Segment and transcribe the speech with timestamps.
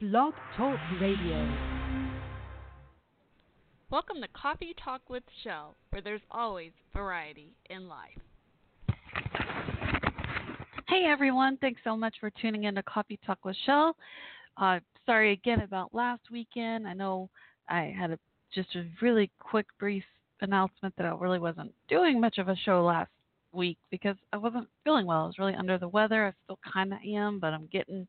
[0.00, 1.48] Blog Talk Radio.
[3.92, 8.18] Welcome to Coffee Talk with Shell, where there's always variety in life.
[10.88, 13.94] Hey everyone, thanks so much for tuning in to Coffee Talk with Shell.
[14.56, 16.88] Uh, sorry again about last weekend.
[16.88, 17.30] I know
[17.68, 18.18] I had a,
[18.52, 20.04] just a really quick, brief
[20.40, 23.12] announcement that I really wasn't doing much of a show last
[23.52, 25.22] week because I wasn't feeling well.
[25.22, 26.26] I was really under the weather.
[26.26, 28.08] I still kind of am, but I'm getting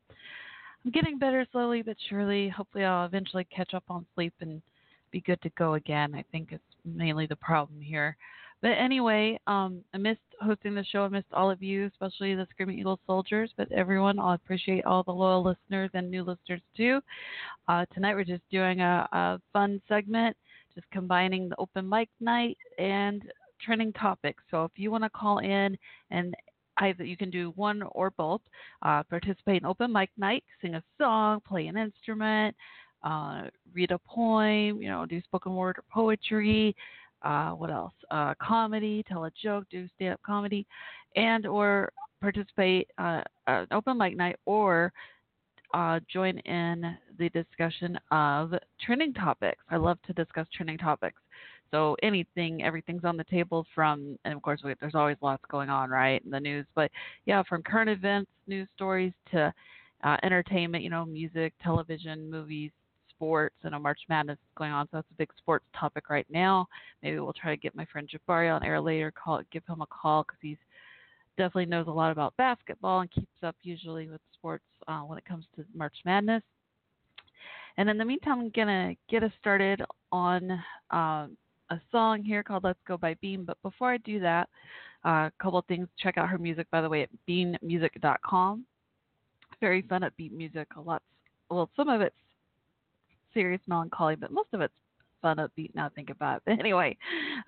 [0.90, 2.48] getting better slowly but surely.
[2.48, 4.62] Hopefully, I'll eventually catch up on sleep and
[5.10, 6.14] be good to go again.
[6.14, 8.16] I think it's mainly the problem here.
[8.62, 11.04] But anyway, um, I missed hosting the show.
[11.04, 13.50] I missed all of you, especially the Screaming Eagle soldiers.
[13.56, 17.00] But everyone, I appreciate all the loyal listeners and new listeners too.
[17.68, 20.36] Uh, tonight we're just doing a, a fun segment,
[20.74, 23.22] just combining the open mic night and
[23.64, 24.42] trending topics.
[24.50, 25.76] So if you want to call in
[26.10, 26.34] and
[26.78, 28.40] either you can do one or both.
[28.82, 32.54] Uh, participate in open mic night, sing a song, play an instrument,
[33.02, 36.74] uh, read a poem, you know, do spoken word or poetry.
[37.22, 37.92] Uh, what else?
[38.10, 40.66] Uh, comedy, tell a joke, do stand-up comedy,
[41.16, 44.92] and or participate uh, an open mic night or
[45.74, 49.62] uh, join in the discussion of trending topics.
[49.70, 51.20] I love to discuss trending topics.
[51.70, 55.68] So anything, everything's on the table from, and of course, we, there's always lots going
[55.68, 56.66] on, right, in the news.
[56.74, 56.90] But
[57.24, 59.52] yeah, from current events, news stories to
[60.04, 62.70] uh, entertainment, you know, music, television, movies,
[63.10, 63.54] sports.
[63.64, 66.66] I know March Madness is going on, so that's a big sports topic right now.
[67.02, 69.86] Maybe we'll try to get my friend Jabari on air later, call, give him a
[69.86, 70.58] call because he's
[71.36, 75.24] definitely knows a lot about basketball and keeps up usually with sports uh, when it
[75.24, 76.42] comes to March Madness.
[77.78, 81.26] And in the meantime, I'm gonna get us started on uh,
[81.70, 83.44] a song here called "Let's Go" by Beam.
[83.44, 84.48] But before I do that,
[85.04, 85.88] uh, a couple things.
[85.98, 88.64] Check out her music, by the way, at beammusic.com.
[89.60, 90.68] Very fun, upbeat music.
[90.76, 91.02] A lot.
[91.50, 92.14] Well, some of it's
[93.32, 94.74] serious melancholy, but most of it's
[95.22, 95.74] fun, upbeat.
[95.74, 96.42] Now think about it.
[96.46, 96.96] But anyway,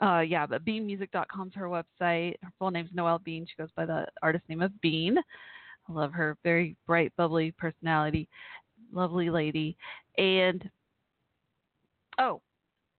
[0.01, 0.47] uh, yeah.
[0.47, 2.35] But beammusic.com is her website.
[2.43, 3.47] Her full name's Noelle Bean.
[3.47, 5.19] She goes by the artist name of Bean.
[5.89, 6.37] I love her.
[6.45, 8.29] Very bright, bubbly personality.
[8.93, 9.77] Lovely lady.
[10.17, 10.69] And
[12.19, 12.41] oh,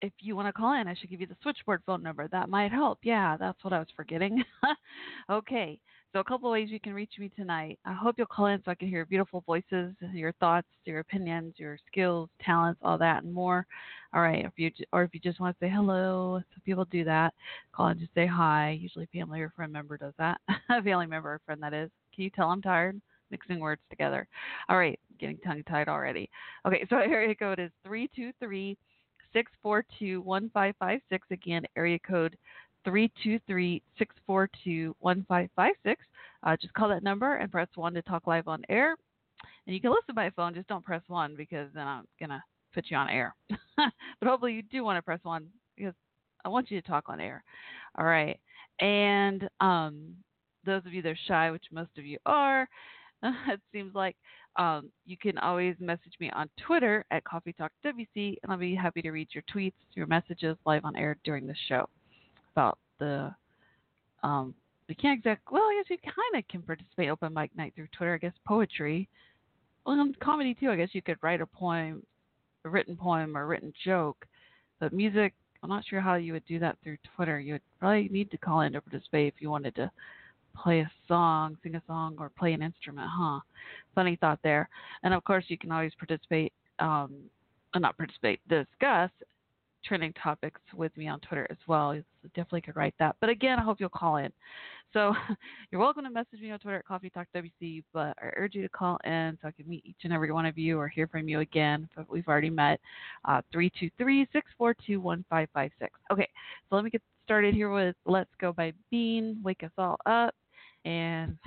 [0.02, 2.26] if you want to call in, I should give you the switchboard phone number.
[2.28, 2.98] That might help.
[3.02, 4.42] Yeah, that's what I was forgetting.
[5.30, 5.78] okay,
[6.12, 7.78] so a couple ways you can reach me tonight.
[7.84, 11.54] I hope you'll call in so I can hear beautiful voices, your thoughts, your opinions,
[11.56, 13.66] your skills, talents, all that, and more.
[14.12, 17.04] All right, if you or if you just want to say hello, some people do
[17.04, 17.32] that.
[17.72, 18.76] Call and just say hi.
[18.80, 20.40] Usually, family or friend member does that.
[20.68, 21.90] a family member or friend that is.
[22.14, 23.00] Can you tell I'm tired?
[23.30, 24.26] Mixing words together.
[24.68, 26.28] All right, getting tongue tied already.
[26.66, 28.76] Okay, so area code is three two three.
[29.32, 31.26] 642 1556.
[31.30, 32.36] Again, area code
[32.84, 36.04] 323 642 1556.
[36.42, 38.96] Uh, just call that number and press 1 to talk live on air.
[39.66, 42.42] And you can listen by phone, just don't press 1 because then I'm going to
[42.74, 43.34] put you on air.
[43.76, 45.46] but hopefully you do want to press 1
[45.76, 45.94] because
[46.44, 47.42] I want you to talk on air.
[47.98, 48.38] All right.
[48.80, 50.14] And um,
[50.64, 52.68] those of you that are shy, which most of you are,
[53.22, 54.16] it seems like
[54.56, 58.74] um, you can always message me on Twitter at Coffee Talk WC, and I'll be
[58.74, 61.88] happy to read your tweets, your messages live on air during the show
[62.52, 63.34] about the.
[64.22, 64.54] Um,
[64.88, 65.54] we can't exactly.
[65.54, 68.14] Well, I guess you kind of can participate open mic night through Twitter.
[68.14, 69.08] I guess poetry,
[69.86, 70.70] well, comedy too.
[70.70, 72.02] I guess you could write a poem,
[72.64, 74.26] a written poem or a written joke,
[74.80, 75.34] but music.
[75.62, 77.38] I'm not sure how you would do that through Twitter.
[77.38, 79.90] You would probably need to call in to participate if you wanted to
[80.54, 83.40] play a song, sing a song, or play an instrument, huh?
[83.94, 84.68] Funny thought there.
[85.02, 87.14] And of course, you can always participate, um,
[87.74, 89.10] uh, not participate, discuss
[89.84, 91.94] trending topics with me on Twitter as well.
[91.94, 93.16] You definitely could write that.
[93.20, 94.30] But again, I hope you'll call in.
[94.92, 95.14] So
[95.70, 98.62] you're welcome to message me on Twitter at Coffee Talk WC, but I urge you
[98.62, 101.06] to call in so I can meet each and every one of you or hear
[101.06, 101.88] from you again.
[101.96, 102.80] But we've already met.
[103.24, 105.92] Uh, 323 642 1556.
[106.12, 106.28] Okay,
[106.68, 109.40] so let me get started here with Let's Go by Bean.
[109.42, 110.34] Wake us all up.
[110.84, 111.38] And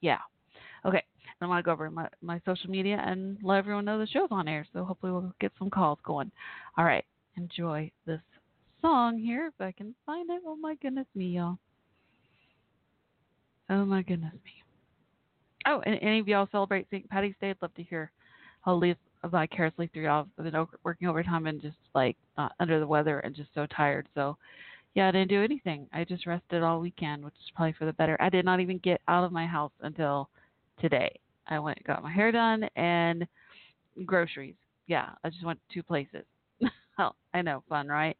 [0.00, 0.18] yeah.
[0.84, 1.02] Okay.
[1.40, 4.28] I want to go over my, my social media and let everyone know the show's
[4.30, 4.64] on air.
[4.72, 6.30] So hopefully we'll get some calls going.
[6.78, 7.04] All right.
[7.36, 8.20] Enjoy this
[8.80, 10.42] song here if I can find it.
[10.46, 11.58] Oh my goodness me, y'all.
[13.70, 14.52] Oh my goodness me.
[15.66, 17.08] Oh, and any of y'all celebrate St.
[17.08, 17.50] Patty's Day?
[17.50, 18.10] I'd love to hear
[18.62, 20.26] how live vicariously through y'all.
[20.38, 24.08] I've been working overtime and just like not under the weather and just so tired.
[24.14, 24.36] So
[24.94, 25.86] yeah, I didn't do anything.
[25.92, 28.16] I just rested all weekend, which is probably for the better.
[28.20, 30.28] I did not even get out of my house until
[30.80, 31.18] today.
[31.46, 33.26] I went got my hair done and
[34.04, 34.54] groceries.
[34.86, 36.24] Yeah, I just went two places.
[36.98, 38.16] well, I know, fun, right?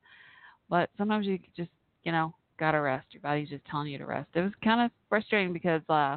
[0.69, 1.71] But sometimes you just,
[2.05, 3.07] you know, gotta rest.
[3.11, 4.29] Your body's just telling you to rest.
[4.35, 6.17] It was kind of frustrating because uh,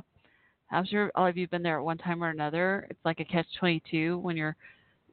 [0.72, 2.88] I'm sure all of you've been there at one time or another.
[2.90, 4.56] It's like a catch 22 when you're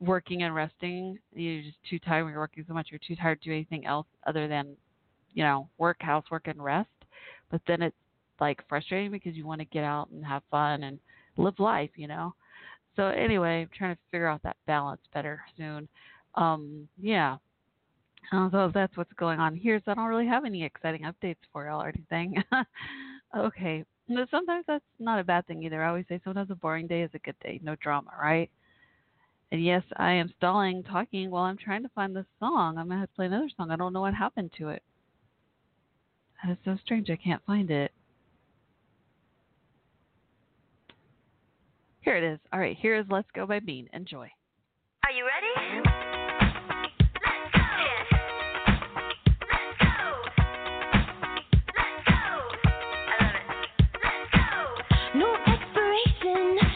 [0.00, 1.19] working and resting.
[1.35, 2.88] You're just too tired when you're working so much.
[2.91, 4.77] You're too tired to do anything else other than,
[5.34, 6.88] you know, work, housework, and rest.
[7.50, 7.96] But then it's
[8.40, 10.99] like frustrating because you want to get out and have fun and
[11.37, 12.34] live life, you know.
[12.96, 15.88] So anyway, I'm trying to figure out that balance better soon.
[16.34, 17.37] Um, yeah.
[18.31, 19.81] So that's what's going on here.
[19.84, 22.43] So I don't really have any exciting updates for y'all or anything.
[23.37, 23.85] okay.
[24.08, 25.82] But sometimes that's not a bad thing either.
[25.82, 27.61] I always say sometimes a boring day is a good day.
[27.62, 28.50] No drama, right?
[29.52, 32.78] And yes, I am stalling talking while I'm trying to find this song.
[32.78, 33.70] I'm gonna have to play another song.
[33.70, 34.82] I don't know what happened to it.
[36.43, 37.09] That is so strange.
[37.11, 37.93] I can't find it.
[42.00, 42.41] Here it is.
[42.53, 43.89] All right, here is Let's Go by Bean.
[43.93, 44.29] Enjoy.
[45.05, 45.83] Are you ready?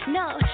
[0.08, 0.45] Let's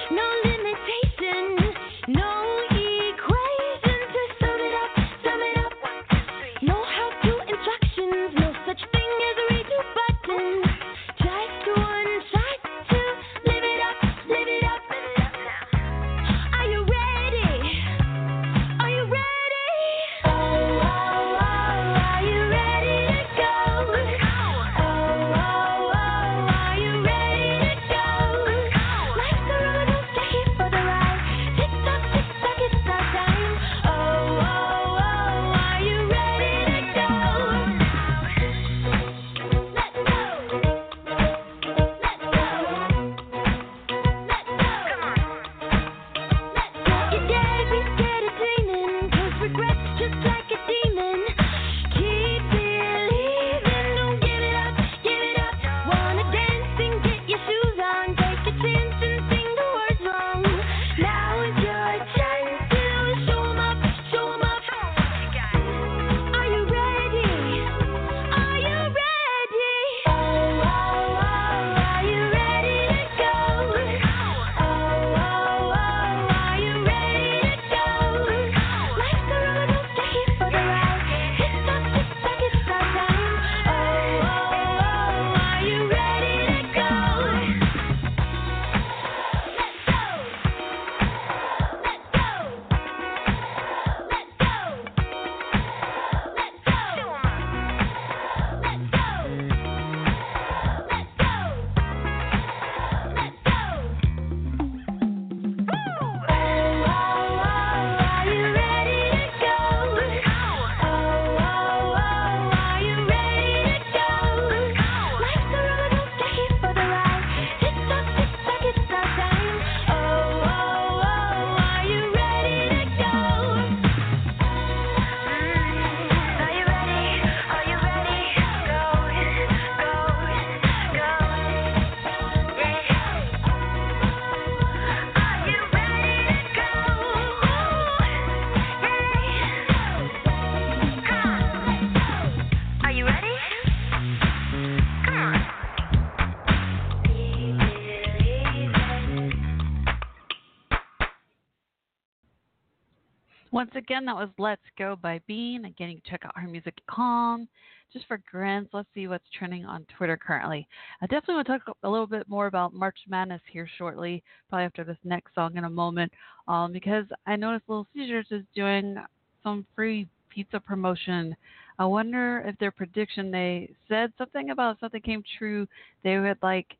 [153.83, 155.65] again, that was Let's Go by Bean.
[155.65, 157.49] Again, you can check out her music Calm.
[157.91, 160.65] Just for grins, let's see what's trending on Twitter currently.
[161.01, 164.65] I definitely want to talk a little bit more about March Madness here shortly, probably
[164.65, 166.11] after this next song in a moment,
[166.47, 168.95] um, because I noticed Little Caesars is doing
[169.43, 171.35] some free pizza promotion.
[171.77, 175.67] I wonder if their prediction, they said something about something came true,
[176.03, 176.77] they would like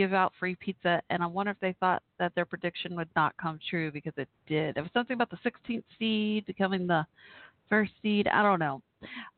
[0.00, 3.36] give out free pizza, and I wonder if they thought that their prediction would not
[3.36, 4.78] come true because it did.
[4.78, 7.04] It was something about the 16th seed becoming the
[7.68, 8.26] first seed.
[8.26, 8.80] I don't know.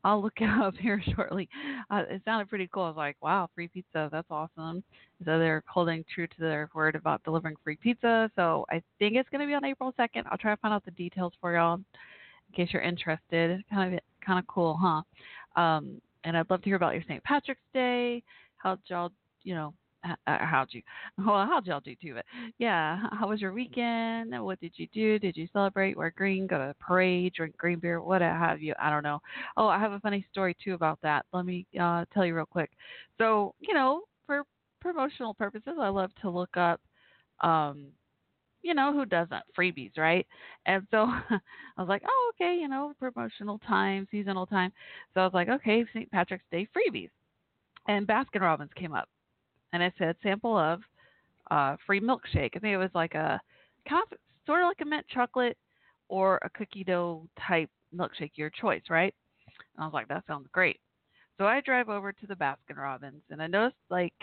[0.05, 1.49] I'll look it up here shortly.
[1.91, 2.83] Uh, it sounded pretty cool.
[2.83, 4.07] I was like, wow, free pizza.
[4.09, 4.85] That's awesome.
[5.25, 8.31] So they're holding true to their word about delivering free pizza.
[8.37, 10.23] So I think it's going to be on April 2nd.
[10.31, 13.61] I'll try to find out the details for y'all in case you're interested.
[13.69, 15.61] Kind of kind of cool, huh?
[15.61, 17.21] Um, and I'd love to hear about your St.
[17.25, 18.23] Patrick's Day.
[18.55, 19.11] How'd y'all,
[19.43, 19.73] you know,
[20.27, 20.81] how'd you?
[21.17, 22.13] Well, how'd y'all do too?
[22.15, 22.25] But
[22.57, 24.31] yeah, how was your weekend?
[24.43, 25.19] What did you do?
[25.19, 25.97] Did you celebrate?
[25.97, 26.47] Wear green?
[26.47, 27.33] Go to a parade?
[27.33, 28.01] Drink green beer?
[28.01, 28.73] What have you?
[28.79, 29.19] I don't know.
[29.57, 31.25] Oh, I have a funny story too about that.
[31.33, 32.71] Let me uh, tell you real quick.
[33.17, 34.43] So, you know, for
[34.81, 36.81] promotional purposes, I love to look up.
[37.41, 37.87] Um,
[38.63, 40.25] you know who doesn't freebies right
[40.65, 41.39] and so i
[41.77, 44.71] was like oh okay you know promotional time seasonal time
[45.13, 47.09] so i was like okay st patrick's day freebies
[47.87, 49.09] and baskin robbins came up
[49.73, 50.81] and it said sample of
[51.51, 52.51] uh, free milkshake.
[52.55, 53.41] I think it was like a
[53.87, 55.57] kind of sort of like a mint chocolate
[56.07, 59.13] or a cookie dough type milkshake, your choice, right?
[59.75, 60.79] And I was like, that sounds great.
[61.37, 64.13] So I drive over to the Baskin Robbins and I noticed like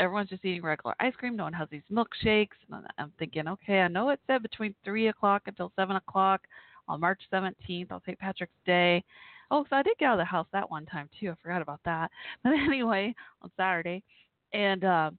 [0.00, 1.36] everyone's just eating regular ice cream.
[1.36, 2.48] No one has these milkshakes.
[2.70, 6.42] And I'm thinking, okay, I know it said between 3 o'clock until 7 o'clock
[6.86, 8.18] on March 17th on St.
[8.18, 9.02] Patrick's Day.
[9.50, 11.30] Oh, so I did get out of the house that one time too.
[11.30, 12.10] I forgot about that.
[12.44, 14.02] But anyway, on Saturday.
[14.52, 15.10] And, uh,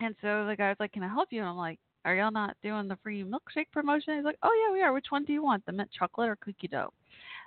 [0.00, 1.40] and so the guy was like, can I help you?
[1.40, 4.16] And I'm like, are y'all not doing the free milkshake promotion?
[4.16, 4.92] He's like, oh, yeah, we are.
[4.92, 6.92] Which one do you want, the mint chocolate or cookie dough?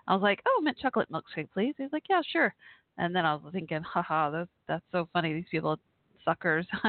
[0.07, 1.73] I was like, oh, mint chocolate milkshake, please.
[1.77, 2.53] He's like, yeah, sure.
[2.97, 5.33] And then I was thinking, haha, that's, that's so funny.
[5.33, 5.79] These people
[6.25, 6.67] suckers.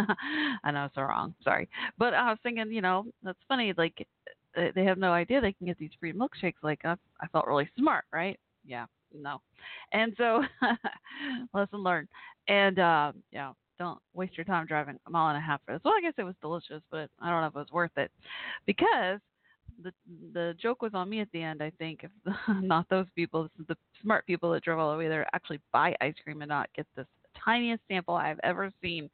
[0.65, 1.35] I know it's so wrong.
[1.43, 1.69] Sorry.
[1.99, 3.73] But I was thinking, you know, that's funny.
[3.77, 4.07] Like,
[4.55, 6.63] they have no idea they can get these free milkshakes.
[6.63, 8.39] Like, I, I felt really smart, right?
[8.67, 9.41] Yeah, no.
[9.93, 10.43] And so,
[11.55, 12.09] lesson learned.
[12.49, 15.83] And, uh, yeah, don't waste your time driving a mile and a half for this.
[15.85, 18.11] Well, I guess it was delicious, but I don't know if it was worth it
[18.67, 19.21] because
[19.83, 19.93] the
[20.33, 21.63] the joke was on me at the end.
[21.63, 22.11] I think, if
[22.63, 26.15] not those people, the smart people that drove all the way there actually buy ice
[26.25, 27.07] cream and not get this
[27.45, 29.09] tiniest sample I've ever seen.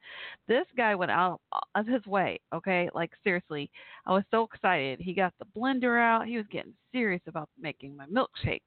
[0.47, 1.41] This guy went out
[1.75, 2.41] of his way.
[2.55, 3.71] Okay, like seriously,
[4.07, 5.01] I was so excited.
[5.01, 6.27] He got the blender out.
[6.27, 8.63] He was getting serious about making my milkshake.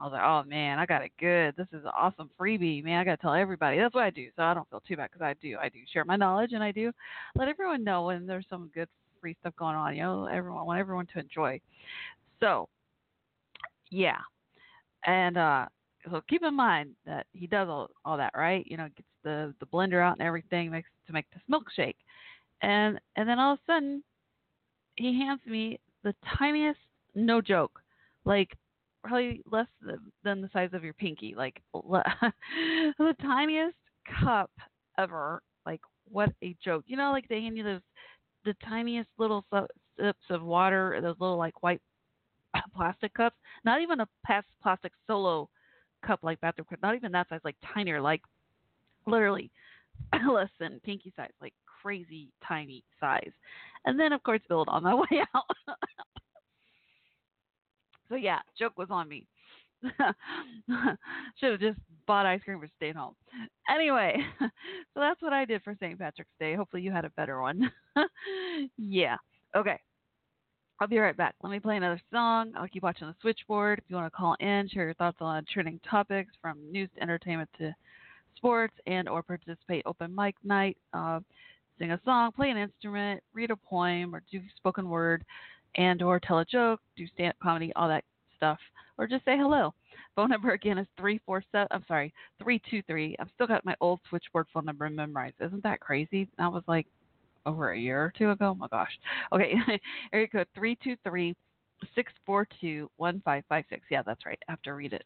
[0.00, 1.54] I was like, oh man, I got it good.
[1.56, 2.98] This is an awesome freebie, man.
[2.98, 3.78] I got to tell everybody.
[3.78, 4.28] That's what I do.
[4.36, 5.56] So I don't feel too bad because I do.
[5.60, 6.90] I do share my knowledge and I do
[7.36, 8.88] let everyone know when there's some good
[9.20, 9.94] free stuff going on.
[9.96, 11.60] You know, everyone I want everyone to enjoy.
[12.40, 12.68] So,
[13.90, 14.18] yeah,
[15.06, 15.66] and uh,
[16.10, 18.66] so keep in mind that he does all, all that, right?
[18.66, 21.96] You know, gets the the blender out and everything makes to make this milkshake,
[22.62, 24.02] and and then all of a sudden,
[24.96, 26.80] he hands me the tiniest,
[27.14, 27.80] no joke,
[28.24, 28.56] like
[29.04, 29.66] probably less
[30.24, 33.76] than the size of your pinky, like the tiniest
[34.22, 34.50] cup
[34.98, 35.42] ever.
[35.66, 35.80] Like
[36.10, 36.84] what a joke!
[36.86, 37.80] You know, like they hand you those
[38.44, 39.44] the tiniest little
[39.98, 41.80] sips of water, those little like white
[42.76, 43.36] plastic cups.
[43.64, 45.48] Not even a past plastic solo
[46.04, 46.80] cup like bathroom cup.
[46.82, 48.22] Not even that size, like tinier, like
[49.06, 49.50] literally
[50.30, 53.32] less than pinky size, like crazy tiny size.
[53.84, 55.76] And then of course build on my way out.
[58.08, 59.26] So yeah, joke was on me.
[59.82, 63.14] Should have just bought ice cream or stayed home.
[63.68, 64.48] Anyway, so
[64.96, 65.98] that's what I did for St.
[65.98, 66.54] Patrick's Day.
[66.54, 67.70] Hopefully you had a better one.
[68.78, 69.16] yeah.
[69.56, 69.78] Okay.
[70.80, 71.34] I'll be right back.
[71.42, 72.52] Let me play another song.
[72.56, 73.78] I'll keep watching the switchboard.
[73.78, 77.02] If you want to call in, share your thoughts on trending topics from news to
[77.02, 77.74] entertainment to
[78.36, 81.20] sports, and or participate open mic night, uh,
[81.78, 85.24] sing a song, play an instrument, read a poem, or do spoken word
[85.76, 88.04] and or tell a joke, do stand-up comedy, all that
[88.36, 88.58] stuff,
[88.98, 89.72] or just say hello.
[90.14, 93.16] Phone number again is 347, I'm sorry, 323.
[93.18, 95.36] I've still got my old switchboard phone number memorized.
[95.40, 96.28] Isn't that crazy?
[96.38, 96.86] That was like
[97.46, 98.50] over a year or two ago.
[98.50, 98.92] Oh my gosh.
[99.32, 99.54] Okay,
[100.12, 101.34] area code 323
[101.94, 103.84] 642 1556.
[103.90, 104.38] Yeah, that's right.
[104.48, 105.04] I have to read it.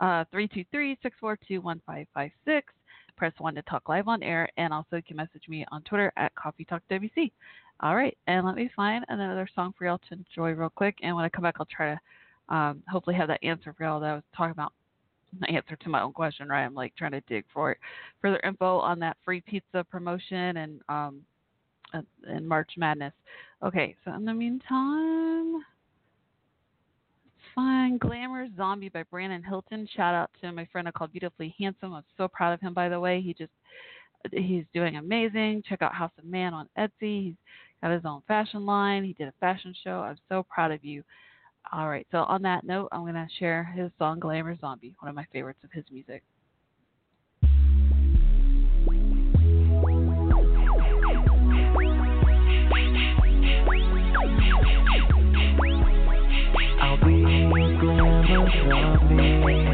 [0.00, 2.72] Uh, 323 642 1556.
[3.20, 6.10] Press one to talk live on air, and also you can message me on Twitter
[6.16, 7.30] at Coffee Talk WC.
[7.80, 10.96] All right, and let me find another song for y'all to enjoy real quick.
[11.02, 11.98] And when I come back, I'll try
[12.48, 14.72] to um, hopefully have that answer for y'all that I was talking about.
[15.38, 16.64] The answer to my own question, right?
[16.64, 17.78] I'm like trying to dig for it.
[18.22, 21.20] Further info on that free pizza promotion and um,
[22.26, 23.12] and March Madness.
[23.62, 25.62] Okay, so in the meantime,
[27.54, 27.98] fine.
[27.98, 29.88] Glamour Zombie by Brandon Hilton.
[29.96, 31.94] Shout out to my friend I called Beautifully Handsome.
[31.94, 33.20] I'm so proud of him, by the way.
[33.20, 33.52] He just
[34.32, 35.62] he's doing amazing.
[35.68, 37.24] Check out House of Man on Etsy.
[37.24, 37.34] He's
[37.82, 39.04] got his own fashion line.
[39.04, 40.00] He did a fashion show.
[40.00, 41.02] I'm so proud of you.
[41.72, 45.08] All right, so on that note, I'm going to share his song Glamour Zombie, one
[45.08, 46.22] of my favorites of his music.
[58.70, 59.69] Zombie.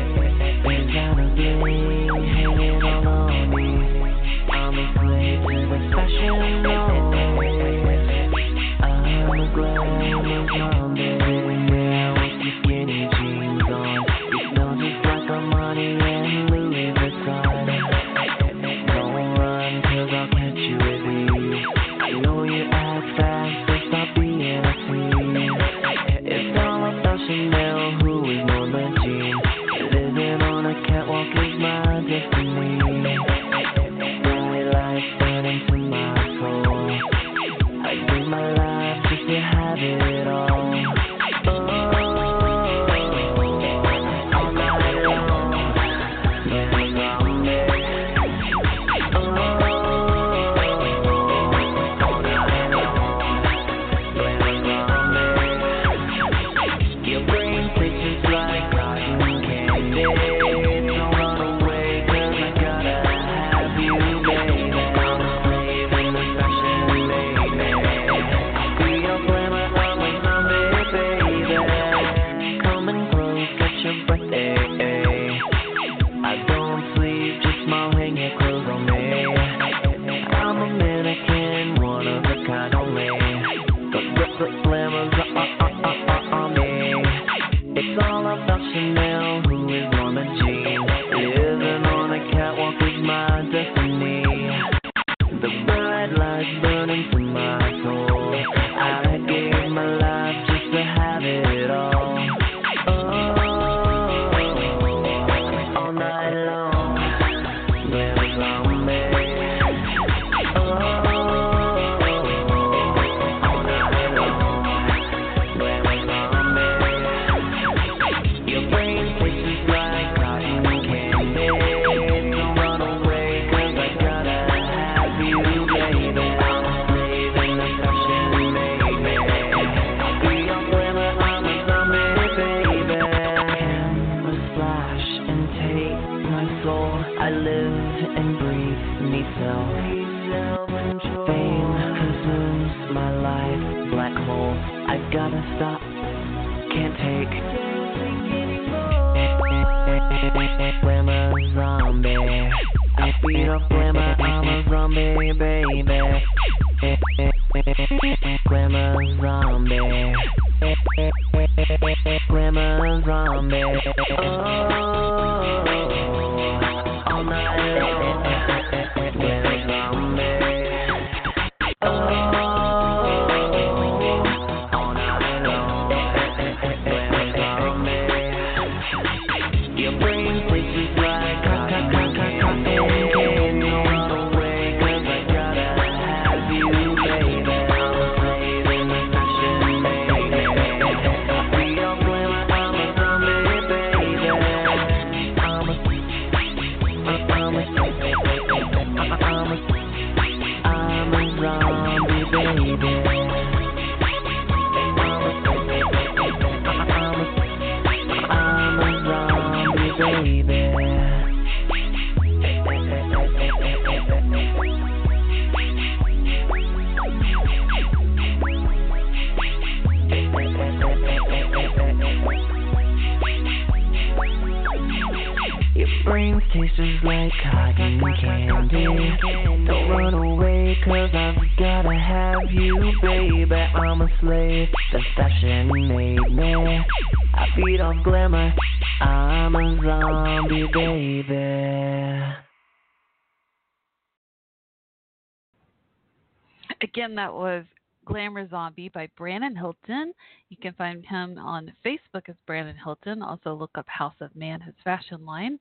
[250.07, 250.15] Hilton.
[250.49, 253.23] You can find him on Facebook as Brandon Hilton.
[253.23, 255.59] Also, look up House of Man, his fashion line.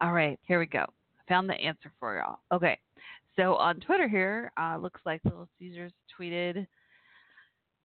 [0.00, 0.84] All right, here we go.
[1.28, 2.38] Found the answer for y'all.
[2.52, 2.78] Okay,
[3.36, 6.66] so on Twitter here, uh, looks like Little Caesars tweeted.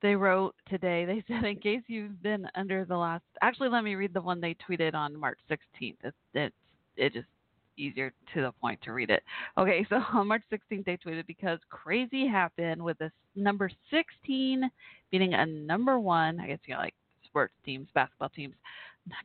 [0.02, 1.06] They wrote today.
[1.06, 3.24] They said, in case you've been under the last.
[3.42, 5.98] Actually, let me read the one they tweeted on March 16th.
[6.04, 6.56] It's it's
[6.96, 7.28] it just
[7.78, 9.24] easier to the point to read it.
[9.58, 14.70] Okay, so on March 16th, they tweeted because crazy happened with this number 16
[15.12, 16.40] beating a number one.
[16.40, 18.56] I guess you know, like sports teams, basketball teams.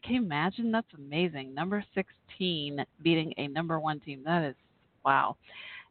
[0.03, 0.73] Can you imagine?
[0.73, 1.55] That's amazing.
[1.55, 4.23] Number 16 beating a number one team.
[4.25, 4.57] That is
[5.05, 5.37] wow.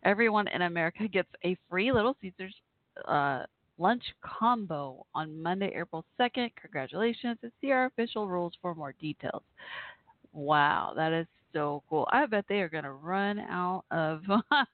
[0.04, 2.56] Everyone in America gets a free Little Caesars
[3.08, 3.43] uh,
[3.78, 6.50] lunch combo on Monday, April 2nd.
[6.62, 7.38] Congratulations.
[7.43, 9.43] And see our official rules for more details.
[10.34, 12.08] Wow, that is so cool.
[12.12, 14.22] I bet they are going to run out of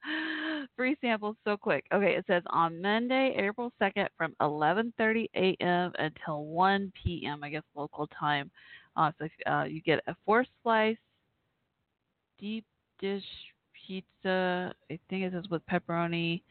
[0.76, 1.86] free samples so quick.
[1.94, 5.92] Okay, it says on Monday, April 2nd from 11:30 a.m.
[6.00, 7.44] until 1 p.m.
[7.44, 8.52] I guess local time.
[8.96, 10.98] Uh, so uh, you get a four slice
[12.40, 12.66] deep
[13.00, 13.24] dish
[13.88, 14.74] pizza.
[14.92, 16.42] I think it says with pepperoni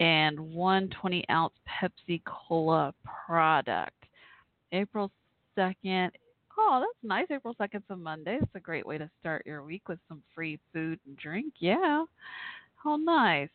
[0.00, 2.94] and one 20 ounce Pepsi Cola
[3.26, 3.94] product.
[4.72, 5.10] April
[5.56, 6.10] 2nd.
[6.60, 7.26] Oh, that's nice.
[7.30, 8.38] April 2nd's a Monday.
[8.42, 11.54] It's a great way to start your week with some free food and drink.
[11.60, 12.04] Yeah.
[12.82, 13.48] How nice.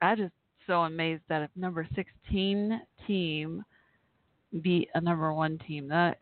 [0.00, 0.32] I just
[0.66, 3.64] so amazed that if number 16 team
[4.62, 6.18] beat a number one team, that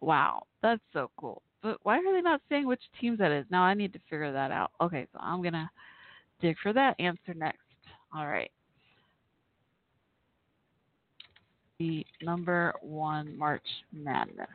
[0.00, 1.42] wow, that's so cool.
[1.62, 3.44] But why are they not saying which teams that is?
[3.50, 4.70] Now I need to figure that out.
[4.80, 5.70] Okay, so I'm gonna
[6.40, 7.58] dig for that answer next.
[8.14, 8.50] All right.
[11.80, 14.48] The number one March Madness.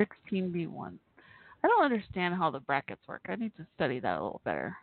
[0.00, 0.94] 16B1.
[1.62, 3.22] I don't understand how the brackets work.
[3.28, 4.76] I need to study that a little better.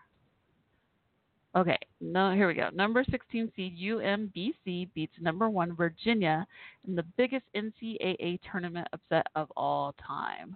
[1.56, 2.70] Okay, no, here we go.
[2.72, 6.46] Number 16 seed UMBC beats number one Virginia
[6.88, 10.56] in the biggest NCAA tournament upset of all time.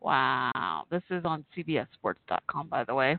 [0.00, 3.18] Wow, this is on CBSSports.com, by the way.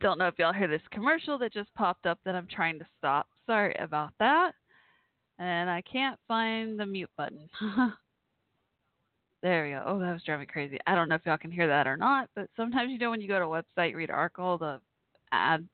[0.00, 2.86] Don't know if y'all hear this commercial that just popped up that I'm trying to
[2.98, 3.26] stop.
[3.46, 4.52] Sorry about that.
[5.38, 7.48] And I can't find the mute button.
[9.44, 9.82] There we go.
[9.84, 10.78] Oh, that was driving crazy.
[10.86, 13.20] I don't know if y'all can hear that or not, but sometimes you know when
[13.20, 14.80] you go to a website, read an article, the
[15.32, 15.68] ad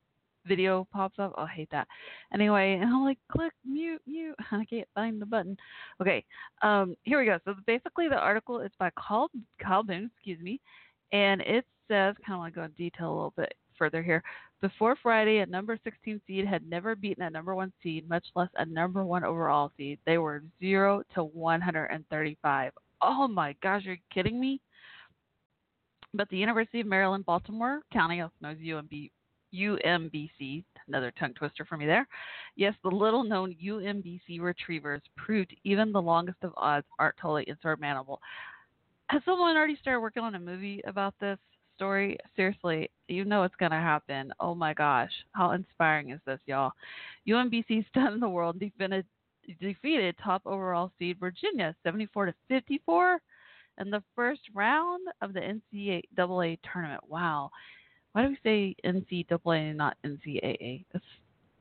[0.44, 1.32] video pops up.
[1.38, 1.86] Oh, I hate that.
[2.34, 4.34] Anyway, and I'm like, click mute, mute.
[4.50, 5.56] I can't find the button.
[6.00, 6.24] Okay,
[6.62, 7.38] um, here we go.
[7.44, 9.30] So basically, the article is by Carl,
[9.62, 10.60] Carl Boone, excuse me,
[11.12, 14.24] and it says, kind of want to go in detail a little bit further here.
[14.60, 18.50] Before Friday, a number 16 seed had never beaten a number one seed, much less
[18.56, 20.00] a number one overall seed.
[20.06, 22.72] They were 0 to 135
[23.02, 24.60] oh my gosh, you're kidding me?
[26.12, 29.10] But the University of Maryland, Baltimore County, oh, also known as UMB,
[29.54, 32.06] UMBC, another tongue twister for me there.
[32.56, 38.20] Yes, the little known UMBC retrievers proved even the longest of odds aren't totally insurmountable.
[39.08, 41.38] Has someone already started working on a movie about this
[41.80, 44.30] story, seriously, you know it's going to happen.
[44.38, 45.10] Oh my gosh.
[45.32, 46.72] How inspiring is this, y'all?
[47.26, 49.06] UMBC stunned the world and defeated,
[49.60, 53.18] defeated top overall seed Virginia 74 to 54
[53.78, 57.02] in the first round of the NCAA tournament.
[57.08, 57.50] Wow.
[58.12, 60.84] Why do we say NCAA and not NCAA?
[60.92, 61.04] That's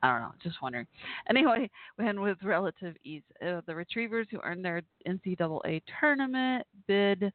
[0.02, 0.88] I don't know, just wondering.
[1.30, 3.22] Anyway, win with relative ease.
[3.46, 7.32] Uh, the Retrievers, who earned their NCAA tournament bid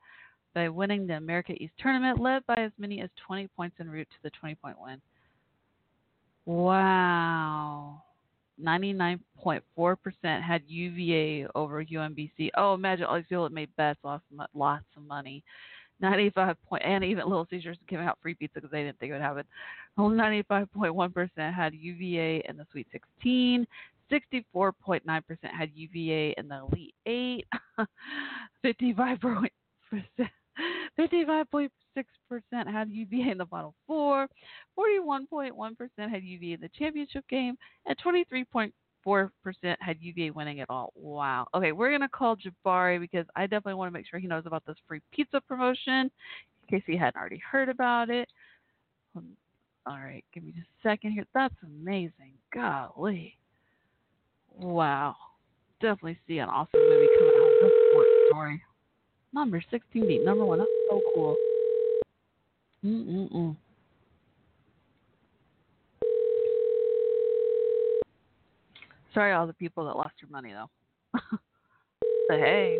[0.54, 4.08] by winning the America East tournament, led by as many as 20 points en route
[4.10, 5.00] to the 20 point win.
[6.46, 8.02] Wow.
[8.62, 12.50] 99.4% had UVA over UMBC.
[12.56, 15.42] Oh, imagine all these people that made bets lost lots of money.
[16.00, 19.14] 95 point, and even Little Caesars giving out free pizza because they didn't think it
[19.14, 19.44] would happen.
[19.96, 23.66] Only 95.1% had UVA in the Sweet 16.
[24.12, 25.02] 64.9%
[25.56, 27.46] had UVA in the Elite Eight.
[28.64, 29.48] 55.6%
[30.98, 31.68] 55.6%
[32.50, 34.28] had UVA in the Final Four.
[34.78, 38.72] 41.1% had UVA in the championship game, and 23.4%
[39.80, 40.92] had UVA winning it all.
[40.94, 41.46] Wow.
[41.54, 44.64] Okay, we're gonna call Jabari because I definitely want to make sure he knows about
[44.66, 46.10] this free pizza promotion
[46.68, 48.28] in case he hadn't already heard about it.
[49.16, 49.28] Um,
[49.86, 51.26] All right, give me just a second here.
[51.34, 52.32] That's amazing.
[52.52, 53.36] Golly.
[54.56, 55.16] Wow.
[55.80, 57.72] Definitely see an awesome movie coming out of this
[58.30, 58.62] story.
[59.32, 60.58] Number 16 beat number one.
[60.60, 61.36] That's so cool.
[62.84, 63.56] Mm-mm-mm.
[69.14, 70.68] Sorry, all the people that lost their money, though.
[72.28, 72.78] but hey,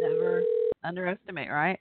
[0.00, 0.42] never
[0.82, 1.78] underestimate, right?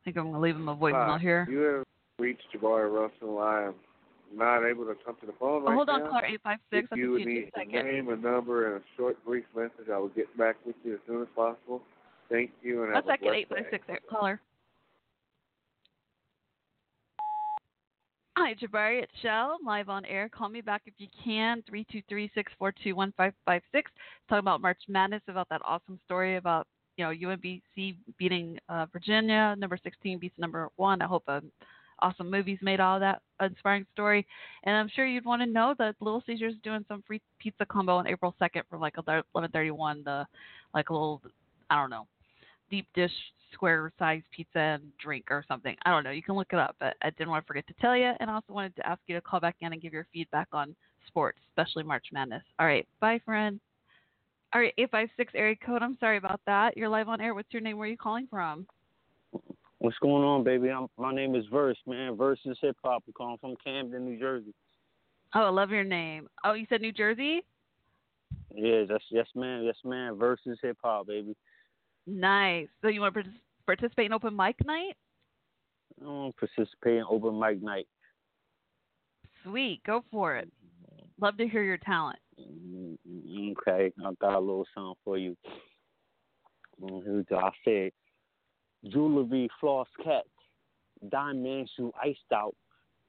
[0.00, 1.46] I think I'm going to leave him a voicemail Hi, here.
[1.50, 1.84] You have
[2.20, 3.38] reached Jabari Russell.
[3.40, 3.74] I am
[4.34, 6.10] not able to come to the phone right hold on, now.
[6.10, 6.88] caller 856.
[6.90, 10.08] If you would need a name, a number, and a short, brief message, I will
[10.08, 11.82] get back with you as soon as possible.
[12.30, 13.56] Thank you, and A have a second, blessed day.
[13.56, 14.40] 856 caller.
[18.38, 19.02] Hi, Jabari.
[19.02, 19.56] It's Shell.
[19.58, 20.28] I'm live on air.
[20.28, 21.64] Call me back if you can.
[21.72, 23.32] 323-642-1556.
[23.72, 23.92] Talking
[24.30, 26.66] about March Madness, about that awesome story about,
[26.98, 29.54] you know, UMBC beating uh, Virginia.
[29.56, 31.00] Number 16 beats number one.
[31.00, 31.50] I hope an
[32.00, 34.26] awesome movie's made all that inspiring story.
[34.64, 37.64] And I'm sure you'd want to know that Little Caesars is doing some free pizza
[37.66, 40.26] combo on April 2nd for like 1131, the
[40.74, 41.22] like a little,
[41.70, 42.06] I don't know,
[42.70, 43.12] deep dish
[43.52, 45.76] square size pizza and drink or something.
[45.84, 46.10] I don't know.
[46.10, 48.12] You can look it up, but I didn't want to forget to tell you.
[48.20, 50.48] And I also wanted to ask you to call back in and give your feedback
[50.52, 50.74] on
[51.06, 52.42] sports, especially March Madness.
[52.58, 52.86] All right.
[53.00, 53.60] Bye, friend.
[54.54, 54.74] All right.
[54.78, 55.82] 856 area code.
[55.82, 56.76] I'm sorry about that.
[56.76, 57.34] You're live on air.
[57.34, 57.78] What's your name?
[57.78, 58.66] Where are you calling from?
[59.78, 60.70] What's going on, baby?
[60.70, 62.16] I'm, my name is Verse, man.
[62.16, 63.02] Verse is hip hop.
[63.06, 64.54] I'm calling from Camden, New Jersey.
[65.34, 66.28] Oh, I love your name.
[66.44, 67.44] Oh, you said New Jersey?
[68.54, 69.64] Yeah, that's yes, man.
[69.64, 70.16] Yes, man.
[70.16, 71.36] Verse is hip hop, baby.
[72.06, 72.68] Nice.
[72.80, 73.24] So you want to
[73.66, 74.94] participate in open mic night?
[76.00, 77.86] I don't participate in open mic night.
[79.44, 79.82] Sweet.
[79.84, 80.50] Go for it.
[81.20, 82.18] Love to hear your talent.
[82.40, 82.96] Mm,
[83.52, 85.36] Okay, I got a little song for you.
[86.82, 87.36] Mm, Here we go.
[87.36, 87.90] I said,
[88.90, 90.28] jewelry, floss cats,
[91.10, 92.54] diamonds you iced out,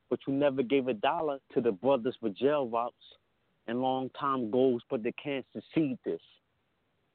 [0.10, 2.96] but you never gave a dollar to the brothers with jail routes
[3.68, 6.22] and long time goals, but they can't succeed this.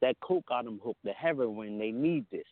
[0.01, 2.47] That coke got them hooked, the heroin, they need this.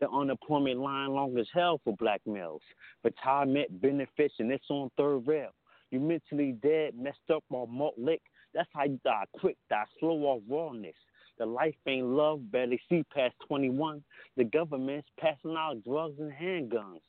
[0.00, 2.60] The unemployment line long as hell for black males.
[3.02, 5.50] Retirement benefits, and it's on third rail.
[5.90, 8.20] You mentally dead, messed up or malt lick.
[8.52, 10.96] That's how you die quick, die slow off rawness.
[11.38, 14.02] The life ain't love, barely see past 21.
[14.36, 17.00] The government's passing out drugs and handguns.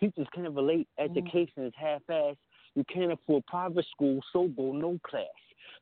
[0.00, 1.04] Teachers can't relate, mm.
[1.04, 2.36] education is half-assed.
[2.74, 5.26] You can't afford private school, so go no class.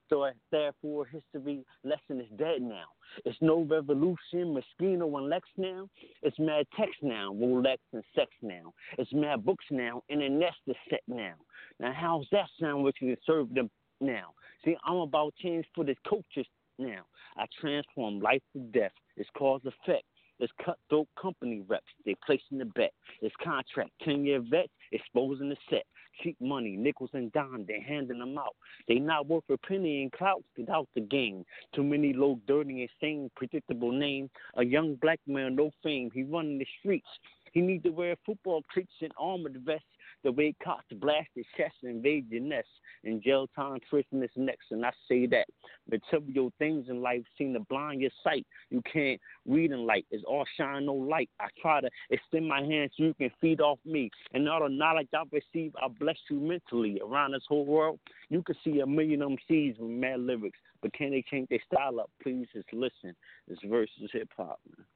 [0.08, 2.86] So therefore, history lesson is dead now.
[3.24, 5.88] It's no revolution, Moschino and Lex now.
[6.22, 8.74] It's mad text now, Rolex and sex now.
[8.98, 11.34] It's mad books now, and a nest is set now.
[11.78, 12.84] Now, how's that sound?
[12.84, 14.34] We can serve them now.
[14.64, 16.46] See, I'm about change for the coaches
[16.80, 17.02] now.
[17.36, 18.92] I transform life to death.
[19.16, 20.04] It's cause effect.
[20.40, 21.84] It's cutthroat company reps.
[22.06, 22.92] They placing the bet.
[23.20, 23.90] It's contract.
[24.02, 25.84] 10 year vets exposing the set.
[26.22, 28.56] Cheap money, nickels and dimes, they handing them out.
[28.88, 30.42] They not worth a penny in clout.
[30.56, 31.44] Get out the game.
[31.74, 34.28] Too many low, dirty, insane, predictable name.
[34.56, 36.10] A young black man, no fame.
[36.12, 37.06] He running the streets.
[37.52, 39.84] He need to wear football cleats and armored vests.
[40.22, 42.68] The way cops blast his chest and invade your nest.
[43.04, 44.66] In jail time, twisting his necks.
[44.70, 45.46] And I say that
[45.90, 48.46] material things in life seem to blind your sight.
[48.68, 50.06] You can't read in light.
[50.10, 51.30] It's all shine, no light.
[51.40, 54.10] I try to extend my hand so you can feed off me.
[54.34, 57.00] And all the knowledge I receive, I bless you mentally.
[57.02, 60.58] Around this whole world, you can see a million MCs with mad lyrics.
[60.82, 62.10] But can they change their style up?
[62.22, 63.16] Please just listen.
[63.48, 64.86] It's versus hip hop, man.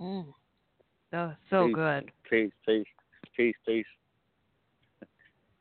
[0.00, 0.34] Mm.
[1.12, 1.74] So so Peace.
[1.74, 2.10] good.
[2.28, 2.86] Peace, peace,
[3.36, 3.86] peace, peace.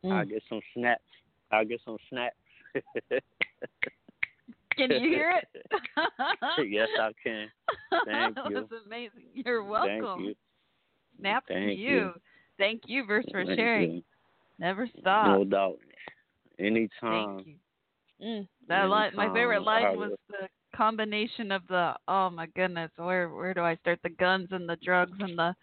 [0.04, 0.12] Mm.
[0.14, 1.04] I'll get some snaps.
[1.52, 2.36] I'll get some snaps.
[4.78, 5.64] Can you hear it?
[6.72, 7.48] yes, I can.
[8.06, 8.56] Thank that you.
[8.56, 9.26] was amazing.
[9.34, 10.02] You're welcome.
[10.02, 10.36] Thank you.
[11.20, 11.90] Snaps Thank you.
[11.90, 12.14] you.
[12.58, 13.92] Thank you, Verse, for Thank sharing.
[13.92, 14.04] you.
[14.60, 15.28] Never stop.
[15.28, 15.80] No doubt.
[16.58, 16.90] Anytime.
[17.44, 17.56] Thank you.
[18.26, 20.48] Mm, that line, my favorite line was the
[20.82, 24.00] combination of the oh my goodness, where where do I start?
[24.02, 25.54] The guns and the drugs and the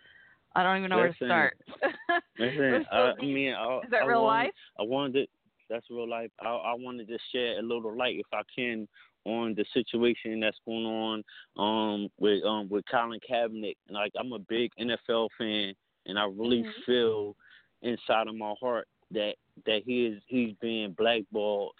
[0.55, 1.57] I don't even know where to start.
[2.39, 4.55] Listen, so I, mean, I, Is that I real wanted, life?
[4.79, 5.29] I wanted
[5.69, 6.31] that's real life.
[6.41, 8.87] I, I wanted to share a little light, if I can,
[9.25, 11.25] on the situation that's going on
[11.57, 13.77] um with um with Colin Kaepernick.
[13.91, 15.75] Like, I'm a big NFL fan,
[16.07, 16.85] and I really Mhm.
[16.87, 17.37] feel
[17.83, 19.35] inside of my heart that
[19.67, 21.73] that he is he's being blackballed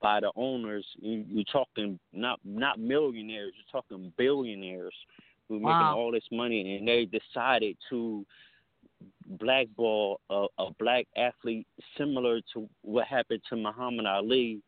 [0.00, 0.86] by the owners.
[1.00, 4.94] You, you're talking not not millionaires, you're talking billionaires
[5.48, 5.78] who are Wow.
[5.80, 8.24] making all this money, and they decided to
[9.38, 14.60] blackball a, a black athlete similar to what happened to Muhammad Ali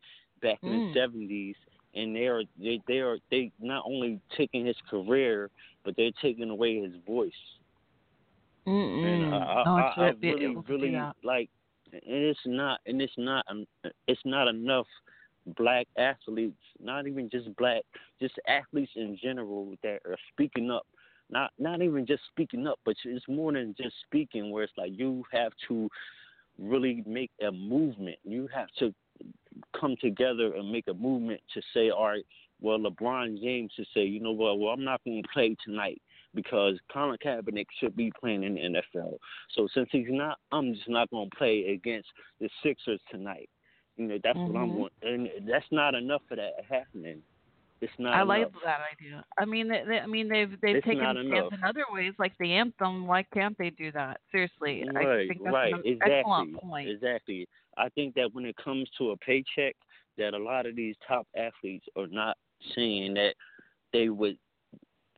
[0.43, 0.93] back in Mm.
[0.93, 1.57] the seventies.
[1.95, 5.51] And they are they they are they not only taking his career,
[5.85, 7.33] but they're taking away his voice.
[8.67, 9.05] Mm-mm.
[9.05, 10.91] And I, no I, I really able to do really
[11.25, 11.49] like,
[11.93, 13.65] and it's not and it's not um,
[14.07, 14.87] it's not enough
[15.57, 17.83] black athletes, not even just black,
[18.21, 20.87] just athletes in general that are speaking up.
[21.31, 24.51] Not not even just speaking up, but it's more than just speaking.
[24.51, 25.91] Where it's like you have to
[26.59, 28.19] really make a movement.
[28.25, 28.95] You have to
[29.79, 32.27] come together and make a movement to say, all right,
[32.61, 36.01] well, LeBron James should say, you know what, well, I'm not going to play tonight
[36.35, 39.19] because Colin Kaepernick should be playing in the NFL.
[39.55, 42.09] So since he's not, I'm just not going to play against
[42.41, 43.49] the Sixers tonight.
[43.99, 44.75] You know, that's what I'm Mhm.
[44.75, 47.23] want, and that's not enough of that happening.
[47.81, 48.15] It's not.
[48.15, 48.63] I like enough.
[48.65, 49.25] that idea.
[49.37, 51.53] I mean, they, they, I mean, they've they've It's taken enough.
[51.53, 53.07] in other ways, like the anthem.
[53.07, 54.21] Why can't they do that?
[54.31, 56.89] Seriously, I think that's right, an exactly, point.
[56.89, 57.49] exactly.
[57.77, 59.77] I think that when it comes to a paycheck,
[60.17, 62.37] that a lot of these top athletes are not
[62.75, 63.35] saying that
[63.93, 64.39] they would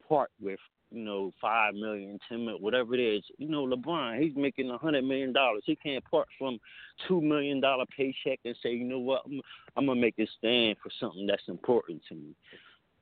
[0.06, 3.22] part with, you know, five million, ten million, whatever it is.
[3.38, 5.62] You know, LeBron, he's making a hundred million dollars.
[5.66, 6.58] He can't part from
[7.06, 9.40] two million dollar paycheck and say, you know what, I'm,
[9.76, 12.34] I'm gonna make a stand for something that's important to me.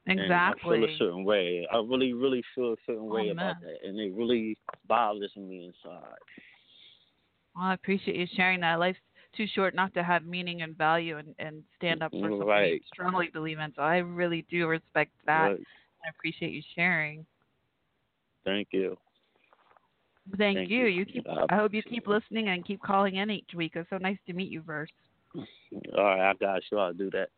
[0.07, 1.67] And I feel a certain way.
[1.71, 5.33] I really, really feel a certain oh, way Oh, about that, and it really bothers
[5.37, 6.17] me inside.
[7.55, 8.79] Well, I appreciate you sharing that.
[8.79, 8.99] Life's
[9.37, 12.81] too short not to have meaning and value and, and stand up for something you
[12.93, 13.73] strongly believe in.
[13.77, 15.49] So I really do respect that.
[15.49, 15.61] Right.
[16.05, 17.27] I appreciate you sharing.
[18.49, 18.97] Thank you.
[20.37, 20.85] Thank, Thank you.
[20.85, 20.87] you.
[20.87, 21.27] You keep.
[21.29, 23.73] I hope you keep listening and keep calling in each week.
[23.75, 24.91] It's so nice to meet you, Verse.
[25.37, 26.79] All right, I got you.
[26.79, 27.29] I'll do that.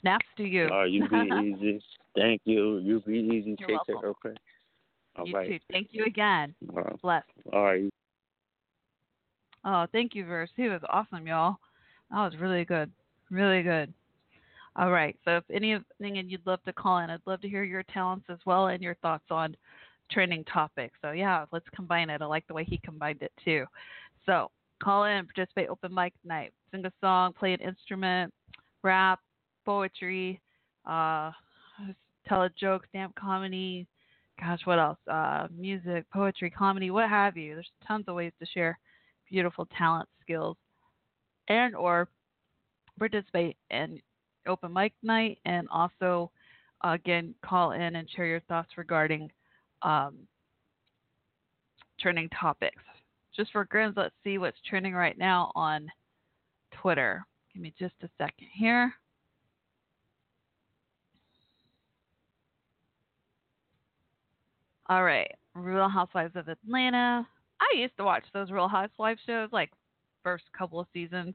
[0.00, 0.68] Snaps to you.
[0.68, 1.82] All right, you be easy.
[2.16, 2.78] Thank you.
[2.78, 3.56] You be easy.
[3.58, 3.96] You're Take welcome.
[4.00, 4.10] care.
[4.10, 4.40] Okay.
[5.16, 5.48] All you right.
[5.48, 5.58] too.
[5.70, 6.54] Thank you again.
[6.70, 7.02] All right.
[7.02, 7.24] Bless.
[7.52, 7.90] All right.
[9.64, 10.50] Oh, thank you, Verse.
[10.56, 11.56] He was awesome, y'all.
[12.10, 12.90] That was really good.
[13.30, 13.92] Really good.
[14.76, 15.16] All right.
[15.24, 18.26] So if anything and you'd love to call in, I'd love to hear your talents
[18.28, 19.56] as well and your thoughts on
[20.12, 20.98] trending topics.
[21.02, 22.22] So yeah, let's combine it.
[22.22, 23.64] I like the way he combined it too.
[24.26, 24.50] So
[24.82, 28.32] call in, participate open mic night, sing a song, play an instrument,
[28.82, 29.20] rap,
[29.64, 30.40] poetry,
[30.86, 31.30] uh,
[32.26, 33.86] tell a joke, stand comedy.
[34.40, 34.98] Gosh, what else?
[35.10, 37.54] Uh, music, poetry, comedy, what have you.
[37.54, 38.78] There's tons of ways to share
[39.30, 40.56] beautiful talent, skills,
[41.48, 42.08] and or
[42.98, 44.00] participate in
[44.46, 46.30] open mic night, and also
[46.84, 49.30] again call in and share your thoughts regarding
[49.84, 50.16] um,
[52.00, 52.82] trending topics.
[53.34, 55.88] Just for grins, let's see what's trending right now on
[56.80, 57.24] Twitter.
[57.52, 58.92] Give me just a second here.
[64.88, 67.26] All right, Real Housewives of Atlanta.
[67.60, 69.70] I used to watch those Real Housewives shows like
[70.22, 71.34] first couple of seasons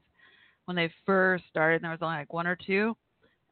[0.66, 1.76] when they first started.
[1.76, 2.96] and There was only like one or two,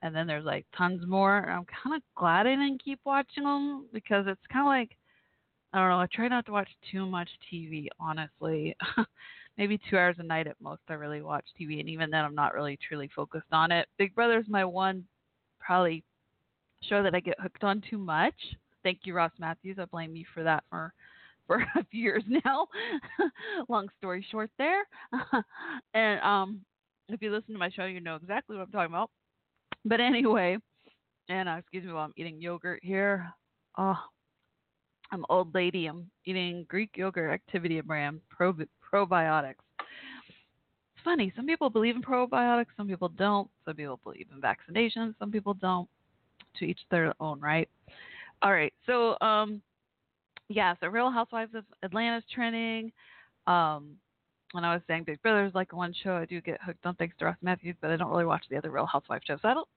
[0.07, 1.39] and then there's like tons more.
[1.39, 4.97] And I'm kind of glad I didn't keep watching them because it's kind of like
[5.73, 6.01] I don't know.
[6.01, 8.75] I try not to watch too much TV, honestly.
[9.59, 10.81] Maybe two hours a night at most.
[10.89, 13.87] I really watch TV, and even then, I'm not really truly focused on it.
[13.99, 15.05] Big Brother's my one
[15.61, 16.05] probably
[16.83, 18.35] show that I get hooked on too much.
[18.85, 19.79] Thank you, Ross Mathews.
[19.79, 20.95] I blame you for that for
[21.47, 22.69] for a few years now.
[23.69, 24.85] Long story short, there.
[25.95, 26.61] and um,
[27.09, 29.11] if you listen to my show, you know exactly what I'm talking about.
[29.87, 30.59] But anyway,
[31.29, 33.33] and uh, excuse me while I'm eating yogurt here.
[33.79, 33.99] Oh,
[35.13, 35.87] I'm old lady.
[35.87, 39.55] I'm eating Greek yogurt, Activia brand, prob- probiotics.
[39.79, 41.33] It's funny.
[41.37, 43.49] Some people believe in probiotics, some people don't.
[43.65, 45.89] Some people believe in vaccinations, some people don't.
[46.59, 47.69] To each their own, right?
[48.43, 48.73] All right.
[48.87, 49.61] So, um,
[50.49, 50.75] yeah.
[50.81, 52.91] So, Real Housewives of Atlanta's trending.
[53.47, 53.97] Um,
[54.53, 57.15] when I was saying Big Brother's like one show I do get hooked on thanks
[57.19, 59.39] to Ross Mathews, but I don't really watch the other Real Housewives shows.
[59.43, 59.69] So I don't.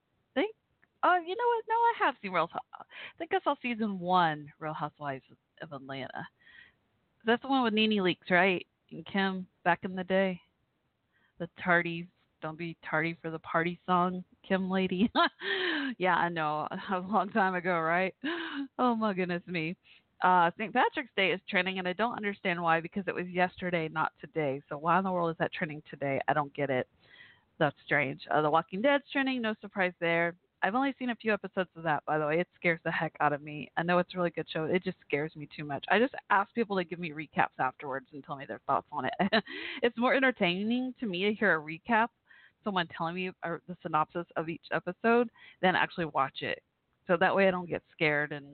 [1.03, 1.63] Oh, you know what?
[1.69, 2.49] No, I have seen Real.
[2.53, 2.83] I
[3.17, 5.23] think I saw season one Real Housewives
[5.62, 6.27] of Atlanta.
[7.25, 8.65] That's the one with NeNe Leakes, right?
[8.91, 10.39] And Kim back in the day.
[11.39, 12.07] The tardy,
[12.41, 15.09] don't be tardy for the party song, Kim lady.
[15.97, 16.67] yeah, I know.
[16.91, 18.13] A long time ago, right?
[18.77, 19.77] Oh my goodness me.
[20.21, 20.73] Uh, St.
[20.73, 24.62] Patrick's Day is trending, and I don't understand why because it was yesterday, not today.
[24.67, 26.19] So why in the world is that trending today?
[26.27, 26.88] I don't get it.
[27.57, 28.21] That's strange.
[28.29, 30.35] Uh, the Walking Dead's trending, no surprise there.
[30.62, 32.39] I've only seen a few episodes of that, by the way.
[32.39, 33.72] It scares the heck out of me.
[33.78, 34.65] I know it's a really good show.
[34.65, 35.86] It just scares me too much.
[35.89, 39.06] I just ask people to give me recaps afterwards and tell me their thoughts on
[39.06, 39.13] it.
[39.84, 42.08] it's more entertaining to me to hear a recap,
[42.63, 45.30] someone telling me the synopsis of each episode,
[45.62, 46.62] than actually watch it.
[47.08, 48.45] So that way I don't get scared and,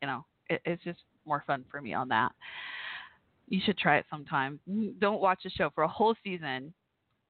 [0.00, 2.32] you know, it, it's just more fun for me on that.
[3.48, 4.60] You should try it sometime.
[4.98, 6.72] Don't watch the show for a whole season.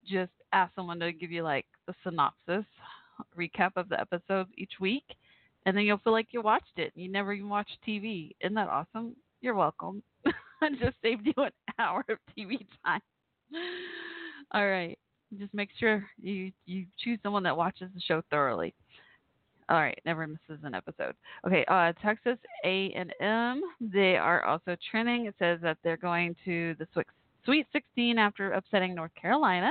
[0.07, 2.65] Just ask someone to give you like the synopsis,
[3.39, 5.05] recap of the episodes each week,
[5.67, 6.93] and then you'll feel like you watched it.
[6.95, 8.33] You never even watched TV.
[8.41, 9.17] Isn't that awesome?
[9.41, 10.03] You're welcome.
[10.63, 13.01] I just saved you an hour of TV time.
[14.53, 14.99] All right.
[15.39, 18.75] Just make sure you you choose someone that watches the show thoroughly.
[19.71, 21.15] All right, never misses an episode.
[21.47, 25.27] Okay, uh, Texas A&M, they are also trending.
[25.27, 26.89] It says that they're going to the
[27.45, 29.71] Sweet 16 after upsetting North Carolina.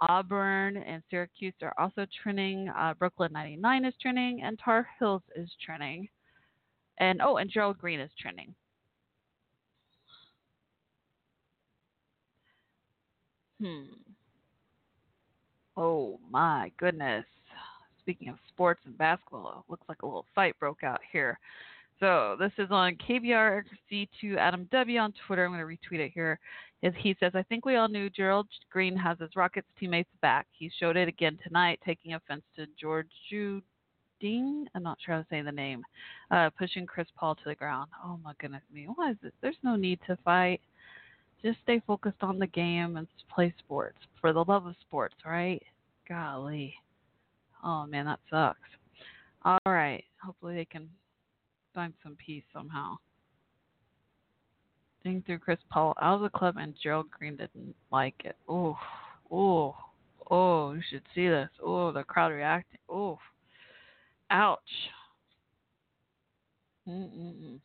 [0.00, 2.68] Auburn and Syracuse are also trending.
[2.68, 6.08] Uh, Brooklyn 99 is trending, and Tar Heels is trending.
[6.98, 8.54] And oh, and Gerald Green is trending.
[13.60, 13.84] Hmm.
[15.76, 17.24] Oh my goodness.
[18.00, 21.38] Speaking of sports and basketball, looks like a little fight broke out here.
[22.02, 25.44] So this is on KBRC2 Adam W on Twitter.
[25.44, 26.40] I'm going to retweet it here.
[26.96, 30.48] He says, I think we all knew Gerald Green has his Rockets teammates back.
[30.50, 34.66] He showed it again tonight, taking offense to George Juding.
[34.74, 35.84] I'm not sure how to say the name.
[36.32, 37.88] Uh, pushing Chris Paul to the ground.
[38.04, 38.88] Oh my goodness me.
[38.92, 39.32] Why is it?
[39.40, 40.60] There's no need to fight.
[41.40, 45.62] Just stay focused on the game and play sports for the love of sports, right?
[46.08, 46.74] Golly.
[47.62, 48.58] Oh man, that sucks.
[49.44, 50.02] All right.
[50.20, 50.88] Hopefully they can
[51.74, 52.96] find some peace somehow.
[55.04, 58.36] Ding through Chris Paul out of the club, and Gerald Green didn't like it.
[58.48, 58.78] Oh,
[59.30, 59.74] oh,
[60.30, 60.72] oh!
[60.72, 61.48] You should see this.
[61.62, 62.78] Oh, the crowd reacting.
[62.88, 63.18] Oh,
[64.30, 64.60] ouch.
[66.88, 67.58] Mm-mm-mm.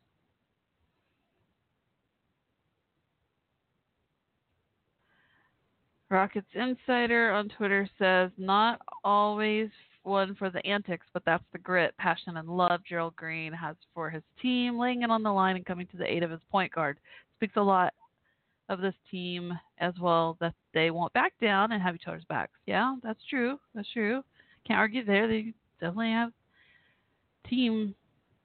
[6.10, 9.70] Rockets Insider on Twitter says, not always
[10.08, 14.10] one for the antics, but that's the grit, passion, and love Gerald Green has for
[14.10, 16.74] his team, laying it on the line and coming to the aid of his point
[16.74, 16.97] guard.
[17.36, 17.93] Speaks a lot
[18.70, 22.60] of this team as well that they won't back down and have each other's backs.
[22.66, 23.60] Yeah, that's true.
[23.76, 24.24] That's true.
[24.68, 25.28] Can't argue there.
[25.28, 26.32] They definitely have
[27.49, 27.95] team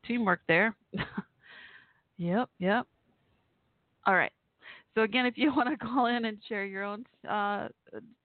[0.06, 0.74] teamwork there.
[2.18, 2.86] yep, yep.
[4.06, 4.32] All right.
[4.94, 7.68] So again, if you want to call in and share your own uh,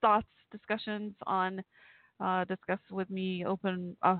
[0.00, 1.62] thoughts, discussions on,
[2.20, 4.16] uh, discuss with me, open, uh,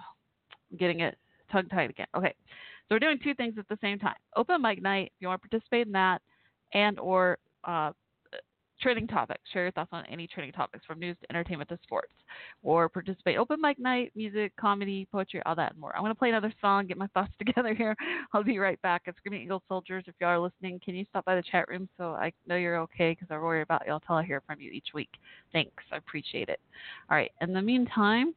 [0.79, 1.17] getting it
[1.51, 2.07] tongue tied again.
[2.17, 4.17] Okay, so we're doing two things at the same time.
[4.37, 5.13] Open mic night.
[5.17, 6.21] If you want to participate in that,
[6.75, 7.93] and or uh,
[8.81, 9.41] trending topics.
[9.53, 12.13] Share your thoughts on any trending topics from news to entertainment to sports.
[12.63, 15.95] Or participate open mic night, music, comedy, poetry, all that and more.
[15.95, 17.97] I'm going to play another song, get my thoughts together here.
[18.33, 19.03] I'll be right back.
[19.07, 20.05] It's Screaming Eagle Soldiers.
[20.07, 22.79] If y'all are listening, can you stop by the chat room so I know you're
[22.81, 25.11] okay because I worry about y'all till I hear from you each week.
[25.53, 25.85] Thanks.
[25.93, 26.61] I appreciate it.
[27.11, 27.33] All right.
[27.41, 28.35] In the meantime.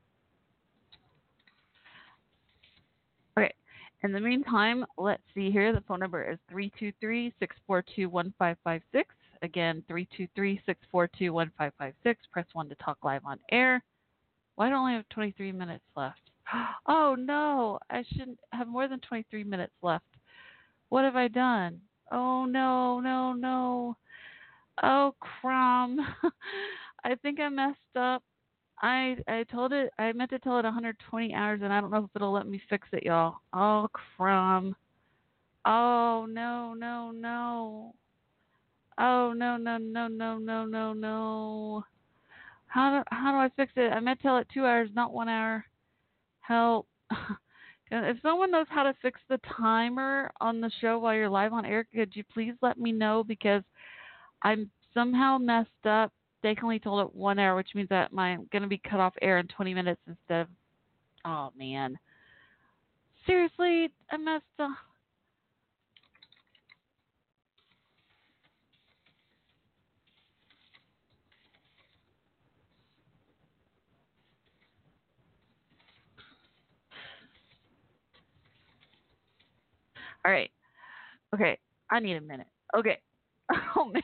[4.03, 5.73] In the meantime, let's see here.
[5.73, 9.15] The phone number is 323 642 1556.
[9.43, 12.27] Again, 323 642 1556.
[12.31, 13.83] Press 1 to talk live on air.
[14.55, 16.19] Why don't I have 23 minutes left?
[16.87, 20.05] Oh no, I shouldn't have more than 23 minutes left.
[20.89, 21.79] What have I done?
[22.11, 23.97] Oh no, no, no.
[24.83, 25.99] Oh crumb.
[27.03, 28.23] I think I messed up.
[28.81, 32.05] I I told it I meant to tell it 120 hours and I don't know
[32.05, 33.35] if it'll let me fix it, y'all.
[33.53, 34.75] Oh crumb.
[35.65, 37.95] Oh no no no.
[38.97, 41.83] Oh no no no no no no no.
[42.67, 43.91] How do how do I fix it?
[43.91, 45.65] I meant to tell it two hours, not one hour.
[46.41, 46.87] Help.
[47.91, 51.65] if someone knows how to fix the timer on the show while you're live on
[51.65, 53.63] air, could you please let me know because
[54.41, 56.11] I'm somehow messed up.
[56.43, 58.99] They only told it one hour, which means that my, I'm going to be cut
[58.99, 60.47] off air in 20 minutes instead of.
[61.23, 61.99] Oh man.
[63.27, 64.71] Seriously, I messed up.
[80.25, 80.51] All right.
[81.33, 81.57] Okay.
[81.91, 82.47] I need a minute.
[82.77, 82.99] Okay.
[83.75, 84.01] Oh man.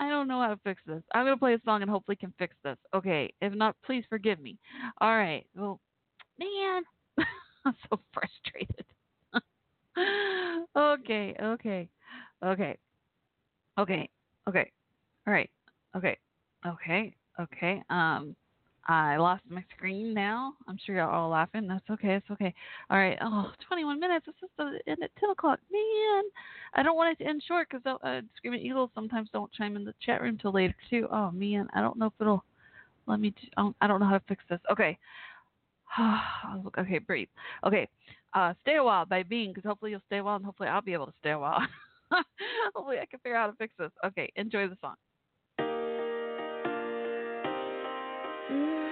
[0.00, 1.02] I don't know how to fix this.
[1.14, 2.76] I'm gonna play a song and hopefully can fix this.
[2.94, 3.32] Okay.
[3.40, 4.58] If not, please forgive me.
[5.00, 5.46] All right.
[5.54, 5.80] Well,
[6.38, 6.82] man,
[7.64, 8.86] I'm so frustrated.
[10.76, 11.34] okay.
[11.40, 11.88] Okay.
[12.44, 12.78] Okay.
[13.78, 14.08] Okay.
[14.48, 14.70] Okay.
[15.26, 15.50] All right.
[15.96, 16.18] Okay.
[16.66, 17.14] Okay.
[17.40, 17.82] Okay.
[17.90, 18.36] Um,
[18.86, 20.54] I lost my screen now.
[20.68, 21.66] I'm sure you're all laughing.
[21.66, 22.14] That's okay.
[22.14, 22.52] It's okay.
[22.90, 23.16] All right.
[23.22, 24.26] Oh, 21 minutes.
[24.28, 25.58] It's just to end at 10 o'clock.
[25.72, 26.22] Man,
[26.74, 29.84] I don't want it to end short because uh, Screaming Eagles sometimes don't chime in
[29.84, 31.08] the chat room till later too.
[31.10, 32.44] Oh man, I don't know if it'll
[33.06, 33.34] let me.
[33.56, 34.60] I don't, I don't know how to fix this.
[34.70, 34.98] Okay.
[36.78, 37.28] okay, breathe.
[37.66, 37.88] Okay.
[38.34, 40.82] Uh, stay a while by Bean because hopefully you'll stay a while and hopefully I'll
[40.82, 41.60] be able to stay a while.
[42.74, 43.92] hopefully I can figure out how to fix this.
[44.04, 44.30] Okay.
[44.36, 44.96] Enjoy the song.
[48.48, 48.83] Memories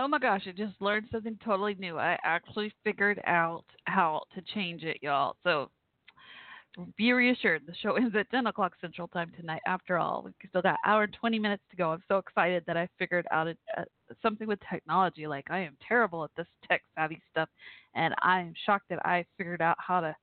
[0.00, 1.98] Oh my gosh, I just learned something totally new.
[1.98, 5.34] I actually figured out how to change it, y'all.
[5.42, 5.70] So
[6.96, 9.60] be reassured, the show ends at 10 o'clock Central Time tonight.
[9.66, 11.90] After all, we still got an hour and 20 minutes to go.
[11.90, 13.84] I'm so excited that I figured out a, a,
[14.22, 15.26] something with technology.
[15.26, 17.48] Like I am terrible at this tech savvy stuff,
[17.96, 20.14] and I am shocked that I figured out how to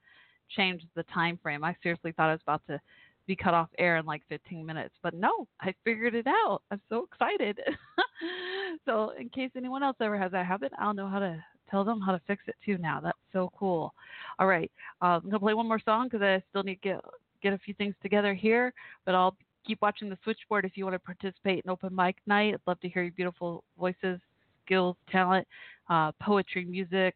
[0.55, 1.65] change the time frame.
[1.65, 2.79] I seriously thought I was about to
[3.27, 6.61] be cut off air in like 15 minutes, but no, I figured it out.
[6.71, 7.59] I'm so excited.
[8.85, 12.01] so in case anyone else ever has that habit, I'll know how to tell them
[12.01, 12.99] how to fix it too now.
[13.01, 13.93] That's so cool.
[14.39, 14.71] All right,
[15.01, 17.01] uh, I'm gonna play one more song because I still need to get
[17.41, 18.73] get a few things together here,
[19.05, 22.53] but I'll keep watching the switchboard if you want to participate in open mic night.
[22.53, 24.19] I'd love to hear your beautiful voices,
[24.65, 25.47] skills, talent,
[25.89, 27.15] uh, poetry, music,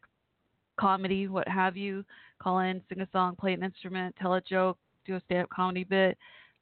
[0.78, 2.04] comedy, what have you.
[2.40, 5.84] Call in, sing a song, play an instrument, tell a joke, do a stand-up comedy
[5.84, 6.16] bit,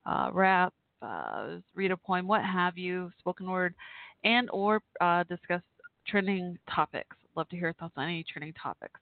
[0.06, 0.72] uh, rap,
[1.02, 3.74] uh, read a poem, what have you, spoken word,
[4.24, 5.62] and or uh, discuss
[6.06, 7.16] trending topics.
[7.36, 8.98] Love to hear your thoughts on any trending topics.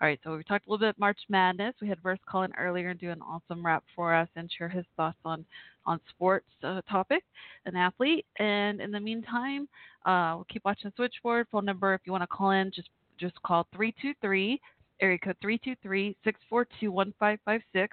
[0.00, 1.74] All right, so we talked a little bit March Madness.
[1.80, 4.68] We had Verse call in earlier and do an awesome rap for us and share
[4.68, 5.44] his thoughts on
[5.86, 7.22] on sports uh, topic,
[7.64, 8.26] an athlete.
[8.38, 9.68] And in the meantime,
[10.04, 11.46] uh, we'll keep watching the switchboard.
[11.50, 14.60] Phone number if you want to call in, just just call 323
[15.00, 17.88] area code 323-642-1556.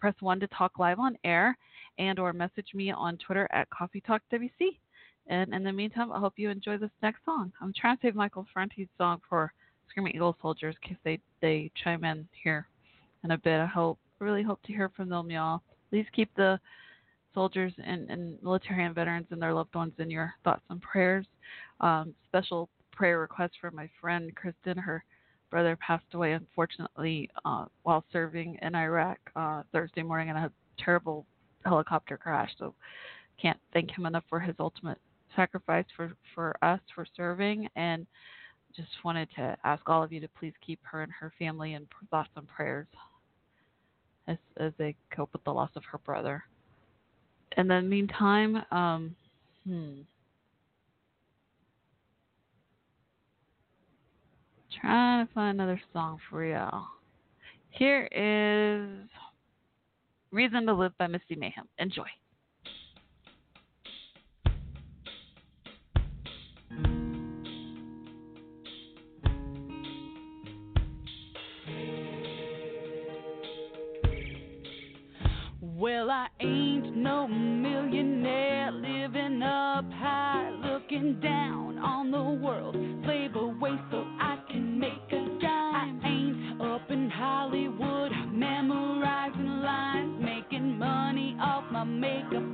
[0.00, 1.56] Press 1 to talk live on air
[1.98, 4.78] and or message me on Twitter at Coffee Talk WC.
[5.28, 7.52] And in the meantime, I hope you enjoy this next song.
[7.60, 9.52] I'm trying to save Michael Franti's song for
[9.90, 12.66] Screaming Eagle Soldiers in case they, they chime in here
[13.24, 13.60] in a bit.
[13.60, 15.60] I hope, really hope to hear from them, y'all.
[15.90, 16.58] Please keep the
[17.34, 21.26] soldiers and, and military and veterans and their loved ones in your thoughts and prayers.
[21.80, 24.78] Um, special prayer request for my friend Kristen.
[24.78, 25.04] Her
[25.50, 31.26] brother passed away, unfortunately, uh, while serving in Iraq uh, Thursday morning in a terrible
[31.64, 32.50] helicopter crash.
[32.58, 32.74] So
[33.40, 34.98] can't thank him enough for his ultimate
[35.36, 38.06] sacrifice for, for us for serving and
[38.76, 41.86] just wanted to ask all of you to please keep her and her family in
[42.10, 42.86] thoughts and prayers
[44.28, 46.44] as as they cope with the loss of her brother.
[47.56, 49.16] In the meantime, um,
[49.66, 50.00] hmm.
[54.80, 56.84] Trying to find another song for y'all.
[57.70, 59.08] Here is
[60.30, 61.66] Reason to Live by Misty Mayhem.
[61.78, 62.06] Enjoy.
[75.78, 82.74] Well, I ain't no millionaire living up high, looking down on the world.
[83.04, 86.00] Slave away so I can make a dime.
[86.02, 92.47] I ain't up in Hollywood memorizing lines, making money off my makeup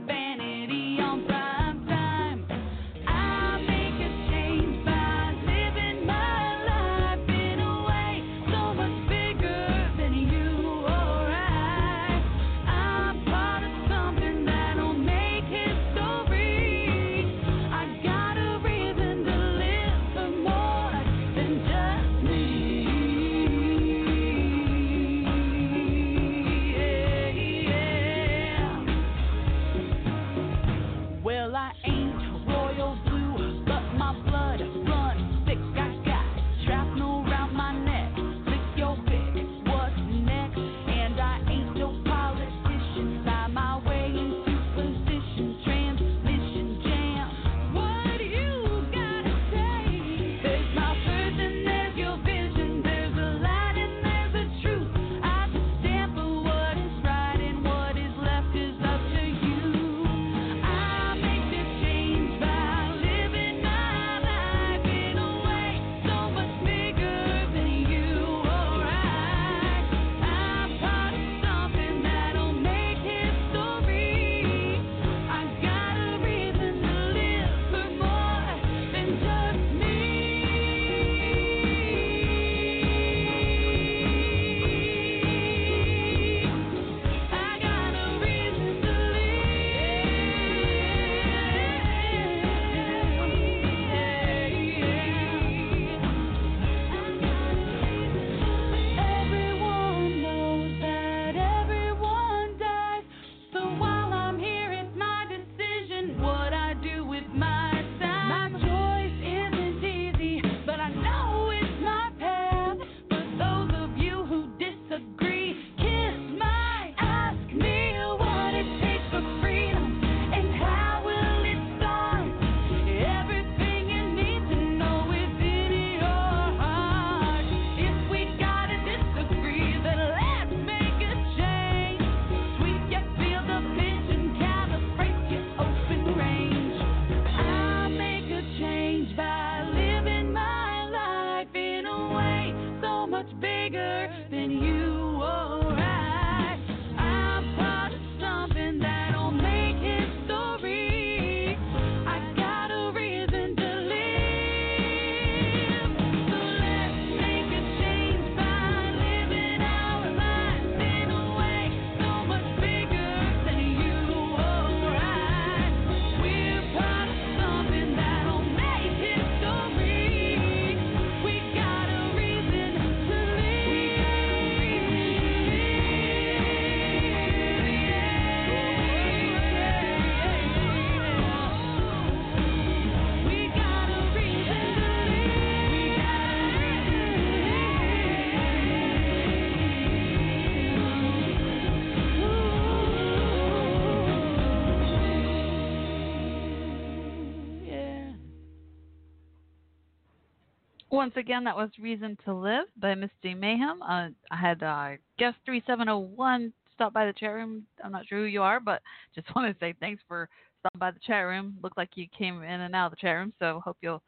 [201.04, 203.82] Once again, that was Reason to Live by Misty Mayhem.
[203.82, 207.66] Uh, I had uh, guest 3701 stop by the chat room.
[207.84, 208.80] I'm not sure who you are, but
[209.14, 210.30] just want to say thanks for
[210.60, 211.58] stopping by the chat room.
[211.62, 214.02] Looked like you came in and out of the chat room, so hope you'll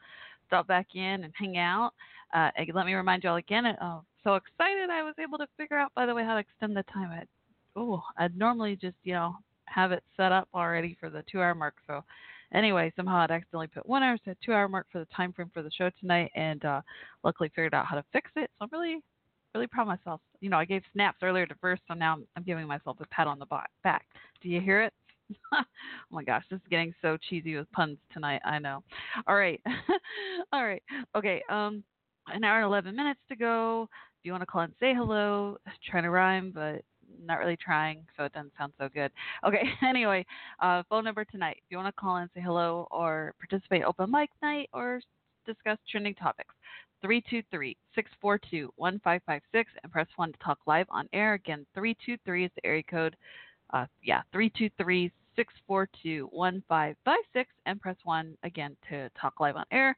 [0.47, 1.93] stop back in and hang out.
[2.33, 3.67] Uh, let me remind you all again.
[3.67, 6.75] Uh, so excited I was able to figure out, by the way, how to extend
[6.75, 7.11] the time.
[7.11, 7.25] I,
[7.79, 9.37] oh, I'd normally just you know
[9.67, 11.75] have it set up already for the two hour mark.
[11.87, 12.03] So
[12.55, 15.51] anyway, somehow I'd accidentally put one hour, so two hour mark for the time frame
[15.53, 16.81] for the show tonight, and uh,
[17.25, 18.51] luckily figured out how to fix it.
[18.59, 19.03] So I'm really,
[19.55, 20.21] really proud of myself.
[20.41, 23.07] You know, I gave snaps earlier to first, so now I'm, I'm giving myself a
[23.07, 23.47] pat on the
[23.83, 24.07] back.
[24.43, 24.93] Do you hear it?
[25.55, 25.63] oh
[26.11, 28.41] my gosh, this is getting so cheesy with puns tonight.
[28.45, 28.83] I know.
[29.27, 29.61] All right,
[30.53, 30.83] all right,
[31.17, 31.43] okay.
[31.49, 31.83] Um,
[32.29, 33.89] an hour and eleven minutes to go.
[34.19, 35.57] If you want to call and say hello,
[35.91, 36.83] trying to rhyme, but
[37.25, 39.13] not really trying, so it doesn't sound so good.
[39.47, 40.27] Okay, anyway,
[40.61, 41.59] uh, phone number tonight.
[41.59, 45.01] If you want to call and say hello or participate open mic night or
[45.47, 46.55] discuss trending topics,
[47.05, 51.35] 323-642-1556 and press 1 to talk live on air.
[51.35, 53.17] Again, 323 is the area code.
[53.73, 59.97] Uh, yeah, 323 642 1556 and press 1 again to talk live on air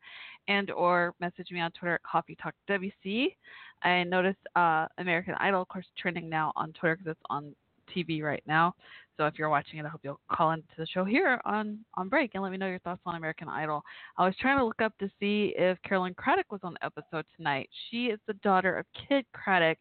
[0.48, 3.34] and or message me on Twitter at Coffee Talk WC.
[3.82, 7.54] I noticed uh, American Idol, of course, trending now on Twitter because it's on
[7.94, 8.74] TV right now.
[9.16, 12.08] So if you're watching it, I hope you'll call into the show here on on
[12.08, 13.82] break and let me know your thoughts on American Idol.
[14.16, 17.24] I was trying to look up to see if Carolyn Kraddick was on the episode
[17.36, 17.68] tonight.
[17.90, 19.78] She is the daughter of Kidd Kraddick,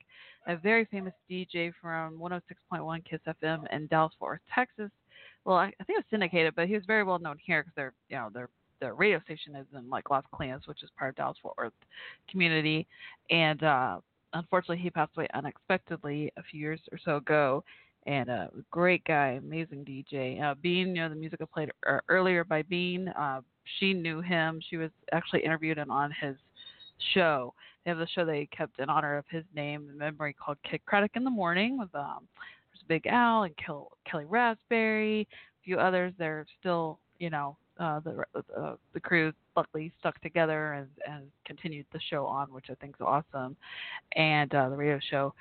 [0.48, 4.92] a very famous DJ from 106.1 Kiss FM in Dallas Fort Worth, Texas.
[5.48, 7.74] Well, I, I think it was syndicated, but he was very well known here because
[7.76, 8.50] they're you know their
[8.82, 11.72] their radio station is in like Las Colinas, which is part of Dallas Fort Worth
[12.30, 12.86] community,
[13.32, 14.00] and uh,
[14.34, 17.64] unfortunately he passed away unexpectedly a few years or so ago.
[18.06, 20.42] And a uh, great guy, amazing DJ.
[20.42, 23.08] Uh, Bean, you know the music I played er- earlier by Bean.
[23.10, 23.42] Uh,
[23.80, 24.62] she knew him.
[24.70, 26.36] She was actually interviewed and on his
[27.14, 27.54] show.
[27.84, 30.82] They have the show they kept in honor of his name and memory called Kidd
[30.90, 32.28] Kraddick in the Morning with um
[32.88, 35.28] Big Al and Kel- Kellie Rasberry, a
[35.64, 36.14] few others.
[36.18, 38.24] They're still, you know, uh, the
[38.58, 42.96] uh, the crew luckily stuck together and, and continued the show on, which I think
[43.00, 43.56] is awesome,
[44.16, 45.34] and uh, the radio show.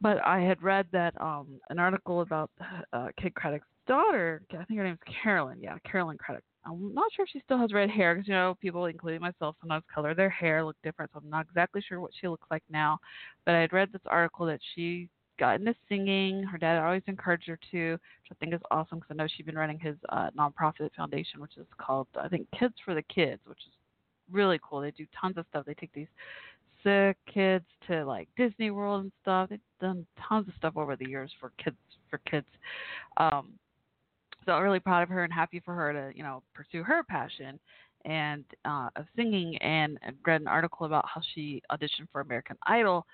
[0.00, 2.50] But I had read that um, an article about
[2.92, 4.42] uh, Kidd Kraddick's daughter.
[4.52, 5.58] I think her name's Carolyn.
[5.60, 6.42] Yeah, Carolyn Kraddick.
[6.66, 9.56] I'm not sure if she still has red hair because you know people, including myself,
[9.60, 11.10] sometimes color their hair look different.
[11.12, 12.98] So I'm not exactly sure what she looks like now.
[13.44, 15.08] But I had read this article that she
[15.38, 16.42] got into singing.
[16.42, 19.46] Her dad always encouraged her to, which I think is awesome because I know she's
[19.46, 23.40] been running his uh, nonprofit foundation, which is called I think Kids for the Kids,
[23.46, 23.72] which is
[24.30, 24.80] really cool.
[24.80, 25.66] They do tons of stuff.
[25.66, 26.08] They take these
[26.82, 29.50] sick kids to like Disney World and stuff.
[29.50, 31.76] They've done tons of stuff over the years for kids
[32.10, 32.46] for kids.
[33.16, 33.52] Um,
[34.46, 37.02] so I'm really proud of her and happy for her to you know pursue her
[37.02, 37.58] passion
[38.04, 39.56] and uh, of singing.
[39.58, 43.06] And I read an article about how she auditioned for American Idol.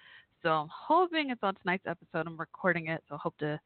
[0.42, 2.26] So I'm hoping it's on tonight's episode.
[2.26, 3.60] I'm recording it, so I hope to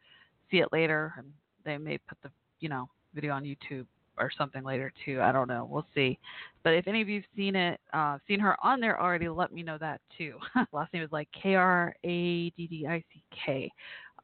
[0.50, 1.14] see it later.
[1.16, 1.26] And
[1.64, 3.86] they may put the you know video on YouTube
[4.18, 5.20] or something later too.
[5.20, 5.68] I don't know.
[5.70, 6.18] We'll see.
[6.62, 9.62] But if any of you've seen it, uh, seen her on there already, let me
[9.62, 10.38] know that too.
[10.72, 13.70] Last name is like K R A D D I C K.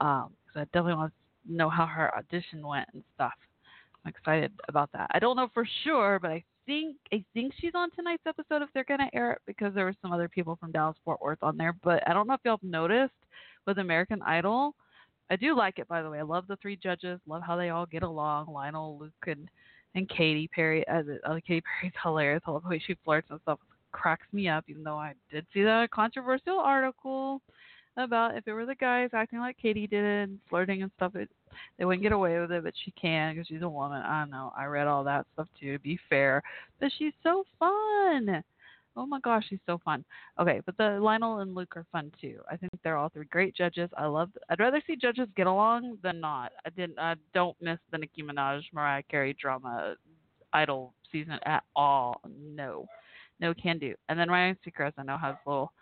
[0.00, 3.32] Um, so I definitely want to know how her audition went and stuff.
[4.04, 5.10] I'm excited about that.
[5.12, 8.68] I don't know for sure, but I think I think she's on tonight's episode if
[8.72, 11.56] they're gonna air it because there were some other people from Dallas Fort Worth on
[11.56, 11.74] there.
[11.82, 13.12] But I don't know if y'all have noticed
[13.66, 14.74] with American Idol.
[15.30, 16.20] I do like it by the way.
[16.20, 17.18] I love the three judges.
[17.26, 18.52] Love how they all get along.
[18.52, 19.48] Lionel, Luke, and
[19.96, 20.86] and Katy Perry.
[20.86, 22.42] As uh, Katy Perry's hilarious.
[22.46, 23.58] I love the way she flirts and stuff.
[23.90, 24.64] Cracks me up.
[24.68, 27.42] Even though I did see that controversial article
[27.96, 31.28] about if it were the guys acting like Katy did and flirting and stuff, it,
[31.78, 34.02] they wouldn't get away with it, but she can because she's a woman.
[34.02, 34.52] I don't know.
[34.56, 35.72] I read all that stuff too.
[35.72, 36.42] To be fair,
[36.78, 38.42] but she's so fun.
[38.96, 40.04] Oh my gosh, she's so fun.
[40.40, 42.40] Okay, but the Lionel and Luke are fun too.
[42.50, 43.88] I think they're all three great judges.
[43.96, 44.30] I love.
[44.48, 46.52] I'd rather see judges get along than not.
[46.66, 46.98] I didn't.
[46.98, 49.94] I don't miss the Nicki Minaj, Mariah Carey drama,
[50.52, 52.20] Idol season at all.
[52.28, 52.86] No,
[53.40, 53.94] no can do.
[54.08, 55.72] And then Ryan Seacrest, I know has little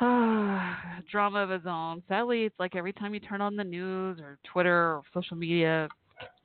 [1.10, 2.02] drama of his own.
[2.08, 5.88] Sadly, it's like every time you turn on the news or Twitter or social media,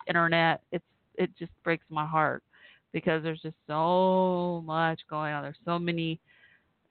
[0.07, 0.83] internet, it's
[1.15, 2.43] it just breaks my heart
[2.93, 5.43] because there's just so much going on.
[5.43, 6.19] There's so many.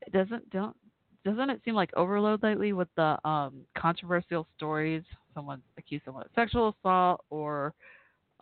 [0.07, 0.77] It doesn't don't
[1.25, 5.03] doesn't it seem like overload lately with the um controversial stories?
[5.35, 7.75] Someone accused someone of sexual assault or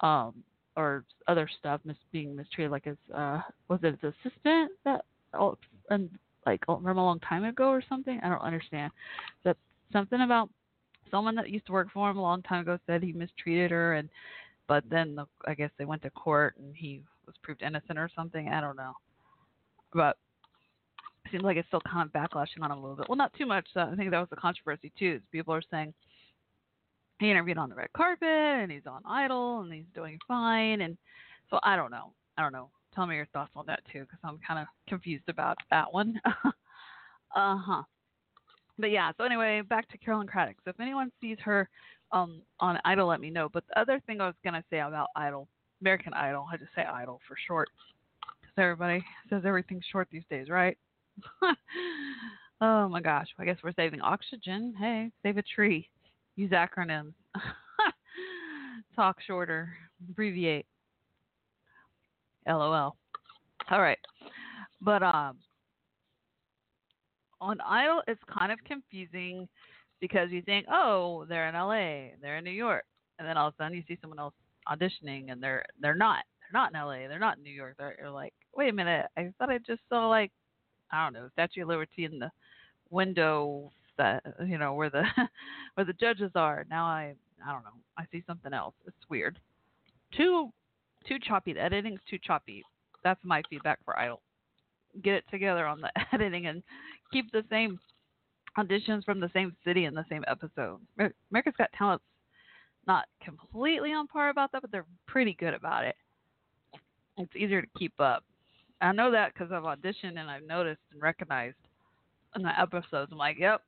[0.03, 0.35] um
[0.77, 5.05] or other stuff mis- being mistreated like his uh was it his assistant that
[5.35, 5.57] oh,
[5.89, 6.11] and
[6.47, 8.21] like oh, from a long time ago or something.
[8.23, 8.93] I don't understand.
[9.45, 9.57] But
[9.93, 10.51] something about
[11.11, 13.95] someone that used to work for him a long time ago said he mistreated her,
[13.95, 14.09] and
[14.69, 18.09] but then the, I guess they went to court and he was proved innocent or
[18.15, 18.49] something.
[18.49, 18.93] I don't know.
[19.93, 20.17] But
[21.31, 23.09] seems like it's still kind of backlashing on him a little bit.
[23.09, 23.67] Well, not too much.
[23.75, 25.21] So I think that was the controversy too.
[25.33, 25.95] People are saying
[27.19, 30.81] he interviewed on the red carpet and he's on Idol and he's doing fine.
[30.81, 30.97] And
[31.51, 32.13] so I don't know.
[32.37, 32.71] I don't know.
[32.95, 36.21] Tell me your thoughts on that too, because I'm kind of confused about that one.
[36.25, 37.83] uh huh.
[38.79, 39.13] But yeah.
[39.17, 40.57] So anyway, back to Carolyn Kraddick.
[40.65, 41.69] So if anyone sees her
[42.13, 43.49] um on Idol, let me know.
[43.49, 45.49] But the other thing I was gonna say about Idol,
[45.81, 47.69] American Idol, I just say Idol for short,
[48.41, 50.77] because everybody says everything's short these days, right?
[52.61, 53.29] oh my gosh.
[53.39, 54.75] I guess we're saving oxygen.
[54.79, 55.89] Hey, save a tree.
[56.37, 57.13] Use acronyms.
[58.97, 59.73] Talk shorter.
[60.09, 60.67] Abbreviate.
[62.47, 62.97] LOL.
[63.71, 63.99] All right.
[64.81, 65.37] But um
[67.41, 69.49] on Idol it's kind of confusing
[70.01, 72.85] because you think, oh, they're in LA, they're in New York,
[73.19, 74.35] and then all of a sudden you see someone else
[74.69, 76.25] auditioning and they're they're not.
[76.41, 77.77] They're not in LA, they're not in New York.
[77.79, 80.33] They're you're like, wait a minute, I thought I just saw like
[80.91, 82.31] I don't know, Statue of Liberty in the
[82.91, 85.05] window that you know, where the
[85.75, 86.65] where the judges are.
[86.71, 87.15] Now I
[87.47, 87.71] I don't know.
[87.97, 88.75] I see something else.
[88.87, 89.39] It's weird.
[90.17, 90.51] Too
[91.07, 91.53] too choppy.
[91.53, 92.63] The editing's too choppy.
[93.03, 94.21] That's my feedback for Idol.
[95.03, 96.63] Get it together on the editing and
[97.13, 97.79] keep the same
[98.59, 100.81] auditions from the same city in the same episode.
[101.31, 102.05] America's Got Talent's
[102.87, 105.95] not completely on par about that, but they're pretty good about it.
[107.19, 108.25] It's easier to keep up.
[108.81, 111.57] I know that because I've auditioned and I've noticed and recognized
[112.35, 113.11] in the episodes.
[113.13, 113.63] I'm like, yep,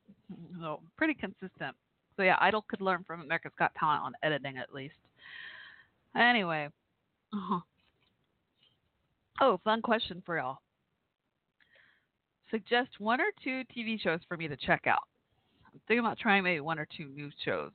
[0.59, 1.75] so pretty consistent.
[2.17, 4.95] So yeah, Idol could learn from America's Got Talent on editing at least.
[6.15, 6.69] Anyway,
[7.33, 7.59] uh-huh.
[9.41, 10.59] oh, fun question for y'all.
[12.51, 15.01] Suggest one or two TV shows for me to check out.
[15.65, 17.71] I'm thinking about trying maybe one or two new shows.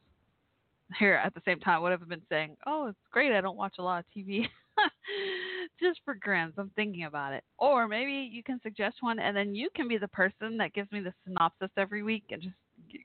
[0.98, 2.56] Here at the same time, what have I been saying?
[2.66, 3.32] Oh, it's great.
[3.32, 4.46] I don't watch a lot of TV.
[5.80, 7.44] Just for grins, I'm thinking about it.
[7.58, 10.90] Or maybe you can suggest one, and then you can be the person that gives
[10.92, 12.54] me the synopsis every week and just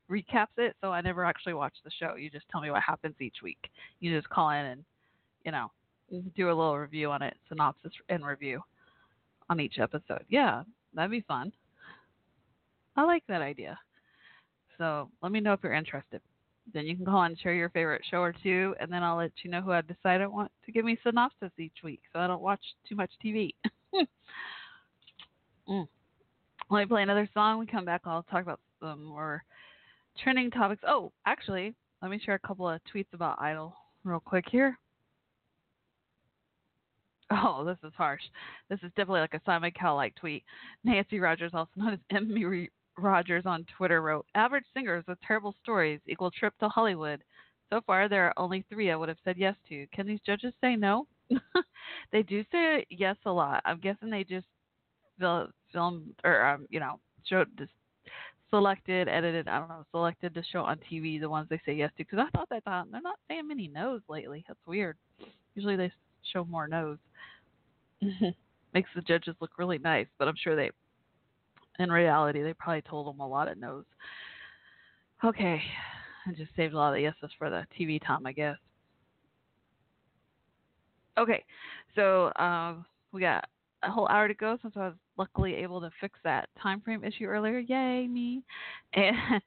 [0.10, 0.76] recaps it.
[0.80, 2.16] So I never actually watch the show.
[2.16, 3.70] You just tell me what happens each week.
[4.00, 4.86] You just call in and,
[5.44, 5.70] you know,
[6.36, 8.62] do a little review on it, synopsis and review
[9.50, 10.26] on each episode.
[10.30, 11.52] Yeah, that'd be fun.
[12.96, 13.80] I like that idea.
[14.78, 16.22] So let me know if you're interested.
[16.74, 19.32] Then you can call and share your favorite show or two, and then I'll let
[19.44, 22.42] you know who I decide want to give me synopsis each week, so I don't
[22.42, 23.54] watch too much TV.
[25.70, 25.88] mm.
[26.70, 27.60] Let me play another song.
[27.60, 28.02] We come back.
[28.06, 29.44] I'll talk about some more
[30.24, 30.84] trending topics.
[30.88, 33.74] Oh, actually, let me share a couple of tweets about Idol
[34.06, 34.78] real quick here.
[37.34, 38.22] Oh, this is harsh.
[38.70, 40.44] This is definitely like a Simon Cowell like tweet.
[40.84, 46.00] Nancy Rogers, also known as Emmy Rogers on Twitter, wrote Average singers with terrible stories
[46.08, 47.24] equal trip to Hollywood.
[47.72, 49.88] So far, there are only three I would have said yes to.
[49.88, 51.08] Can these judges say no?
[52.12, 53.64] they do say yes a lot.
[53.66, 54.46] I'm guessing they just
[55.20, 57.70] fil- filmed or, um, you know, showed this
[58.52, 61.90] selected, edited, I don't know, selected to show on TV the ones they say yes
[61.98, 62.04] to.
[62.04, 64.46] Because I thought they thought they're not saying many no's lately.
[64.48, 64.98] That's weird.
[65.56, 65.92] Usually they
[66.32, 66.98] show more nose.
[68.74, 70.72] Makes the judges look really nice, but I'm sure they,
[71.80, 73.86] in reality, they probably told them a lot of nose.
[75.24, 75.62] Okay,
[76.26, 78.58] I just saved a lot of yeses for the TV time, I guess.
[81.18, 81.44] Okay,
[81.96, 83.46] so um, we got
[83.84, 87.04] a whole hour to go since I was luckily able to fix that time frame
[87.04, 87.60] issue earlier.
[87.60, 88.44] Yay, me!
[88.94, 89.42] And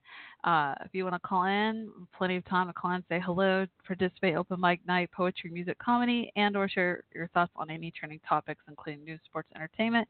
[0.46, 3.66] uh, if you want to call in, plenty of time to call in, say hello,
[3.84, 8.20] participate, open mic night, poetry, music, comedy, and or share your thoughts on any trending
[8.26, 10.06] topics, including news, sports, entertainment.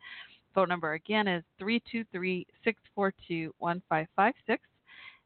[0.55, 4.59] Phone number again is 323-642-1556.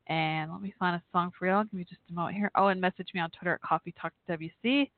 [0.07, 1.65] And let me find a song for y'all.
[1.65, 2.53] Give me just a moment here.
[2.55, 4.89] Oh, and message me on Twitter at Coffee Talk WC.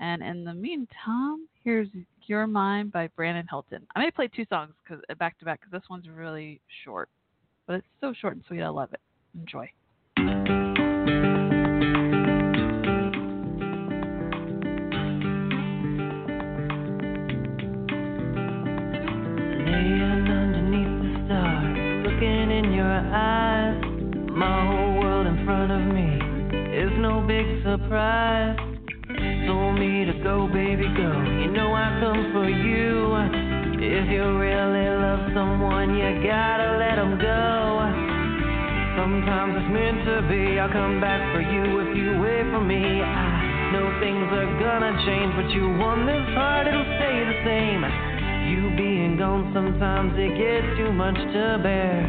[0.00, 1.88] And in the meantime, here's
[2.26, 3.86] Your Mind by Brandon Hilton.
[3.94, 7.08] I may play two songs cause, back to back because this one's really short.
[7.66, 8.62] But it's so short and sweet.
[8.62, 9.00] I love it.
[9.38, 9.70] Enjoy.
[10.16, 10.40] Laying
[20.32, 21.76] underneath the stars,
[22.06, 23.76] looking in your eyes.
[24.30, 26.18] My whole world in front of me
[26.74, 28.56] is no big surprise.
[29.46, 31.12] Told me to go, baby, go.
[31.40, 33.14] You know I come for you.
[33.78, 37.65] If you really love someone, you gotta let 'em go.
[38.96, 40.58] Sometimes it's meant to be.
[40.58, 42.80] I'll come back for you if you wait for me.
[42.80, 47.84] I know things are gonna change, but you won this heart, it'll stay the same.
[48.48, 52.08] You being gone, sometimes it gets too much to bear.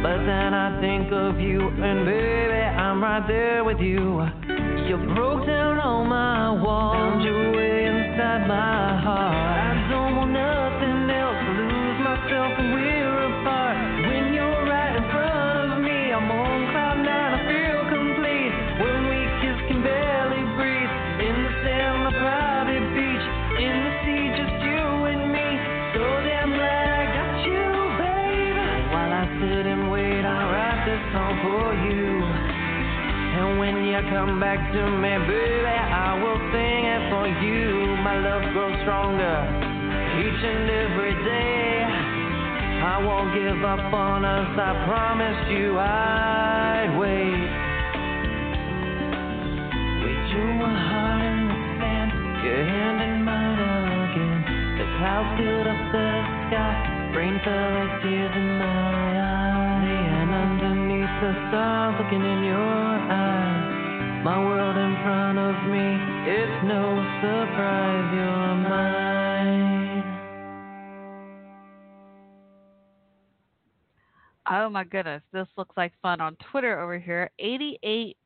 [0.00, 4.24] But then I think of you, and baby, I'm right there with you.
[4.88, 9.36] You broke down all my walls, your way inside my heart.
[9.36, 10.32] I don't want
[33.94, 37.94] Come back to me, baby, I will sing it for you.
[38.02, 39.38] My love grows stronger
[40.18, 41.86] each and every day.
[42.82, 47.46] I won't give up on us, I promised you I'd wait.
[50.02, 52.10] With your heart in the sand,
[52.42, 54.38] your hand in mine again.
[54.74, 56.08] The clouds filled up the
[56.50, 59.86] sky, rain fell like tears in my eyes.
[59.86, 63.43] And underneath the stars, looking in your eyes.
[64.24, 65.98] My world in front of me,
[66.32, 69.04] it's no surprise you're mine.
[74.50, 77.30] Oh my goodness, this looks like fun on Twitter over here.
[77.38, 78.16] 88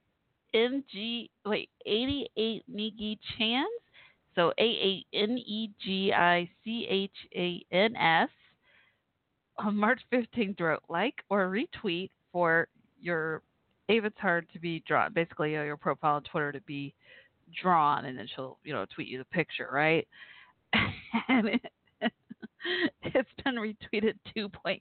[0.55, 3.67] NG, wait, 88 Negi Chans.
[4.37, 8.29] So A A N E G I C H A N S.
[9.59, 12.69] On March 15th, wrote like or retweet for
[13.01, 13.43] your
[13.89, 16.95] avatar to be drawn, basically your profile on Twitter to be
[17.61, 20.07] drawn, and then she'll, you know, tweet you the picture, right?
[21.29, 21.63] and it,
[23.03, 24.81] it's been retweeted 2.8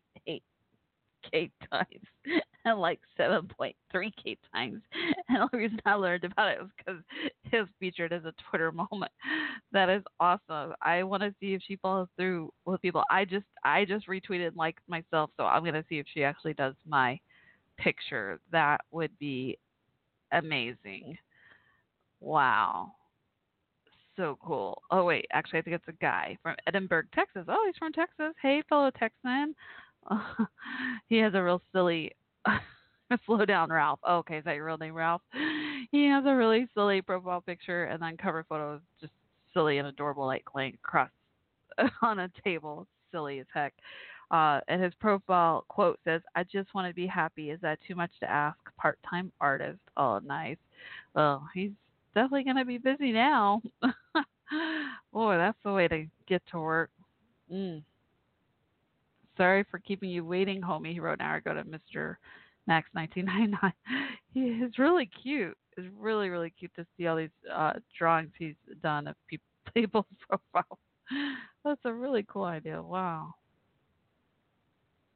[1.31, 2.05] k times
[2.65, 4.81] and like 7.3k times.
[5.29, 7.01] And the only reason I learned about it was because
[7.51, 9.11] it was featured as a Twitter moment.
[9.73, 10.73] That is awesome.
[10.81, 13.03] I want to see if she follows through with people.
[13.11, 16.75] I just I just retweeted like myself, so I'm gonna see if she actually does
[16.87, 17.19] my
[17.77, 18.39] picture.
[18.51, 19.57] That would be
[20.31, 21.17] amazing.
[22.19, 22.93] Wow.
[24.15, 24.81] So cool.
[24.89, 27.45] Oh wait, actually I think it's a guy from Edinburg, Texas.
[27.47, 28.33] Oh, he's from Texas.
[28.41, 29.53] Hey, fellow Texan.
[31.07, 32.11] he has a real silly
[33.25, 33.99] slow down Ralph.
[34.03, 35.21] Oh, okay, is that your real name, Ralph?
[35.91, 39.13] He has a really silly profile picture and then cover photo is just
[39.53, 41.09] silly and adorable, like laying across
[42.01, 42.87] on a table.
[43.11, 43.73] Silly as heck.
[44.29, 47.49] Uh, and his profile quote says, "I just want to be happy.
[47.51, 48.57] Is that too much to ask?
[48.77, 49.79] Part-time artist.
[49.95, 50.57] Oh, nice.
[51.15, 51.71] Well, he's
[52.13, 53.61] definitely gonna be busy now.
[55.13, 56.89] Boy, that's the way to get to work.
[57.51, 57.83] Mm.
[59.37, 60.93] Sorry for keeping you waiting, homie.
[60.93, 62.17] He wrote an hour ago to Mr.
[62.65, 63.73] Max 1999.
[64.33, 65.57] He is really cute.
[65.77, 68.53] It's really, really cute to see all these uh, drawings he's
[68.83, 69.41] done of peop
[69.73, 70.77] people's profiles.
[71.65, 72.79] That's a really cool idea.
[72.79, 73.33] Wow.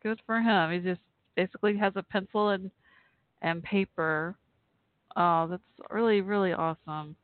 [0.04, 0.72] Good for him.
[0.72, 1.02] He just
[1.36, 2.72] basically has a pencil and
[3.42, 4.36] and paper.
[5.16, 7.16] Oh, that's really, really awesome.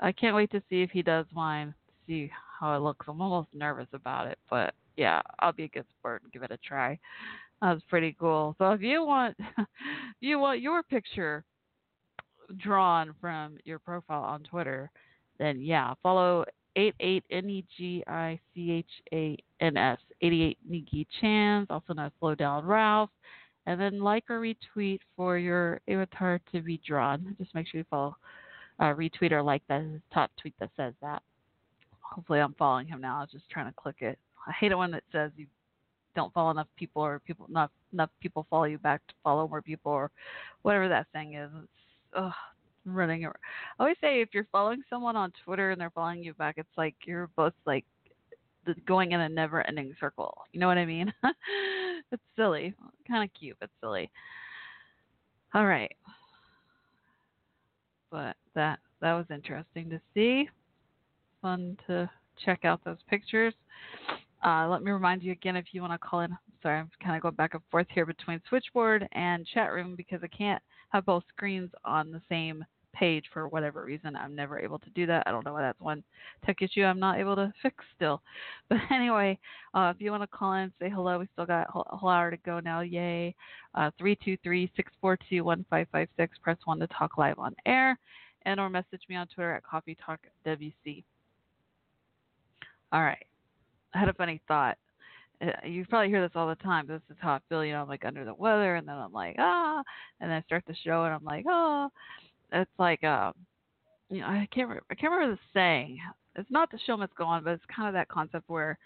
[0.00, 1.74] I can't wait to see if he does mine.
[2.06, 3.06] See how it looks.
[3.08, 6.50] I'm almost nervous about it, but yeah, I'll be a good sport and give it
[6.50, 6.98] a try.
[7.60, 8.54] That's pretty cool.
[8.58, 9.66] So if you want, if
[10.20, 11.44] you want your picture
[12.58, 14.90] drawn from your profile on Twitter,
[15.38, 16.44] then yeah, follow
[16.76, 22.06] 88 N E G I C H A N S 88 Nigi Chans, also known
[22.06, 23.10] as Slow Down Ralph,
[23.66, 27.36] and then like or retweet for your avatar to be drawn.
[27.38, 28.16] Just make sure you follow,
[28.80, 31.22] uh, retweet or like that top tweet that says that.
[32.00, 33.18] Hopefully, I'm following him now.
[33.18, 34.18] I was just trying to click it.
[34.46, 35.46] I hate it when it says you
[36.14, 39.62] don't follow enough people or people not enough people follow you back to follow more
[39.62, 40.10] people or
[40.62, 41.50] whatever that thing is.
[41.54, 41.68] It's
[42.16, 42.32] ugh,
[42.84, 43.24] running.
[43.26, 43.30] I
[43.78, 46.94] always say if you're following someone on Twitter and they're following you back, it's like
[47.06, 48.01] you're both like the-
[48.86, 50.36] going in a never-ending circle.
[50.52, 51.12] You know what I mean?
[52.12, 52.74] it's silly,
[53.08, 54.10] kind of cute, but silly.
[55.54, 55.94] All right,
[58.10, 60.48] but that that was interesting to see.
[61.42, 62.08] Fun to
[62.44, 63.54] check out those pictures.
[64.44, 66.36] Uh, let me remind you again if you want to call in.
[66.62, 70.20] Sorry, I'm kind of going back and forth here between switchboard and chat room because
[70.22, 74.16] I can't have both screens on the same page for whatever reason.
[74.16, 75.24] I'm never able to do that.
[75.26, 76.02] I don't know why that's one
[76.44, 78.22] tech issue I'm not able to fix still.
[78.68, 79.38] But anyway,
[79.74, 81.18] uh, if you want to call in, say hello.
[81.18, 82.80] We still got a whole, hour to go now.
[82.80, 83.34] Yay!
[83.74, 86.38] Uh, Three two three six four two one five five six.
[86.42, 87.98] Press one to talk live on air,
[88.46, 91.04] and or message me on Twitter at Coffee Talk WC.
[92.92, 93.26] All right.
[93.94, 94.76] I had a funny thought.
[95.42, 96.86] Uh, You probably hear this all the time.
[96.86, 97.64] This is how I feel.
[97.64, 99.82] You know, I'm like under the weather, and then I'm like ah,
[100.20, 101.90] and then I start the show, and I'm like oh.
[102.52, 103.32] It's like um,
[104.10, 105.98] you know, I can't I can't remember the saying.
[106.36, 108.78] It's not the show must go on, but it's kind of that concept where,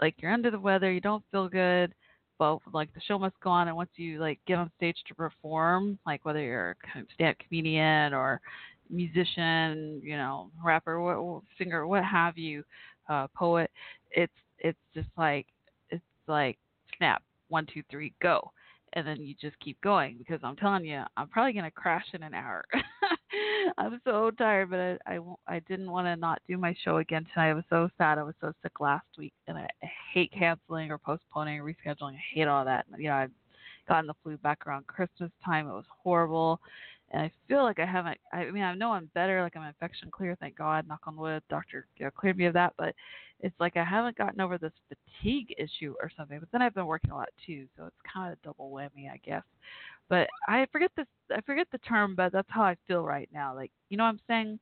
[0.00, 1.94] like, you're under the weather, you don't feel good,
[2.38, 5.14] but like the show must go on, and once you like get on stage to
[5.14, 8.40] perform, like whether you're a stand-up comedian or
[8.90, 12.64] musician, you know, rapper, what- singer, what have you,
[13.08, 13.70] uh, poet,
[14.10, 15.46] it's it's just like
[15.90, 16.58] it's like
[16.96, 18.50] snap one two three go
[18.92, 22.22] and then you just keep going because i'm telling you i'm probably to crash in
[22.22, 22.64] an hour
[23.78, 27.26] i'm so tired but i i, I didn't want to not do my show again
[27.32, 30.32] tonight i was so sad i was so sick last week and i, I hate
[30.32, 33.30] canceling or postponing or rescheduling i hate all that you know i've
[33.88, 36.60] gotten the flu back around christmas time it was horrible
[37.12, 38.18] and I feel like I haven't.
[38.32, 39.40] I mean, I know I'm better.
[39.40, 40.88] Like I'm infection clear, thank God.
[40.88, 41.42] Knock on wood.
[41.48, 42.94] Doctor you know, cleared me of that, but
[43.40, 46.38] it's like I haven't gotten over this fatigue issue or something.
[46.38, 49.10] But then I've been working a lot too, so it's kind of a double whammy,
[49.10, 49.42] I guess.
[50.08, 51.06] But I forget this.
[51.34, 53.54] I forget the term, but that's how I feel right now.
[53.54, 54.58] Like you know what I'm saying?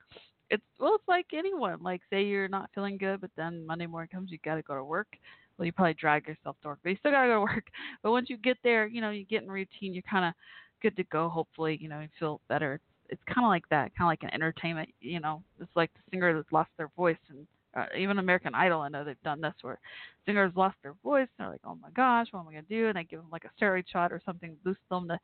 [0.50, 1.82] It's well, it's like anyone.
[1.82, 4.74] Like say you're not feeling good, but then Monday morning comes, you got to go
[4.74, 5.08] to work.
[5.56, 7.66] Well, you probably drag yourself to work, but you still gotta go to work.
[8.02, 10.34] But once you get there, you know, you get in routine, you're kind of
[10.82, 11.28] good to go.
[11.28, 12.74] Hopefully, you know, you feel better.
[12.74, 14.88] It's, it's kind of like that, kind of like an entertainment.
[15.00, 17.46] You know, it's like the singer that's lost their voice, and
[17.76, 19.78] uh, even American Idol, I know they've done this where
[20.26, 21.28] singers lost their voice.
[21.38, 22.88] And they're like, oh my gosh, what am I gonna do?
[22.88, 25.18] And they give them like a steroid shot or something, to boost them to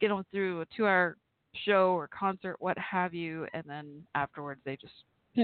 [0.00, 1.16] get them through a two-hour
[1.64, 4.94] show or concert, what have you, and then afterwards they just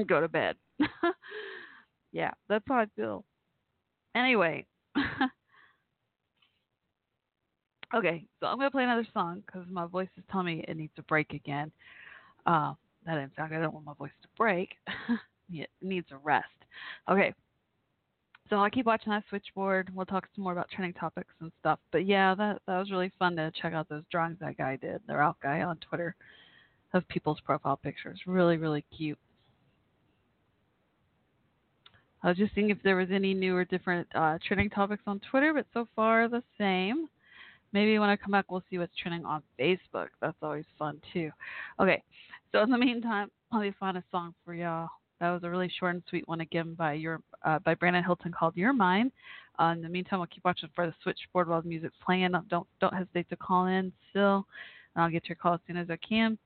[0.09, 0.57] go to bed.
[2.12, 3.24] yeah, that's how I feel.
[4.14, 4.66] Anyway.
[7.94, 10.92] okay, so I'm gonna play another song because my voice is telling me it needs
[10.98, 11.70] a break again.
[12.46, 12.74] Uh,
[13.07, 14.70] that in fact, I don't want my voice to break.
[15.51, 16.46] it needs a rest.
[17.11, 17.34] Okay,
[18.51, 19.90] so I'll keep watching that switchboard.
[19.94, 21.78] We'll talk some more about trending topics and stuff.
[21.92, 25.01] But yeah, that that was really fun to check out those drawings that guy did,
[25.07, 26.16] the Ralph guy on Twitter,
[26.92, 28.20] of people's profile pictures.
[28.26, 29.18] Really, really cute.
[32.22, 35.20] I was just seeing if there was any new or different uh, trending topics on
[35.30, 37.09] Twitter, but so far the same.
[37.72, 40.09] Maybe when I come back, we'll see what's trending on Facebook.
[40.20, 41.30] That's always fun too.
[41.78, 42.03] Okay,
[42.51, 44.88] so in the meantime, let me find a song for y'all.
[45.20, 48.32] That was a really short and sweet one again by your uh, by Brandon Hilton
[48.32, 49.12] called "You're Mine."
[49.58, 52.32] Uh, in the meantime, I'll keep watching for the switchboard while the music's playing.
[52.48, 54.46] Don't don't hesitate to call in still,
[54.94, 56.38] and I'll get your call as soon as I can.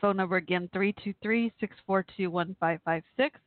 [0.00, 3.38] Phone number again three two three six four two one five five six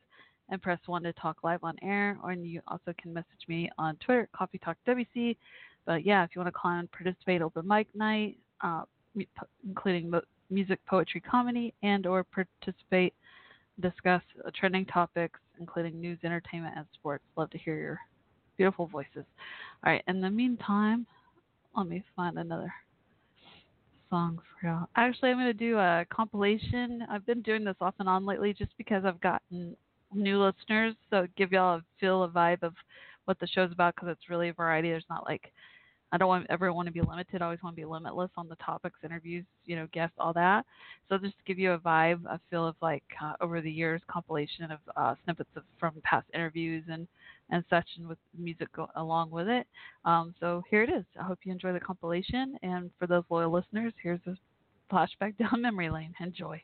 [0.49, 2.17] and press 1 to talk live on air.
[2.23, 5.35] Or you also can message me on Twitter, Coffee Talk WC.
[5.85, 8.83] But yeah, if you want to call and participate open mic night, uh,
[9.67, 13.13] including mo- music, poetry, comedy, and or participate,
[13.81, 17.23] discuss uh, trending topics, including news, entertainment, and sports.
[17.37, 17.99] Love to hear your
[18.57, 19.25] beautiful voices.
[19.85, 20.03] All right.
[20.07, 21.05] In the meantime,
[21.75, 22.73] let me find another
[24.09, 24.87] song for y'all.
[24.95, 27.05] Actually, I'm going to do a compilation.
[27.09, 29.75] I've been doing this off and on lately just because I've gotten
[30.13, 32.73] new listeners, so give y'all a feel, a vibe of
[33.25, 34.89] what the show's about because it's really a variety.
[34.89, 35.51] There's not like
[36.11, 37.41] I don't want ever want to be limited.
[37.41, 40.65] I always want to be limitless on the topics, interviews, you know, guests, all that.
[41.07, 44.01] So just to give you a vibe, a feel of like uh, over the years
[44.07, 47.07] compilation of uh, snippets of from past interviews and
[47.51, 49.65] and such, and with music go, along with it.
[50.05, 51.03] Um, so here it is.
[51.19, 54.35] I hope you enjoy the compilation, and for those loyal listeners, here's a
[54.93, 56.13] flashback down memory lane.
[56.19, 56.61] Enjoy.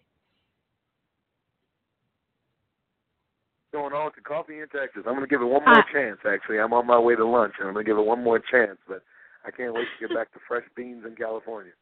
[3.75, 5.03] going on the coffee in Texas.
[5.05, 6.59] I'm going to give it one more chance, actually.
[6.59, 8.77] I'm on my way to lunch, and I'm going to give it one more chance,
[8.87, 9.03] but
[9.45, 11.73] I can't wait to get back to fresh beans in California.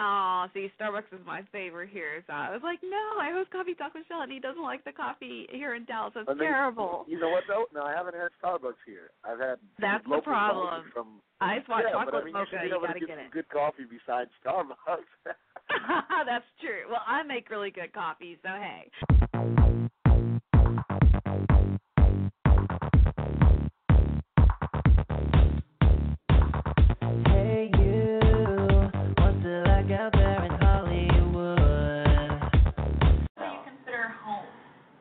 [0.00, 2.24] Oh, see, Starbucks is my favorite here.
[2.26, 4.82] So I was like, no, I host Coffee Talk with Michelle, and he doesn't like
[4.82, 6.12] the coffee here in Dallas.
[6.16, 7.06] It's terrible.
[7.14, 7.66] You know what, though?
[7.72, 9.14] No, I haven't had Starbucks here.
[9.22, 10.90] I've had That's the problem.
[10.92, 12.98] From, Ice hot yeah, chocolate but I mean, mocha, you should be you gotta to
[12.98, 13.30] get, get some it.
[13.30, 15.06] good coffee besides Starbucks.
[16.26, 16.90] That's true.
[16.90, 18.48] Well, I make really good coffee, so.
[18.50, 18.90] Hey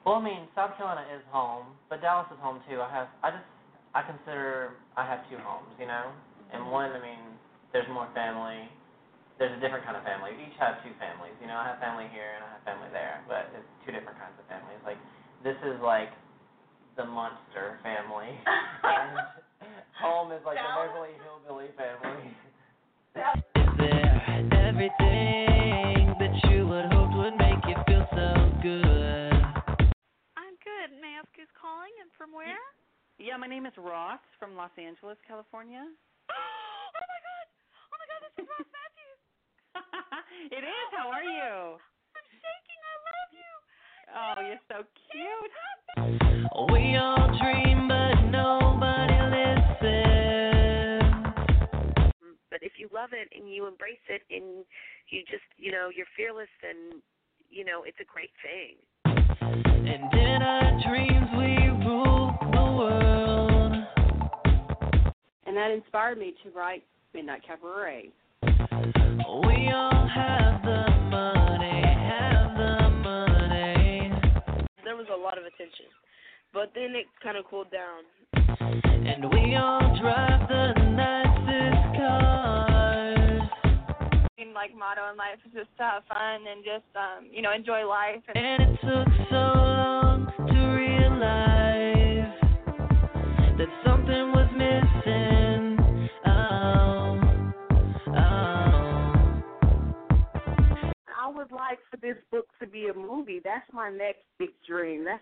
[0.06, 2.84] Well, I mean, South Carolina is home, but Dallas is home too.
[2.84, 3.48] I have, I just,
[3.96, 6.12] I consider I have two homes, you know.
[6.52, 7.40] And one, I mean,
[7.72, 8.68] there's more family.
[9.40, 10.36] There's a different kind of family.
[10.36, 11.56] We each have two families, you know.
[11.56, 14.46] I have family here and I have family there, but it's two different kinds of
[14.52, 14.78] families.
[14.84, 15.00] Like,
[15.42, 16.12] this is like
[17.00, 18.30] the monster family,
[18.84, 19.18] and
[19.98, 22.30] home is like the Beverly Hillbilly family.
[23.16, 24.14] There
[24.68, 29.33] everything that you would hope would make you feel so good?
[31.44, 32.56] Who's calling and from where?
[33.20, 35.84] Yeah, my name is Ross from Los Angeles, California.
[36.32, 37.48] oh my god!
[37.92, 39.20] Oh my god, this is Ross Mathews!
[40.56, 40.88] it is.
[40.96, 41.76] How are you?
[42.16, 42.80] I'm shaking.
[42.80, 43.52] I love you.
[44.08, 45.52] Oh, you're so cute.
[46.72, 49.84] We all dream, but nobody listens.
[52.48, 54.64] But if you love it and you embrace it and
[55.12, 57.04] you just, you know, you're fearless, then,
[57.52, 58.80] you know, it's a great thing.
[59.86, 63.74] And in our dreams, we rule the world.
[65.46, 68.10] And that inspired me to write Midnight Cabaret.
[68.42, 74.12] We all have the money, have the money.
[74.86, 75.88] There was a lot of attention,
[76.54, 78.04] but then it kind of cooled down.
[79.06, 82.73] And we all drive the nicest cars.
[84.44, 87.52] Main like motto in life is just to have fun and just um, you know
[87.54, 88.22] enjoy life.
[88.34, 92.34] And, And it took so long to realize
[93.58, 95.78] that something was missing.
[96.26, 97.22] Oh,
[98.10, 99.14] oh.
[101.20, 103.42] I would like for this book to be a movie.
[103.44, 105.06] That's my next big dream.
[105.06, 105.22] That's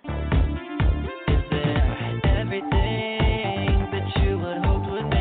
[2.41, 5.20] Everything that you would hope would make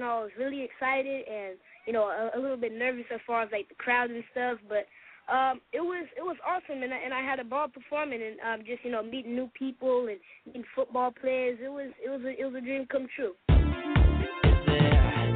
[0.00, 3.42] know, I was really excited and you know a, a little bit nervous as far
[3.42, 4.86] as like the crowd and stuff, but
[5.32, 8.40] um, it was it was awesome and I, and I had a ball performing and
[8.40, 11.58] um, just you know meeting new people and meeting football players.
[11.62, 13.34] It was it was a, it was a dream come true.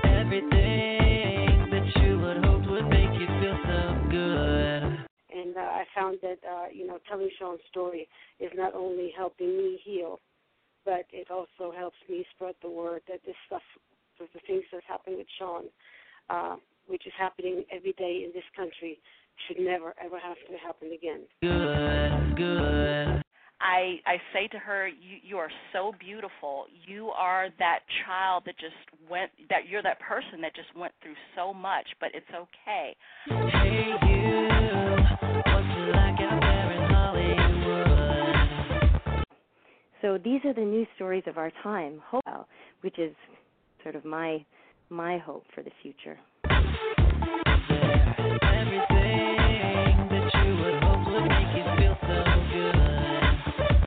[0.04, 4.82] Everything that you would hope would make you feel so good.
[5.30, 8.08] and uh, I found that uh, you know telling Sean's story
[8.40, 10.18] is not only helping me heal,
[10.84, 13.62] but it also helps me spread the word that this stuff,
[14.18, 15.64] the the things that's happening with Sean,
[16.30, 16.56] uh,
[16.86, 18.98] which is happening every day in this country,
[19.46, 21.22] should never ever have to happen again.
[21.42, 23.22] Good, good.
[23.60, 26.66] I I say to her, you you are so beautiful.
[26.86, 28.74] You are that child that just
[29.10, 32.96] went that you're that person that just went through so much, but it's okay.
[33.26, 34.48] Hey you,
[35.92, 37.64] like out there in Hollywood?
[40.02, 42.46] So these are the news stories of our time, hope,
[42.82, 43.14] which is
[43.84, 44.44] sort of my
[44.88, 46.18] my hope for the future.
[46.44, 46.88] Everything
[50.10, 52.74] that you would hope would make you feel so good.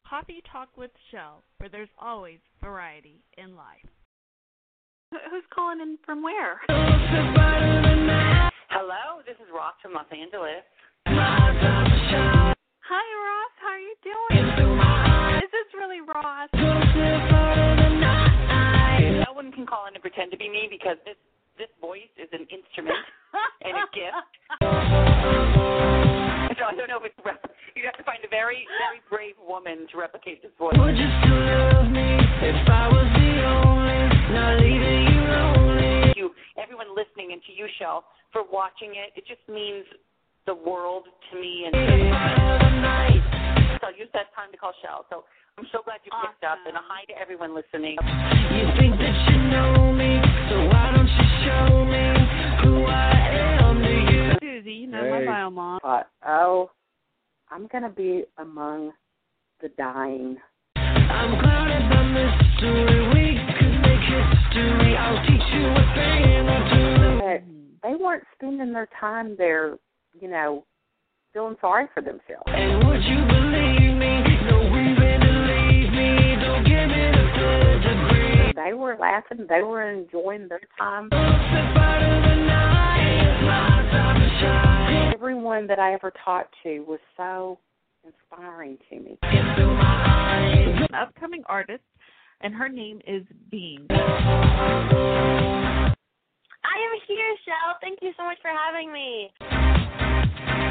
[0.08, 3.90] Coffee Talk with Shell, where there's always variety in life.
[5.12, 6.62] Who's calling in from where?
[8.70, 10.64] Hello, this is Ross from Los Angeles.
[11.08, 11.44] Hi,
[13.26, 13.52] Ross.
[13.62, 14.46] How are you doing?
[15.44, 16.50] Is this really Ross?
[19.38, 21.14] No one can call in and pretend to be me because this
[21.62, 22.98] this voice is an instrument
[23.62, 24.34] and a gift.
[26.58, 27.46] So I don't know if it's rep-
[27.78, 30.74] you'd have to find a very very brave woman to replicate this voice.
[30.74, 32.18] Would you still love me
[32.50, 35.86] if I was the only, not leaving you lonely?
[35.86, 39.14] Thank you, everyone listening, and to you, Shell, for watching it.
[39.14, 39.86] It just means
[40.50, 41.70] the world to me.
[41.70, 41.78] And
[43.82, 45.06] so I use that time to call Shell.
[45.10, 45.24] So
[45.58, 47.98] I'm so glad you picked up, and a hi to everyone listening.
[48.54, 52.06] You think that you know me, so why don't you show me
[52.64, 53.12] who I
[53.62, 54.26] am to you?
[54.42, 55.80] Susie, you know my bio mom.
[55.84, 56.72] uh, oh,
[57.50, 58.92] I'm gonna be among
[59.62, 60.38] the dying.
[60.76, 63.08] I'm clouded by mystery.
[63.14, 63.26] We
[63.58, 64.96] could make history.
[64.98, 67.20] I'll teach you a thing or two.
[67.82, 69.78] But they weren't spending their time there,
[70.20, 70.66] you know,
[71.38, 72.42] feeling sorry for themselves.
[72.48, 74.24] And would you believe me?
[74.50, 76.34] No reason to leave me.
[76.42, 78.54] Don't give me the third degree.
[78.56, 79.46] They were laughing.
[79.48, 81.10] They were enjoying their time.
[85.14, 87.60] Everyone that I ever talked to was so
[88.04, 89.20] inspiring to me.
[89.22, 91.84] An upcoming artist,
[92.42, 93.86] and her name is Bean.
[93.92, 95.94] I
[96.66, 97.78] am here, Shell.
[97.80, 99.32] Thank you so much for having me.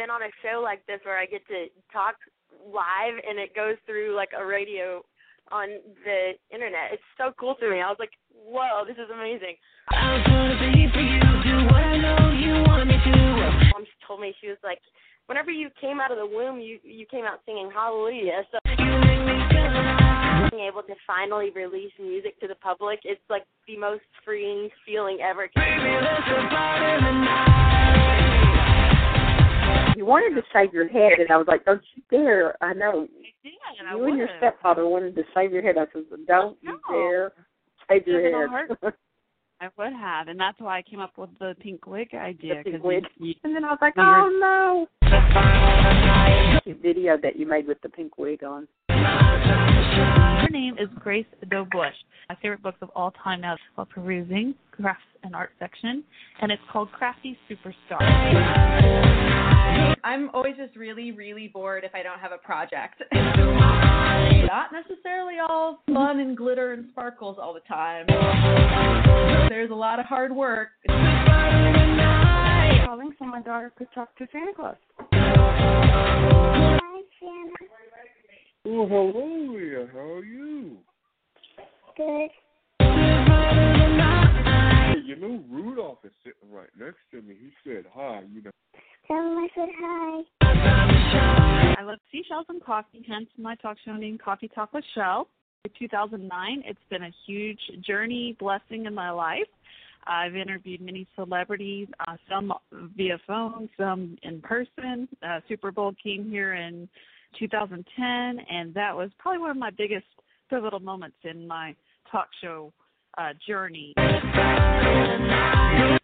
[0.01, 2.17] Been on a show like this where I get to talk
[2.65, 5.03] live and it goes through like a radio
[5.53, 5.69] on
[6.05, 6.93] the internet.
[6.93, 7.81] It's so cool to me.
[7.81, 9.57] I was like, whoa, this is amazing.
[9.91, 11.21] I'm gonna be for you.
[11.21, 13.17] Do what I know you want me to.
[13.73, 14.81] Mom told me she was like,
[15.27, 18.43] whenever you came out of the womb, you you came out singing Hallelujah.
[18.51, 18.59] So
[20.51, 25.19] being able to finally release music to the public, it's like the most freeing feeling
[25.23, 25.49] ever.
[29.97, 33.09] You wanted to shave your head, and I was like, "Don't you dare!" I know
[33.79, 35.79] and I you and your stepfather wanted to shave your head.
[35.79, 37.33] I said, "Don't you dare
[37.89, 38.69] shave your head."
[39.61, 42.63] I would have, and that's why I came up with the pink wig idea.
[42.63, 43.07] pink 'cause wig.
[43.17, 44.87] You, And then I was like, "Oh no!"
[46.67, 48.69] The video that you made with the pink wig on.
[49.47, 51.95] Her name is Grace Doe Bush.
[52.29, 56.03] My favorite books of all time now while perusing crafts and art section,
[56.41, 58.03] and it's called Crafty Superstar.
[60.03, 63.03] I'm always just really, really bored if I don't have a project.
[63.13, 68.07] Not necessarily all fun and glitter and sparkles all the time.
[69.49, 70.69] There's a lot of hard work.
[72.87, 74.77] Calling so my daughter could talk to Santa Claus.
[75.13, 77.55] Hi, Santa.
[78.69, 79.87] Oh, hello, Leah.
[79.93, 80.79] How are you?
[81.97, 82.31] Good.
[82.81, 82.87] Hey,
[85.05, 87.37] you know Rudolph is sitting right next to me.
[87.41, 88.25] He said hi.
[88.35, 88.51] You know.
[89.07, 90.23] Tell him I said hi.
[91.79, 95.29] I love seashells and coffee, hence my talk show name, Coffee Talk with Shell.
[95.65, 99.47] In 2009, it's been a huge journey, blessing in my life.
[100.09, 102.53] I've interviewed many celebrities, uh, some
[102.97, 105.07] via phone, some in person.
[105.23, 106.89] Uh, Super Bowl came here in
[107.39, 108.05] 2010,
[108.51, 110.07] and that was probably one of my biggest
[110.51, 111.75] pivotal moments in my
[112.11, 112.73] talk show
[113.19, 113.95] uh, journey.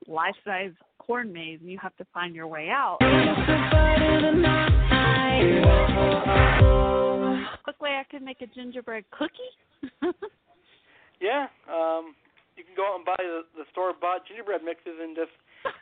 [0.08, 2.98] Life size corn maze, and you have to find your way out.
[7.64, 10.12] Quickly, I could make a gingerbread cookie.
[11.22, 12.18] Yeah, um,
[12.58, 15.30] you can go out and buy the, the store bought gingerbread mixes and just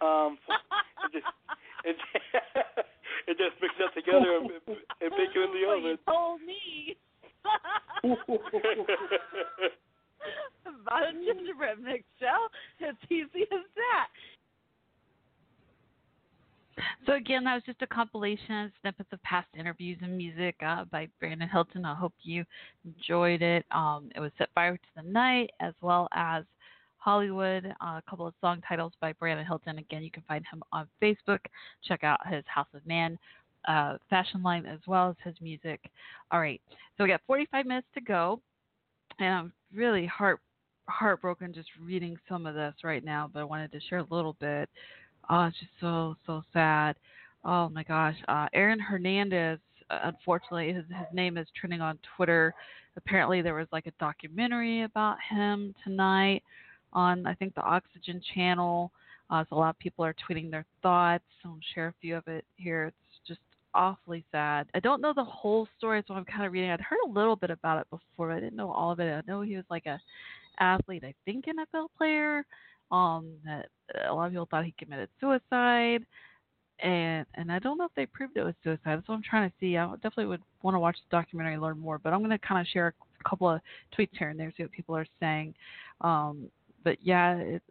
[0.04, 0.36] um,
[1.08, 1.24] it just
[1.88, 1.96] it,
[3.30, 4.50] it just mix it together and,
[5.00, 5.94] and bake it in the oven.
[5.94, 6.98] You told me.
[10.66, 12.50] About a gingerbread mix, Shell.
[12.80, 14.08] It's easy as that.
[17.06, 20.84] So again, that was just a compilation, of snippets of past interviews and music uh,
[20.90, 21.84] by Brandon Hilton.
[21.84, 22.44] I hope you
[22.84, 23.64] enjoyed it.
[23.70, 26.44] Um, it was Set Fire to the Night, as well as
[27.00, 29.78] Hollywood, uh, a couple of song titles by Brandon Hilton.
[29.78, 31.40] Again, you can find him on Facebook.
[31.82, 33.18] Check out his House of Man
[33.66, 35.80] uh, fashion line as well as his music.
[36.30, 36.60] All right,
[36.96, 38.40] so we got 45 minutes to go,
[39.18, 40.40] and I'm really heart
[40.88, 44.36] heartbroken just reading some of this right now, but I wanted to share a little
[44.40, 44.68] bit.
[45.28, 46.96] Oh, it's just so so sad.
[47.44, 49.58] Oh my gosh, uh, Aaron Hernandez.
[49.90, 52.54] uh, Unfortunately, his his name is trending on Twitter.
[52.96, 56.42] Apparently, there was like a documentary about him tonight
[56.92, 58.92] on I think the Oxygen channel.
[59.30, 61.24] Uh, so a lot of people are tweeting their thoughts.
[61.44, 62.86] I'll share a few of it here.
[62.86, 63.40] It's just
[63.74, 64.66] awfully sad.
[64.74, 66.70] I don't know the whole story, so I'm kind of reading.
[66.70, 69.12] I'd heard a little bit about it before, but I didn't know all of it.
[69.12, 70.00] I know he was like a
[70.58, 72.44] athlete, I think NFL player.
[72.90, 73.68] Um, that
[74.08, 76.04] a lot of people thought he committed suicide,
[76.82, 78.96] and and I don't know if they proved it was suicide.
[78.96, 79.76] That's what I'm trying to see.
[79.76, 81.98] I definitely would want to watch the documentary and learn more.
[81.98, 82.88] But I'm going to kind of share
[83.24, 83.60] a couple of
[83.96, 85.54] tweets here and there, see what people are saying.
[86.00, 86.50] Um,
[86.84, 87.62] but yeah, it,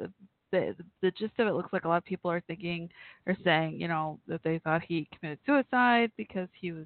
[0.52, 2.90] the the gist of it looks like a lot of people are thinking
[3.28, 6.86] or saying, you know, that they thought he committed suicide because he was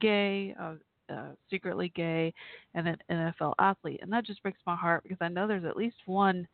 [0.00, 0.74] gay, uh,
[1.10, 2.32] uh, secretly gay,
[2.74, 5.76] and an NFL athlete, and that just breaks my heart because I know there's at
[5.76, 6.46] least one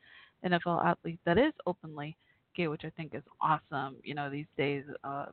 [0.45, 2.17] NFL athlete that is openly
[2.55, 3.97] gay, which I think is awesome.
[4.05, 5.27] You know, these days, uh,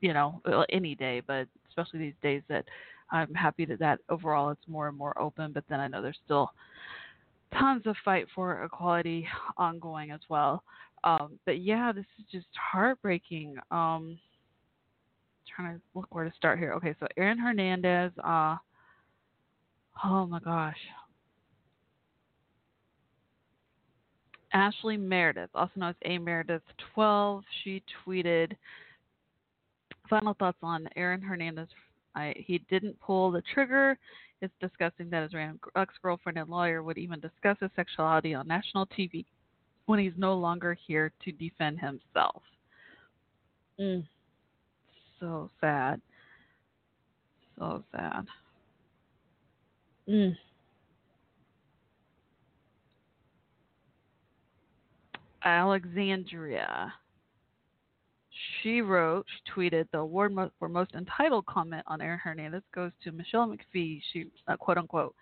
[0.00, 0.40] you know,
[0.70, 2.64] any day, but especially these days that
[3.10, 5.52] I'm happy that that overall it's more and more open.
[5.52, 6.50] But then I know there's still
[7.52, 9.26] tons of fight for equality
[9.56, 10.62] ongoing as well.
[11.04, 13.56] Um, but yeah, this is just heartbreaking.
[13.70, 14.18] Um,
[15.54, 16.72] trying to look where to start here.
[16.74, 18.12] Okay, so Aaron Hernandez.
[18.22, 18.56] Uh,
[20.04, 20.76] oh my gosh.
[24.52, 26.62] Ashley Meredith, also known as A Meredith
[26.94, 28.52] 12, she tweeted
[30.08, 31.68] final thoughts on Aaron Hernandez.
[32.14, 33.98] I, he didn't pull the trigger.
[34.40, 35.32] It's disgusting that his
[35.76, 39.24] ex girlfriend and lawyer would even discuss his sexuality on national TV
[39.86, 42.42] when he's no longer here to defend himself.
[43.80, 44.06] Mm.
[45.18, 46.00] So sad.
[47.58, 48.26] So sad.
[50.08, 50.36] Mm.
[55.44, 56.92] Alexandria.
[58.62, 63.12] She wrote, she tweeted, the award for most entitled comment on Aaron Hernandez goes to
[63.12, 64.00] Michelle McPhee.
[64.12, 65.14] She, uh, quote unquote,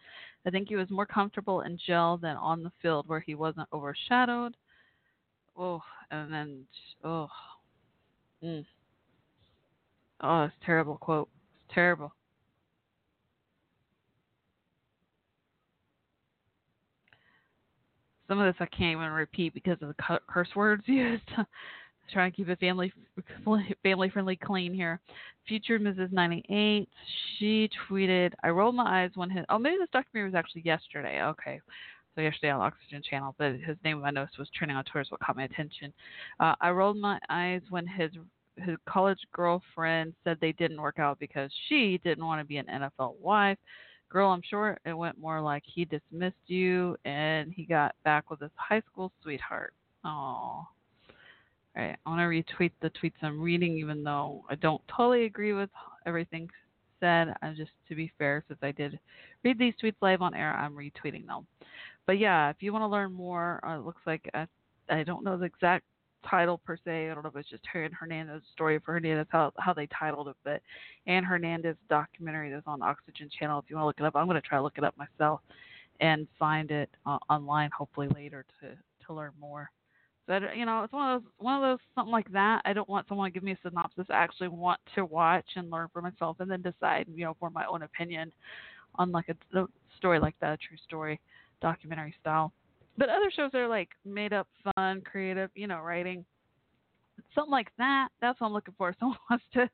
[0.46, 3.68] I think he was more comfortable in jail than on the field where he wasn't
[3.72, 4.56] overshadowed.
[5.56, 6.64] Oh, and then,
[7.02, 7.28] oh,
[8.42, 8.64] mm.
[10.20, 11.28] oh, it's terrible quote.
[11.54, 12.12] It's terrible.
[18.28, 21.22] Some of this I can't even repeat because of the curse words used.
[22.12, 22.92] Trying to keep it family
[23.82, 25.00] family friendly clean here.
[25.46, 26.12] Future Mrs.
[26.12, 26.88] 98,
[27.38, 31.22] she tweeted, I rolled my eyes when his, oh, maybe this documentary was actually yesterday.
[31.22, 31.60] Okay.
[32.14, 35.20] So yesterday on Oxygen Channel, but his name I noticed was trending on Twitter, it
[35.20, 35.92] caught my attention.
[36.40, 38.10] Uh, I rolled my eyes when his
[38.56, 42.66] his college girlfriend said they didn't work out because she didn't want to be an
[42.66, 43.58] NFL wife.
[44.08, 48.40] Girl, I'm sure it went more like he dismissed you and he got back with
[48.40, 49.74] his high school sweetheart.
[50.04, 50.66] Oh.
[51.76, 55.70] I want to retweet the tweets I'm reading, even though I don't totally agree with
[56.06, 56.48] everything
[57.00, 57.34] said.
[57.42, 58.98] I just to be fair, since I did
[59.44, 61.46] read these tweets live on air, I'm retweeting them.
[62.06, 64.46] But yeah, if you want to learn more, uh, it looks like I,
[64.88, 65.84] I don't know the exact
[66.28, 67.10] title per se.
[67.10, 70.28] I don't know if it's just Aaron Hernandez story for Hernandez how how they titled
[70.28, 70.62] it, but
[71.06, 73.58] Aaron Hernandez documentary that's on Oxygen Channel.
[73.58, 74.94] If you want to look it up, I'm going to try to look it up
[74.96, 75.40] myself
[76.00, 78.70] and find it uh, online hopefully later to
[79.06, 79.70] to learn more.
[80.26, 82.62] But you know, it's one of those one of those something like that.
[82.64, 84.06] I don't want someone to give me a synopsis.
[84.10, 87.50] I actually want to watch and learn for myself, and then decide, you know, for
[87.50, 88.32] my own opinion
[88.96, 89.66] on like a, a
[89.98, 91.20] story like that, a true story,
[91.60, 92.52] documentary style.
[92.98, 96.24] But other shows are like made up, fun, creative, you know, writing.
[97.34, 98.08] Something like that.
[98.20, 98.94] That's what I'm looking for.
[99.00, 99.68] Someone wants to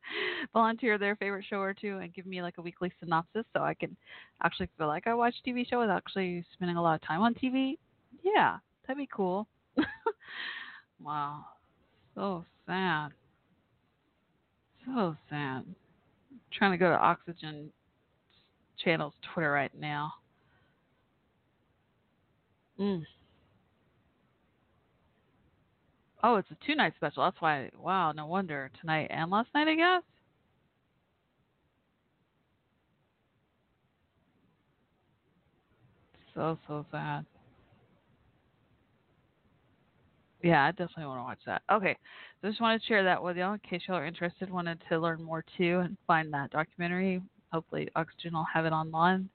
[0.53, 3.75] volunteer their favorite show or two and give me like a weekly synopsis so I
[3.75, 3.97] can
[4.43, 7.35] actually feel like I watch TV show without actually spending a lot of time on
[7.35, 7.79] TV.
[8.23, 9.47] Yeah, that'd be cool.
[11.03, 11.45] wow.
[12.15, 13.11] So sad.
[14.85, 15.65] So sad.
[16.57, 17.71] trying to go to Oxygen
[18.83, 20.13] Channel's Twitter right now.
[22.79, 23.05] Mm.
[26.23, 27.25] Oh, it's a two night special.
[27.25, 27.71] That's why.
[27.79, 28.71] Wow, no wonder.
[28.81, 30.03] Tonight and last night, I guess.
[36.35, 37.27] So, so sad.
[40.43, 41.63] Yeah, I definitely want to watch that.
[41.71, 41.97] Okay,
[42.41, 44.83] so I just wanted to share that with y'all in case y'all are interested, wanted
[44.89, 47.23] to learn more too, and find that documentary.
[47.53, 49.29] Hopefully, Oxygen will have it online.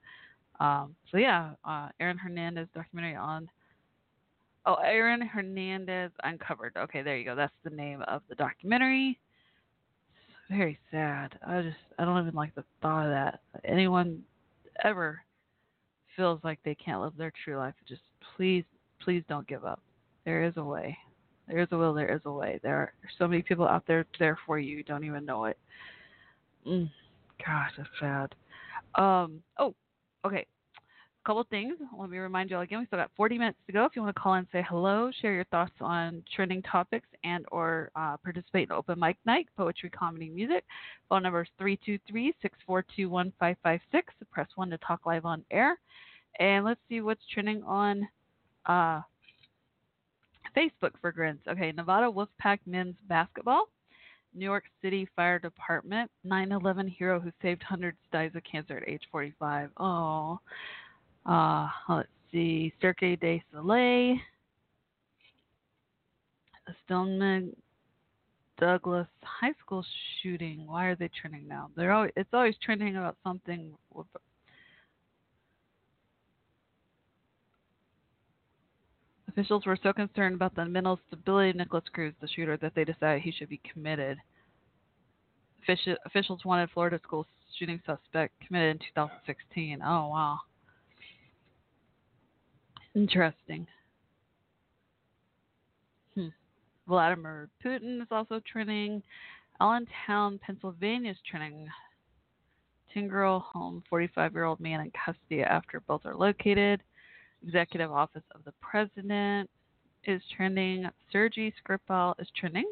[0.60, 3.50] Um, so yeah, uh, Aaron Hernandez documentary on.
[4.66, 6.74] Oh, Aaron Hernandez Uncovered.
[6.78, 7.36] Okay, there you go.
[7.36, 9.18] That's the name of the documentary.
[10.20, 11.40] It's very sad.
[11.48, 13.40] I just I don't even like the thought of that.
[13.64, 14.24] Anyone
[14.84, 15.22] ever
[16.18, 18.02] feels like they can't live their true life, just
[18.36, 18.66] please,
[19.00, 19.82] please don't give up.
[20.28, 20.98] There is a way.
[21.48, 21.94] There is a will.
[21.94, 22.60] There is a way.
[22.62, 24.76] There are so many people out there there for you.
[24.76, 25.58] You don't even know it.
[26.68, 26.91] Mm,
[27.45, 28.36] gosh, that's sad.
[29.02, 29.41] Um.
[29.58, 29.74] Oh,
[30.26, 30.45] okay.
[30.76, 31.76] A couple things.
[31.98, 32.80] Let me remind you all again.
[32.80, 33.86] We still got 40 minutes to go.
[33.86, 37.45] If you want to call and say hello, share your thoughts on trending topics, and
[37.49, 40.66] or uh, participate in open mic night, poetry, comedy, music.
[41.08, 41.48] Phone number is
[42.68, 43.80] 323-642-1556.
[44.30, 45.80] Press one to talk live on air.
[46.41, 48.06] And let's see what's trending on
[48.66, 48.99] uh,
[50.58, 51.40] Facebook for grins.
[51.48, 53.66] Okay, Nevada Wolfpack men's basketball.
[54.34, 56.10] New York City Fire Department.
[56.26, 59.70] 9/11 hero who saved hundreds dies of cancer at age 45.
[59.78, 60.40] Oh.
[61.26, 62.74] Uh, let's see.
[62.82, 64.18] Cirque du Soleil.
[66.86, 67.56] Stoneman
[68.60, 69.86] Douglas High School
[70.22, 70.66] shooting.
[70.66, 71.70] Why are they trending now?
[71.76, 73.74] They're always, it's always trending about something
[79.38, 82.84] Officials were so concerned about the mental stability of Nikolas Cruz, the shooter, that they
[82.84, 84.18] decided he should be committed.
[86.07, 87.23] Officials wanted Florida school
[87.59, 89.80] shooting suspect committed in 2016.
[89.84, 90.39] Oh, wow.
[92.95, 93.68] Interesting.
[96.15, 96.30] Hmm.
[96.88, 99.03] Vladimir Putin is also trending.
[99.61, 101.68] Allentown, Pennsylvania is trending.
[102.91, 106.81] Teen girl home, 45 year old man in custody after both are located.
[107.43, 109.49] Executive Office of the President
[110.05, 110.88] is trending.
[111.11, 112.68] Sergei Skripal is trending.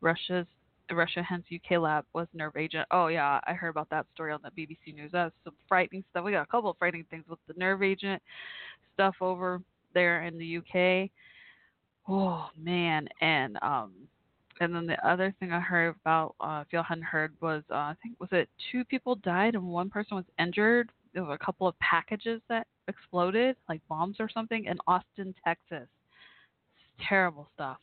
[0.00, 0.46] Russia's
[0.92, 2.86] Russia hence UK lab was nerve agent.
[2.90, 5.10] Oh yeah, I heard about that story on the BBC News.
[5.12, 6.24] That's some frightening stuff.
[6.24, 8.22] We got a couple of frightening things with the nerve agent
[8.94, 9.60] stuff over
[9.94, 11.10] there in the UK.
[12.08, 13.92] Oh man, and um,
[14.60, 17.74] and then the other thing I heard about, uh, if y'all hadn't heard, was uh,
[17.74, 20.90] I think was it two people died and one person was injured.
[21.14, 25.88] There were a couple of packages that exploded, like bombs or something, in Austin, Texas.
[25.88, 27.78] It's terrible stuff.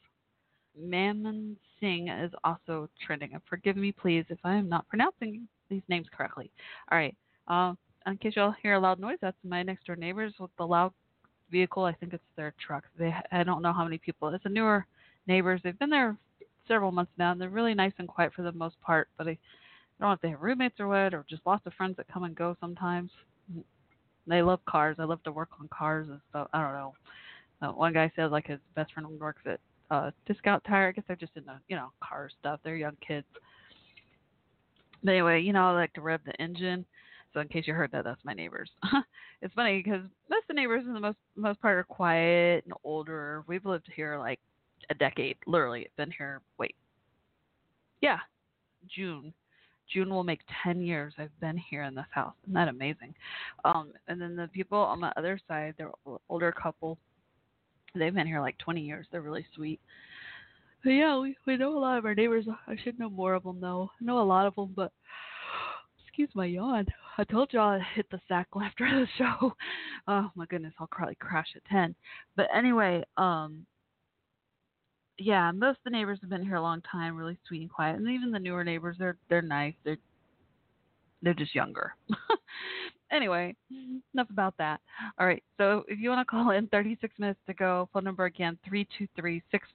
[0.78, 3.40] Mammon Singh is also trending.
[3.50, 6.52] Forgive me, please, if I am not pronouncing these names correctly.
[6.92, 7.16] All right.
[7.48, 7.74] Uh,
[8.06, 10.92] in case y'all hear a loud noise, that's my next door neighbors with the loud
[11.52, 11.86] vehicle.
[11.86, 12.84] I think it's their truck.
[12.98, 14.30] They I don't know how many people.
[14.30, 14.86] It's a newer
[15.28, 15.62] neighbors.
[15.64, 16.18] They've been there
[16.68, 19.10] several months now, and they're really nice and quiet for the most part.
[19.18, 19.38] But I, I
[20.00, 22.24] don't know if they have roommates or what, or just lots of friends that come
[22.24, 23.12] and go sometimes.
[24.28, 24.98] They love cars.
[25.00, 26.48] I love to work on cars and stuff.
[26.54, 26.94] I don't know.
[27.62, 29.60] Uh, one guy says like his best friend works at
[29.92, 30.90] uh, Discount Tire.
[30.90, 32.60] I guess they're just in the you know car stuff.
[32.64, 33.28] They're young kids.
[35.04, 36.86] But anyway, you know I like to rev the engine.
[37.34, 38.70] So in case you heard that, that's my neighbors.
[39.42, 42.74] it's funny because most of the neighbors, in the most most part, are quiet and
[42.84, 43.44] older.
[43.48, 44.40] We've lived here like
[44.90, 45.88] a decade, literally.
[45.98, 46.42] Been here.
[46.60, 46.76] Wait,
[48.02, 48.20] yeah,
[48.88, 49.34] June.
[49.92, 52.34] June will make 10 years I've been here in this house.
[52.44, 53.14] Isn't that amazing?
[53.66, 55.92] Um, and then the people on the other side, they're
[56.30, 56.98] older couple.
[57.96, 59.08] They've been here like 20 years.
[59.12, 59.80] They're really sweet.
[60.84, 62.46] But yeah, we, we know a lot of our neighbors.
[62.68, 63.90] I should know more of them though.
[64.02, 64.92] I know a lot of them, but
[66.06, 66.86] excuse my yawn.
[67.18, 69.54] I told y'all I'd hit the sack after the show.
[70.08, 71.96] Oh my goodness, I'll probably crash at 10.
[72.36, 73.66] But anyway, um,
[75.18, 77.98] yeah, most of the neighbors have been here a long time, really sweet and quiet,
[77.98, 79.74] and even the newer neighbors, they're they're nice.
[79.84, 79.98] They're
[81.22, 81.96] they're just younger.
[83.12, 83.56] anyway,
[84.14, 84.82] enough about that.
[85.18, 87.88] All right, so if you want to call in, 36 minutes to go.
[87.94, 88.58] Phone number again,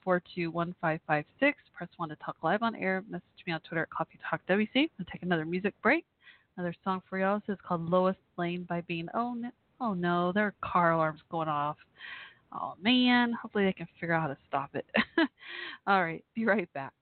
[0.06, 1.24] 323-642-1556.
[1.40, 3.02] Press 1 to talk live on air.
[3.09, 4.69] Message me on Twitter at Coffee Talk WC.
[4.98, 6.05] We'll take another music break.
[6.56, 7.40] Another song for y'all.
[7.47, 9.09] This is called Lois Lane by Bean.
[9.15, 9.51] Oh, no,
[9.81, 11.77] oh no, there are car alarms going off.
[12.53, 14.87] Oh man, hopefully they can figure out how to stop it.
[15.87, 16.93] All right, be right back.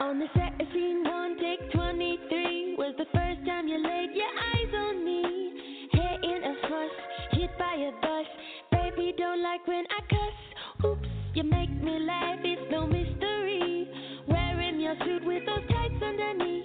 [0.00, 4.26] On the set of scene one, take 23 was the first time you laid your
[4.26, 5.88] eyes on me.
[5.92, 6.90] Hair in a fuss,
[7.32, 8.26] hit by a bus.
[8.70, 10.86] Baby, don't like when I cuss.
[10.90, 13.13] Oops, you make me laugh, it's no mystery.
[16.38, 16.63] Tights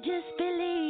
[0.00, 0.87] just believe,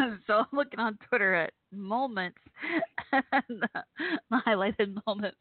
[0.26, 2.38] so I'm looking on Twitter at moments,
[3.12, 3.62] and
[4.30, 5.38] the highlighted moments,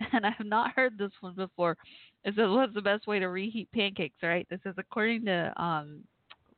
[0.12, 1.76] and I have not heard this one before.
[2.24, 4.46] It says, "What's the best way to reheat pancakes?" Right.
[4.50, 6.00] This is according to um,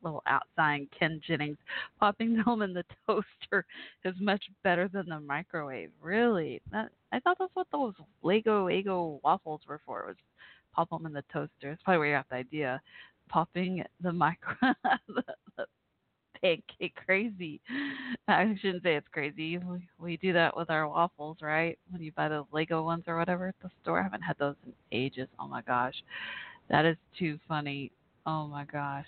[0.03, 1.57] little outside Ken Jennings.
[1.99, 3.65] Popping them in the toaster
[4.05, 5.91] is much better than the microwave.
[6.01, 6.61] Really?
[6.71, 7.93] That I thought that's what those
[8.23, 10.05] Lego Eggo waffles were for.
[10.07, 10.15] Was
[10.73, 11.71] pop them in the toaster.
[11.71, 12.81] It's probably where you got the idea.
[13.29, 14.55] Popping the micro
[15.07, 15.23] the,
[15.55, 15.65] the
[16.43, 17.59] pancake crazy.
[18.27, 19.57] I shouldn't say it's crazy.
[19.57, 21.77] We, we do that with our waffles, right?
[21.91, 23.99] When you buy the Eggo ones or whatever at the store.
[23.99, 25.27] I haven't had those in ages.
[25.39, 25.95] Oh my gosh.
[26.69, 27.91] That is too funny.
[28.25, 29.07] Oh my gosh.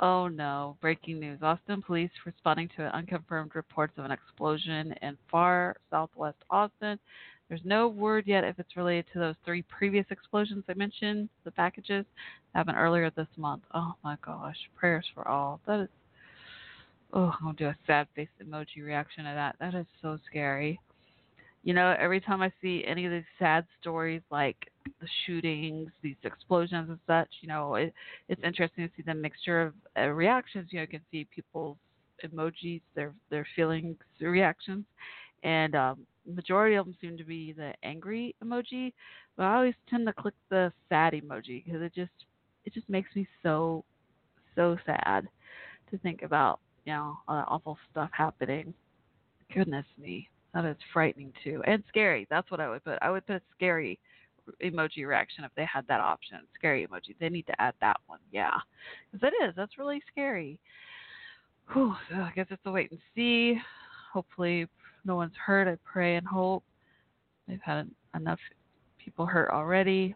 [0.00, 0.76] Oh no.
[0.80, 1.38] Breaking news.
[1.42, 6.98] Austin police responding to unconfirmed reports of an explosion in far southwest Austin.
[7.48, 11.50] There's no word yet if it's related to those three previous explosions I mentioned, the
[11.52, 12.04] packages
[12.52, 13.62] that happened earlier this month.
[13.72, 14.56] Oh my gosh.
[14.76, 15.60] Prayers for all.
[15.66, 15.88] That is
[17.12, 19.56] oh, I'll do a sad face emoji reaction to that.
[19.60, 20.80] That is so scary.
[21.62, 24.56] You know, every time I see any of these sad stories like
[25.00, 27.92] the shootings, these explosions and such, you know, it,
[28.28, 30.68] it's interesting to see the mixture of uh, reactions.
[30.70, 31.76] You know, you can see people's
[32.24, 34.84] emojis, their their feelings, reactions,
[35.42, 38.92] and um, majority of them seem to be the angry emoji,
[39.36, 42.12] but I always tend to click the sad emoji because it just
[42.64, 43.84] it just makes me so
[44.54, 45.28] so sad
[45.90, 48.74] to think about you know all that awful stuff happening.
[49.54, 52.26] Goodness me, that is frightening too and scary.
[52.30, 52.98] That's what I would put.
[53.02, 53.98] I would put scary
[54.62, 56.38] emoji reaction if they had that option.
[56.54, 57.16] Scary emoji.
[57.18, 58.20] They need to add that one.
[58.32, 58.50] Yeah,
[59.12, 59.54] because it is.
[59.56, 60.58] That's really scary.
[61.72, 63.58] Whew, so I guess it's a wait and see.
[64.12, 64.66] Hopefully,
[65.06, 65.68] no one's hurt.
[65.68, 66.64] I pray and hope.
[67.48, 68.40] They've had enough
[69.02, 70.14] people hurt already.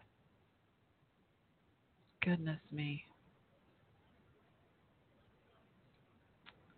[2.23, 3.03] Goodness me.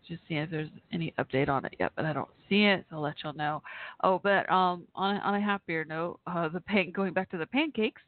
[0.08, 2.98] Just seeing if there's any update on it yet, but I don't see it, so
[2.98, 3.64] I'll let y'all know.
[4.04, 7.38] Oh, but um, on a, on a happier note, uh, the pan going back to
[7.38, 8.02] the pancakes.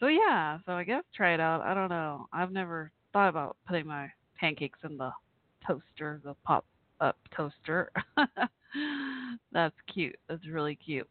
[0.00, 1.60] So yeah, so I guess try it out.
[1.60, 2.28] I don't know.
[2.32, 4.08] I've never thought about putting my
[4.38, 5.12] pancakes in the
[5.66, 6.64] toaster, the pop
[7.00, 7.90] up toaster.
[9.52, 10.16] That's cute.
[10.28, 11.08] That's really cute.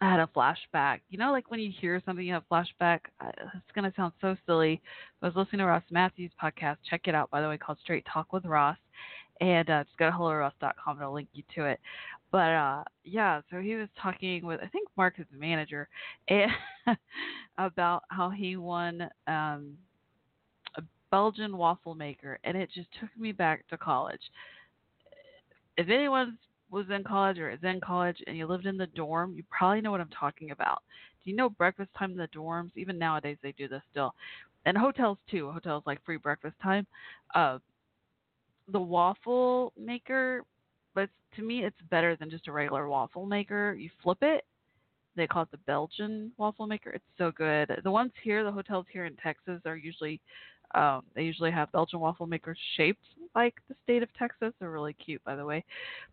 [0.00, 1.00] I had a flashback.
[1.10, 3.00] You know, like when you hear something, you have flashback.
[3.22, 4.80] It's gonna sound so silly.
[5.20, 6.76] I was listening to Ross Mathews' podcast.
[6.88, 8.78] Check it out, by the way, called Straight Talk with Ross.
[9.42, 11.80] And uh, just go to helloross.com and I'll link you to it.
[12.30, 15.88] But uh, yeah, so he was talking with I think Mark, his manager,
[16.28, 16.50] and
[17.58, 19.76] about how he won um,
[20.76, 24.20] a Belgian waffle maker, and it just took me back to college.
[25.80, 26.36] If anyone
[26.70, 29.80] was in college or is in college and you lived in the dorm, you probably
[29.80, 30.82] know what I'm talking about.
[31.24, 32.70] Do you know breakfast time in the dorms?
[32.76, 34.14] Even nowadays they do this still,
[34.66, 35.50] and hotels too.
[35.50, 36.86] Hotels like free breakfast time.
[37.34, 37.60] Uh,
[38.70, 40.44] the waffle maker,
[40.94, 43.72] but to me it's better than just a regular waffle maker.
[43.72, 44.44] You flip it.
[45.16, 46.90] They call it the Belgian waffle maker.
[46.90, 47.72] It's so good.
[47.84, 50.20] The ones here, the hotels here in Texas, are usually
[50.74, 54.52] um, they usually have Belgian waffle makers shaped like the state of Texas.
[54.58, 55.64] They're really cute, by the way.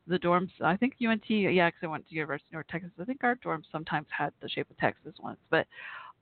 [0.07, 2.91] The dorms, I think UNT, yeah, because I went to University of North Texas.
[2.99, 5.65] I think our dorms sometimes had the shape of Texas ones, but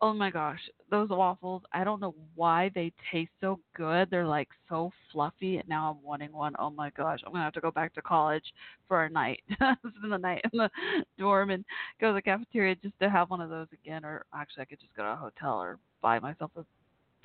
[0.02, 0.60] oh my gosh,
[0.90, 1.64] those waffles!
[1.74, 4.10] I don't know why they taste so good.
[4.10, 6.54] They're like so fluffy, and now I'm wanting one.
[6.60, 8.46] Oh my gosh, I'm gonna have to go back to college
[8.88, 10.70] for a night, spend the night in the
[11.18, 11.64] dorm, and
[12.02, 14.04] go to the cafeteria just to have one of those again.
[14.04, 16.66] Or actually, I could just go to a hotel or buy myself a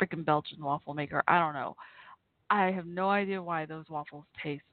[0.01, 1.23] freaking Belgian waffle maker.
[1.29, 1.77] I don't know.
[2.51, 4.65] I have no idea why those waffles taste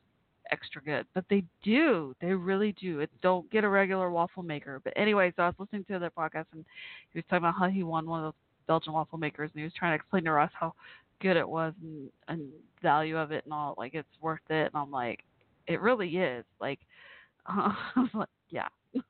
[0.52, 2.16] extra good, but they do.
[2.22, 3.02] They really do.
[3.02, 4.82] It don't get a regular waffle maker.
[4.84, 6.66] But anyway, so I was listening to their podcast and
[7.12, 8.34] he was talking about how he won one of those
[8.68, 10.74] Belgian waffle makers and he was trying to explain to us how
[11.22, 12.50] good it was and, and
[12.82, 13.76] value of it and all.
[13.78, 14.72] Like it's worth it.
[14.74, 15.24] And I'm like,
[15.68, 16.46] it really is.
[16.60, 16.80] Like,
[17.46, 17.72] uh,
[18.14, 18.68] like, yeah.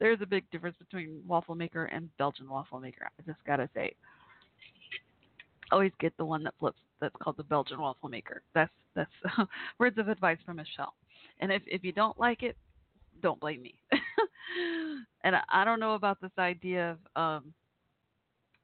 [0.00, 3.08] There's a big difference between waffle maker and Belgian waffle maker.
[3.18, 3.94] I just gotta say
[5.72, 8.42] always get the one that flips that's called the Belgian waffle maker.
[8.54, 9.10] That's that's
[9.78, 10.94] words of advice from Michelle.
[11.40, 12.56] And if if you don't like it,
[13.22, 13.74] don't blame me.
[15.24, 17.52] and I, don't know about this idea of um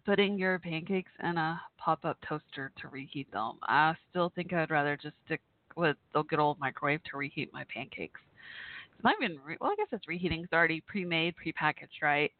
[0.04, 3.58] putting your pancakes in a pop-up toaster to reheat them.
[3.62, 5.40] I still think I'd rather just stick
[5.76, 8.20] with the good old microwave to reheat my pancakes.
[8.94, 10.42] It's not even re- well, I guess it's reheating.
[10.44, 12.32] It's already pre-made, pre-packaged, right?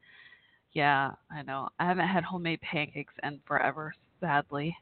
[0.72, 1.68] Yeah, I know.
[1.78, 4.76] I haven't had homemade pancakes in forever, sadly.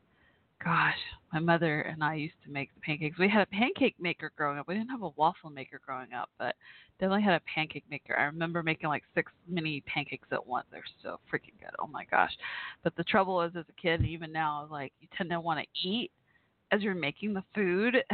[0.64, 0.96] Gosh,
[1.32, 3.18] my mother and I used to make the pancakes.
[3.18, 4.66] We had a pancake maker growing up.
[4.66, 6.54] We didn't have a waffle maker growing up, but
[6.98, 8.16] definitely had a pancake maker.
[8.16, 10.66] I remember making like six mini pancakes at once.
[10.70, 11.74] They're so freaking good.
[11.78, 12.32] Oh my gosh.
[12.82, 15.60] But the trouble is as a kid, and even now, like you tend to want
[15.60, 16.10] to eat
[16.72, 17.96] as you're making the food.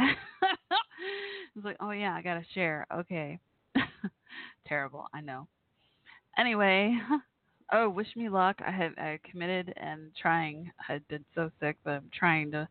[1.55, 2.85] it's like, oh yeah, I gotta share.
[2.93, 3.39] Okay.
[4.67, 5.47] Terrible, I know.
[6.37, 6.97] Anyway,
[7.73, 8.57] oh, wish me luck.
[8.65, 10.71] I had I committed and trying.
[10.87, 12.67] I had been so sick, but I'm trying to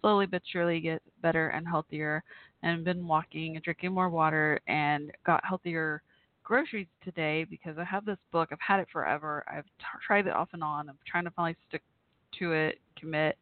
[0.00, 2.22] slowly but surely get better and healthier.
[2.62, 6.02] And been walking and drinking more water and got healthier
[6.44, 8.48] groceries today because I have this book.
[8.52, 9.44] I've had it forever.
[9.46, 10.88] I've t- tried it off and on.
[10.88, 11.82] I'm trying to finally stick
[12.38, 13.36] to it, commit.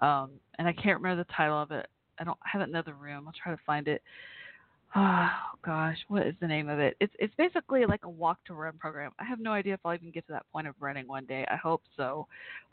[0.00, 1.86] Um, and I can't remember the title of it.
[2.18, 3.24] I don't I have it in another room.
[3.26, 4.02] I'll try to find it.
[4.94, 5.28] Oh
[5.64, 6.96] gosh, what is the name of it?
[7.00, 9.12] It's it's basically like a walk to run program.
[9.18, 11.44] I have no idea if I'll even get to that point of running one day.
[11.50, 12.26] I hope so,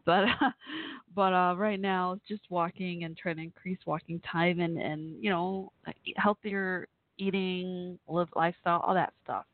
[0.05, 0.25] but
[1.15, 5.21] but uh, right now it's just walking and trying to increase walking time and and
[5.21, 5.71] you know
[6.17, 6.87] healthier
[7.17, 9.45] eating, live lifestyle, all that stuff.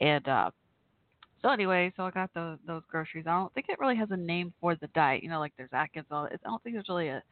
[0.00, 0.50] And uh,
[1.42, 3.26] so anyway, so I got those those groceries.
[3.28, 5.22] I don't think it really has a name for the diet.
[5.22, 6.06] You know, like there's Atkins.
[6.10, 7.22] All I don't think there's really a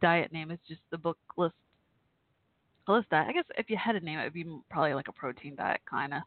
[0.00, 0.50] diet name.
[0.50, 1.54] It's just the book list
[2.92, 3.26] list that.
[3.28, 5.80] I guess if you had a name, it would be probably like a protein diet,
[5.88, 6.22] kind of,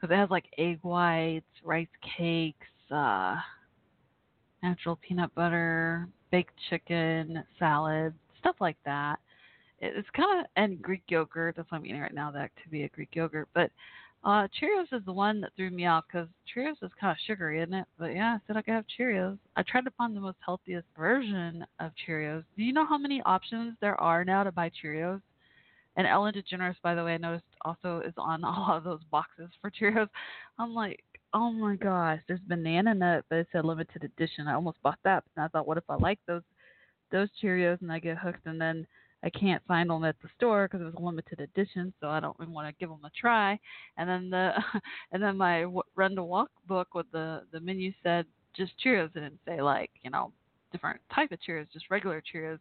[0.00, 3.36] because it has like egg whites, rice cakes, uh,
[4.62, 9.16] natural peanut butter, baked chicken, salad, stuff like that.
[9.80, 11.56] It's kind of and Greek yogurt.
[11.56, 12.30] That's what I'm eating right now.
[12.30, 13.70] That could be a Greek yogurt, but
[14.22, 17.62] Uh, Cheerios is the one that threw me off because Cheerios is kind of sugary,
[17.62, 17.86] isn't it?
[17.98, 19.38] But yeah, I said I could have Cheerios.
[19.56, 22.44] I tried to find the most healthiest version of Cheerios.
[22.54, 25.22] Do you know how many options there are now to buy Cheerios?
[25.96, 29.50] And Ellen DeGeneres, by the way, I noticed also is on all of those boxes
[29.60, 30.08] for Cheerios.
[30.58, 31.02] I'm like,
[31.34, 34.48] oh my gosh, there's banana nut, but it said limited edition.
[34.48, 36.42] I almost bought that, and I thought, what if I like those
[37.12, 38.86] those Cheerios and I get hooked, and then
[39.22, 42.20] I can't find them at the store because it was a limited edition, so I
[42.20, 43.58] don't even want to give them a try.
[43.96, 44.52] And then the
[45.12, 48.26] and then my run to walk book with the the menu said
[48.56, 50.32] just Cheerios, it didn't say like you know
[50.72, 52.60] different type of Cheerios, just regular Cheerios.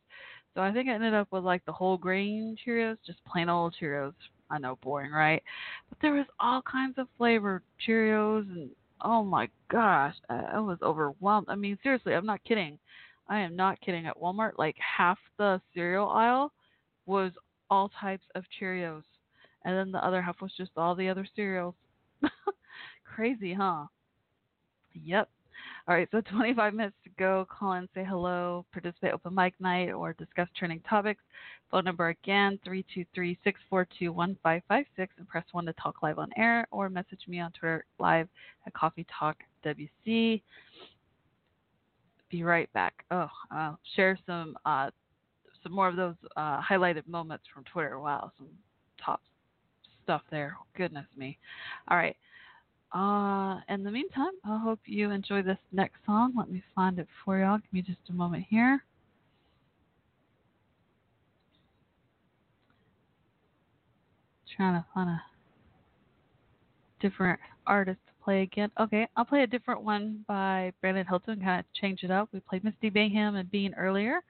[0.53, 3.75] So I think I ended up with like the whole grain Cheerios, just plain old
[3.79, 4.13] Cheerios.
[4.49, 5.43] I know, boring, right?
[5.89, 8.69] But there was all kinds of flavored Cheerios, and
[9.01, 11.47] oh my gosh, I, I was overwhelmed.
[11.49, 12.79] I mean, seriously, I'm not kidding.
[13.27, 14.07] I am not kidding.
[14.07, 16.51] At Walmart, like half the cereal aisle
[17.05, 17.31] was
[17.69, 19.03] all types of Cheerios,
[19.65, 21.75] and then the other half was just all the other cereals.
[23.15, 23.85] Crazy, huh?
[24.93, 25.29] Yep.
[25.89, 27.47] All right, so 25 minutes to go.
[27.49, 31.23] Call in, say hello, participate open mic night, or discuss trending topics.
[31.71, 34.85] Phone number again, 323-642-1556,
[35.17, 38.27] and press 1 to talk live on air, or message me on Twitter live
[38.67, 40.43] at Coffee Talk WC.
[42.29, 43.03] Be right back.
[43.09, 44.91] Oh, I'll share some uh,
[45.63, 47.99] some more of those uh, highlighted moments from Twitter.
[47.99, 48.49] Wow, some
[49.03, 49.23] top
[50.03, 50.55] stuff there.
[50.77, 51.39] Goodness me.
[51.87, 52.15] All right.
[52.91, 56.33] Uh, in the meantime, I hope you enjoy this next song.
[56.37, 57.59] Let me find it for y'all.
[57.59, 58.83] Give me just a moment here.
[64.57, 65.21] Trying to find a
[66.99, 68.71] different artist to play again.
[68.79, 72.29] Okay, I'll play a different one by Brandon Hilton, kind of change it up.
[72.33, 74.21] We played Misty Mayhem and Bean earlier.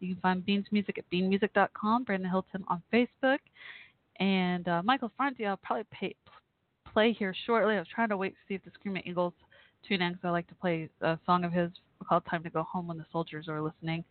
[0.00, 3.38] You can find Bean's music at beanmusic.com, Brandon Hilton on Facebook.
[4.20, 6.14] And uh, Michael Franti, I'll probably pay,
[6.94, 7.74] play here shortly.
[7.74, 9.34] I was trying to wait to see if the Screaming Eagles
[9.86, 11.70] tune in because I like to play a song of his
[12.08, 14.04] called "Time to Go Home" when the soldiers are listening.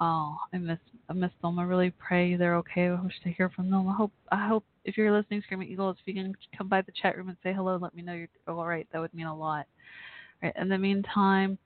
[0.00, 0.78] Oh, I miss
[1.08, 1.58] I miss them.
[1.58, 2.88] I really pray they're okay.
[2.88, 3.88] I wish to hear from them.
[3.88, 6.92] I hope I hope if you're listening, Screaming Eagles, if you can come by the
[7.00, 8.88] chat room and say hello, let me know you're all right.
[8.92, 9.66] That would mean a lot.
[10.42, 10.54] Right.
[10.60, 11.58] In the meantime,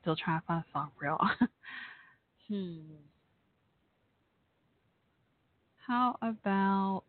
[0.00, 1.30] still trying to find a song for y'all.
[2.48, 2.78] hmm.
[5.86, 7.04] How about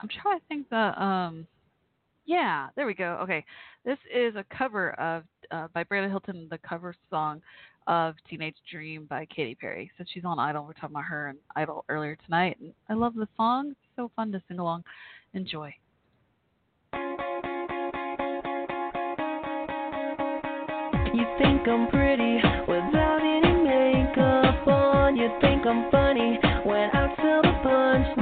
[0.00, 1.46] I'm trying to think the um
[2.26, 3.18] yeah, there we go.
[3.22, 3.44] Okay.
[3.84, 7.42] This is a cover of uh, by Brandon Hilton, the cover song
[7.86, 9.90] of Teenage Dream by Katy Perry.
[9.96, 12.56] Since she's on Idol, we're talking about her and Idol earlier tonight.
[12.60, 13.70] And I love the song.
[13.70, 14.84] It's so fun to sing along.
[15.34, 15.74] Enjoy.
[21.12, 22.36] You think I'm pretty
[22.68, 25.16] without any makeup on.
[25.16, 28.19] You think I'm funny when I tell the punchline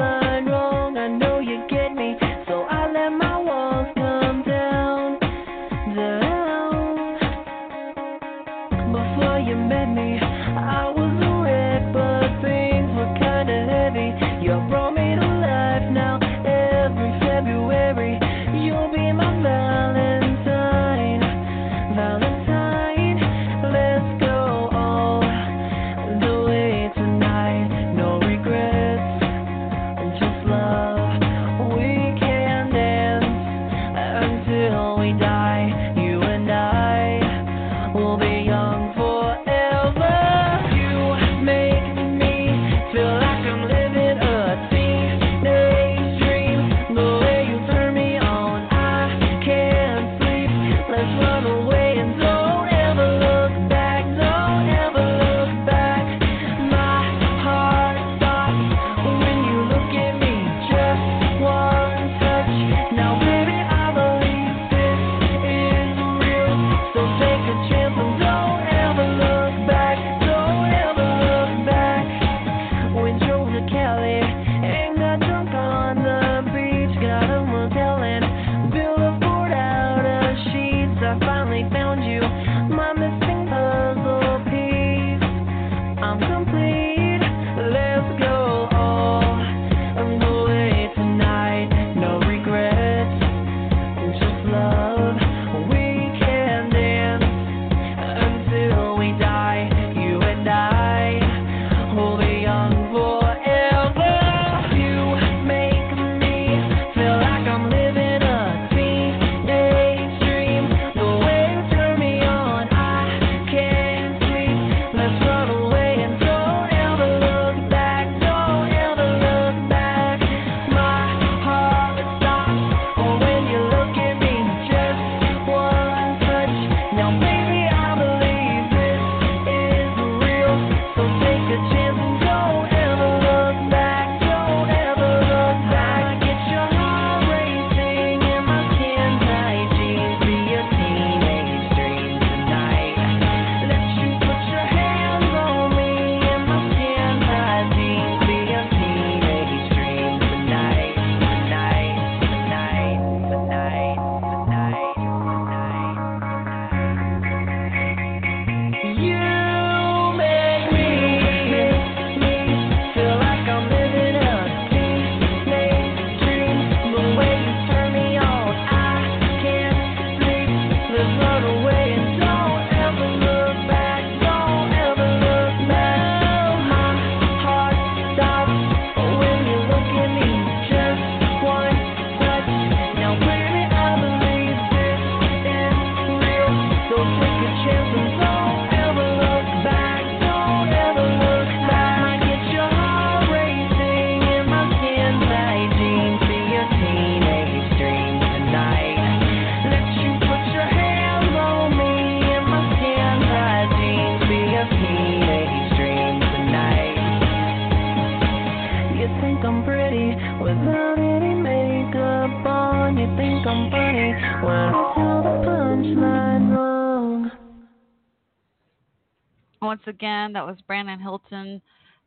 [220.28, 221.62] Again, that was Brandon Hilton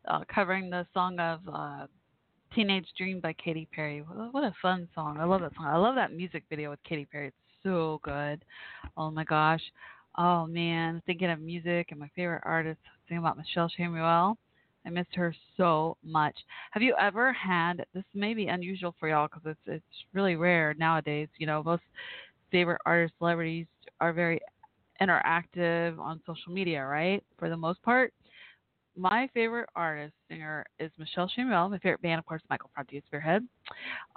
[0.07, 1.87] uh, covering the song of uh,
[2.53, 4.01] Teenage Dream by Katy Perry.
[4.29, 5.17] What a fun song.
[5.19, 5.65] I love that song.
[5.65, 7.29] I love that music video with Katy Perry.
[7.29, 8.45] It's so good.
[8.95, 9.63] Oh my gosh.
[10.19, 12.77] Oh man, thinking of music and my favorite artist,
[13.07, 14.35] thinking about Michelle Chamuel.
[14.85, 16.37] I missed her so much.
[16.73, 18.03] Have you ever had this?
[18.13, 21.29] May be unusual for y'all because it's it's really rare nowadays.
[21.39, 21.81] You know, most
[22.51, 23.65] favorite artists, celebrities
[23.99, 24.39] are very
[25.01, 27.23] interactive on social media, right?
[27.37, 28.13] For the most part.
[28.97, 31.69] My favorite artist singer is Michelle Chamuel.
[31.71, 33.47] My favorite band, of course, Michael is Spearhead.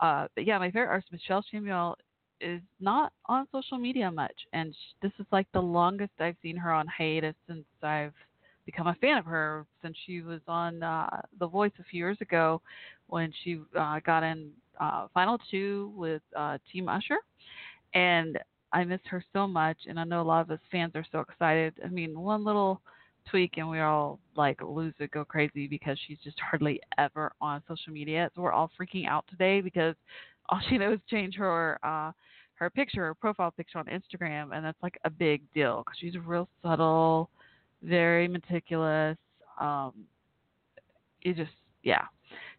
[0.01, 1.95] Uh, but yeah, my favorite artist, Michelle Chamuel,
[2.41, 6.73] is not on social media much, and this is like the longest I've seen her
[6.73, 8.13] on hiatus since I've
[8.67, 12.19] become a fan of her since she was on uh, The Voice a few years
[12.21, 12.61] ago
[13.07, 14.51] when she uh, got in
[14.81, 17.19] uh, Final Two with uh, Team Usher,
[17.95, 18.39] and
[18.75, 21.21] I miss her so much, and I know a lot of us fans are so
[21.21, 21.75] excited.
[21.85, 22.83] I mean, one little
[23.31, 27.63] tweak and we all like lose it, go crazy because she's just hardly ever on
[27.69, 28.31] social media.
[28.35, 29.95] So we're all freaking out today because
[30.49, 32.13] all she knows change her uh
[32.57, 36.15] her picture, her profile picture on Instagram, and that's like a big deal because she's
[36.25, 37.31] real subtle,
[37.83, 39.17] very meticulous.
[39.61, 39.93] Um,
[41.23, 41.51] it just
[41.83, 42.05] yeah,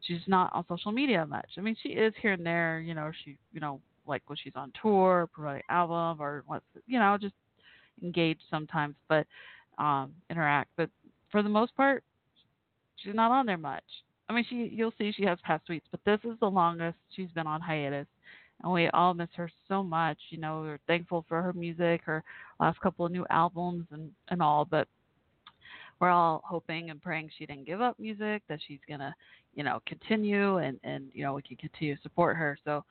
[0.02, 1.50] she's not on social media much.
[1.58, 2.80] I mean, she is here and there.
[2.80, 6.99] You know, she you know like when she's on tour, promoting album, or what's you
[6.99, 7.36] know just
[8.03, 9.26] engage sometimes, but
[9.77, 10.69] um interact.
[10.77, 10.90] But
[11.32, 12.03] for the most part,
[12.98, 13.84] she's not on there much.
[14.27, 17.30] I mean, she you'll see she has past tweets, but this is the longest she's
[17.32, 18.07] been on hiatus,
[18.64, 20.18] and we all miss her so much.
[20.30, 22.23] You know, we're thankful for her music, her
[22.60, 24.88] last couple of new albums, and and all, but
[25.99, 29.15] we're all hoping and praying she didn't give up music, that she's gonna,
[29.53, 32.57] you know, continue, and and you know we can continue to support her.
[32.65, 32.84] So,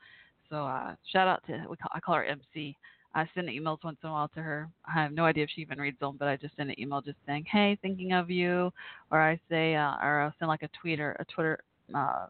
[0.49, 2.75] so uh, shout out to we call, I call her MC.
[3.13, 4.69] I send emails once in a while to her.
[4.85, 7.01] I have no idea if she even reads them, but I just send an email
[7.01, 8.71] just saying, "Hey, thinking of you,"
[9.09, 11.59] or I say, uh, or I'll send like a tweet or a Twitter
[11.95, 12.27] uh,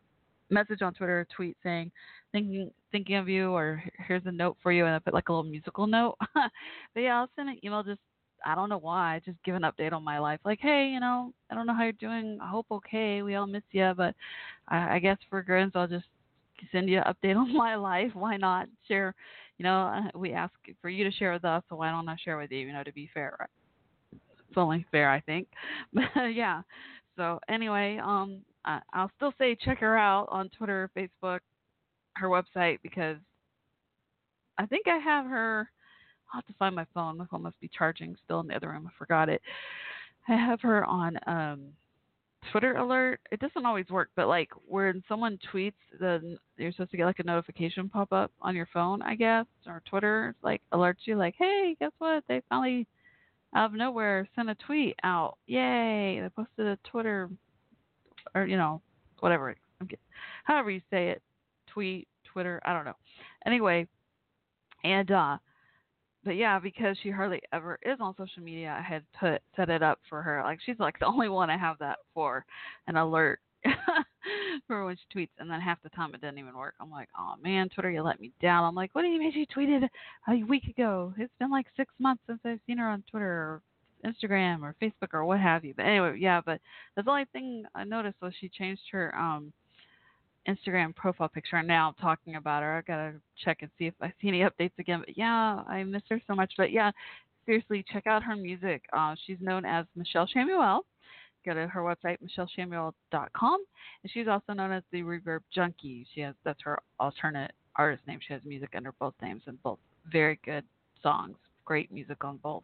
[0.49, 1.91] message on Twitter, a tweet saying,
[2.31, 5.33] "Thinking thinking of you," or "Here's a note for you," and I put like a
[5.33, 6.17] little musical note.
[6.33, 8.01] but yeah, I'll send an email just
[8.45, 10.39] I don't know why, just give an update on my life.
[10.45, 12.37] Like, hey, you know, I don't know how you're doing.
[12.41, 13.23] I hope okay.
[13.23, 14.13] We all miss you, but
[14.67, 16.05] I, I guess for grins, I'll just
[16.71, 18.11] send you an update on my life.
[18.13, 19.13] Why not share?
[19.57, 22.17] You know, uh, we ask for you to share with us, so why don't I
[22.23, 22.59] share with you?
[22.59, 23.49] You know, to be fair, right?
[24.11, 25.47] It's only fair, I think.
[25.93, 26.61] But yeah.
[27.15, 31.39] So anyway, um, I, I'll still say check her out on Twitter, Facebook,
[32.15, 33.17] her website because
[34.57, 35.69] I think I have her.
[36.33, 37.17] I'll have to find my phone.
[37.17, 38.87] My phone must be charging still in the other room.
[38.87, 39.41] I forgot it.
[40.27, 41.67] I have her on um
[42.51, 43.19] Twitter alert.
[43.31, 47.19] It doesn't always work, but like when someone tweets, then you're supposed to get like
[47.19, 51.35] a notification pop up on your phone, I guess, or Twitter like alerts you like,
[51.37, 52.23] hey, guess what?
[52.27, 52.87] They finally
[53.55, 55.37] out of nowhere sent a tweet out.
[55.47, 56.19] Yay!
[56.21, 57.29] They posted a Twitter
[58.33, 58.81] or you know
[59.19, 59.55] whatever,
[60.43, 61.21] however you say it,
[61.67, 62.95] tweet, Twitter, I don't know.
[63.45, 63.87] Anyway,
[64.83, 65.37] and uh
[66.25, 69.83] but yeah, because she hardly ever is on social media, I had put set it
[69.83, 70.41] up for her.
[70.43, 72.43] Like she's like the only one I have that for
[72.87, 73.39] an alert
[74.67, 76.73] for when she tweets, and then half the time it doesn't even work.
[76.81, 78.63] I'm like, oh man, Twitter, you let me down.
[78.63, 79.87] I'm like, what do you mean she tweeted
[80.27, 81.13] a week ago?
[81.17, 83.61] It's been like six months since I've seen her on Twitter or
[84.03, 85.73] Instagram or Facebook or what have you.
[85.75, 86.59] But anyway, yeah, but
[86.95, 89.53] the only thing I noticed was she changed her um
[90.47, 92.77] Instagram profile picture and now I'm talking about her.
[92.77, 93.13] I gotta
[93.43, 95.01] check and see if I see any updates again.
[95.05, 96.53] But yeah, I miss her so much.
[96.57, 96.91] But yeah,
[97.45, 98.83] seriously, check out her music.
[98.93, 100.81] Uh, she's known as Michelle Chamuel.
[101.45, 103.63] Go to her website, michellechamuel.com.
[104.03, 106.07] And she's also known as the Reverb Junkie.
[106.13, 108.19] She has that's her alternate artist name.
[108.25, 109.79] She has music under both names and both
[110.11, 110.63] very good
[111.03, 111.37] songs.
[111.65, 112.63] Great music on both.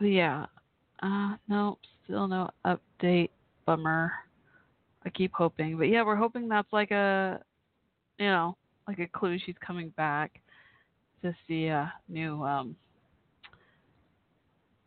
[0.00, 0.46] Yeah.
[1.02, 3.30] Uh no, still no update
[3.70, 4.12] bummer.
[5.06, 7.40] I keep hoping, but yeah, we're hoping that's like a,
[8.18, 8.56] you know,
[8.88, 10.40] like a clue she's coming back
[11.22, 12.74] to see a new, um,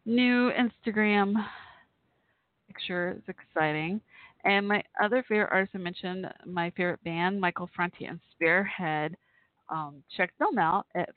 [0.05, 1.33] new Instagram
[2.67, 3.15] picture.
[3.17, 4.01] It's exciting.
[4.43, 9.15] And my other favorite artist I mentioned, my favorite band, Michael Franti and Spearhead.
[9.69, 11.09] Um, check them out at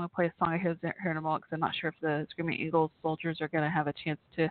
[0.00, 1.90] going to play a song of his here in a moment because I'm not sure
[1.90, 4.50] if the Screaming Eagles soldiers are going to have a chance to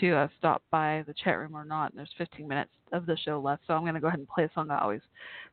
[0.00, 1.90] to uh, stop by the chat room or not.
[1.90, 4.28] And there's 15 minutes of the show left, so I'm going to go ahead and
[4.28, 5.00] play a song I always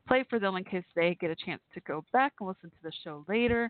[0.08, 2.84] play for them in case they get a chance to go back and listen to
[2.84, 3.70] the show later.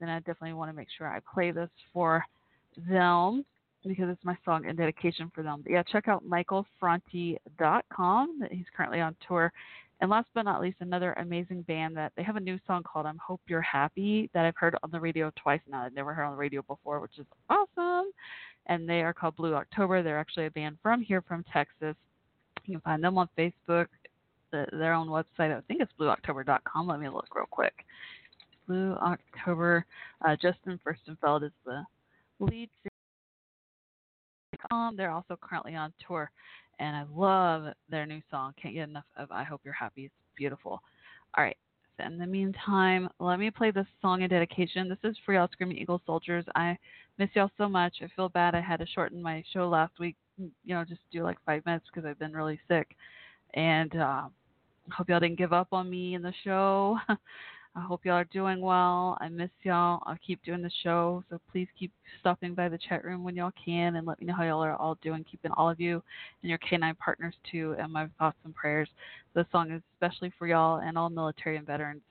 [0.00, 2.24] Then I definitely want to make sure I play this for
[2.88, 3.44] them
[3.86, 5.60] because it's my song and dedication for them.
[5.62, 8.42] But yeah, check out michaelfranti.com.
[8.50, 9.52] He's currently on tour
[10.00, 13.06] And last but not least, another amazing band that they have a new song called
[13.06, 15.84] "I'm Hope You're Happy" that I've heard on the radio twice now.
[15.84, 18.10] I've never heard on the radio before, which is awesome.
[18.66, 20.02] And they are called Blue October.
[20.02, 21.96] They're actually a band from here, from Texas.
[22.64, 23.88] You can find them on Facebook,
[24.50, 25.54] the, their own website.
[25.54, 26.86] I think it's blueoctober.com.
[26.86, 27.84] Let me look real quick.
[28.66, 29.84] Blue October.
[30.26, 31.84] Uh, Justin Furstenfeld is the
[32.40, 32.90] lead singer.
[34.96, 36.30] They're also currently on tour,
[36.78, 38.54] and I love their new song.
[38.60, 40.06] Can't get enough of I Hope You're Happy.
[40.06, 40.80] It's beautiful.
[41.36, 41.56] All right.
[41.98, 44.88] In the meantime, let me play this song in dedication.
[44.88, 46.44] This is for y'all Screaming Eagle soldiers.
[46.54, 46.76] I
[47.18, 47.96] miss y'all so much.
[48.02, 51.22] I feel bad I had to shorten my show last week, you know, just do
[51.22, 52.88] like five minutes because I've been really sick.
[53.54, 54.22] And uh,
[54.90, 56.98] hope y'all didn't give up on me in the show.
[57.76, 59.18] I hope y'all are doing well.
[59.20, 60.00] I miss y'all.
[60.06, 61.90] I'll keep doing the show, so please keep
[62.20, 64.76] stopping by the chat room when y'all can and let me know how y'all are
[64.76, 65.24] all doing.
[65.28, 66.00] Keeping all of you
[66.42, 68.88] and your canine partners too, and my thoughts and prayers.
[69.34, 72.02] This song is especially for y'all and all military and veterans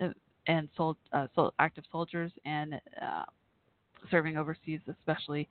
[0.00, 0.08] uh,
[0.48, 3.24] and sol- uh, sol- active soldiers and uh,
[4.10, 5.48] serving overseas, especially.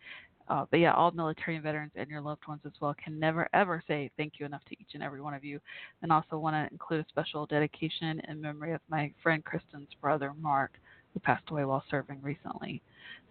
[0.48, 3.50] Uh, but yeah, all military and veterans and your loved ones as well can never
[3.54, 5.60] ever say thank you enough to each and every one of you.
[6.02, 10.34] And also want to include a special dedication in memory of my friend Kristen's brother
[10.40, 10.72] Mark,
[11.14, 12.82] who passed away while serving recently.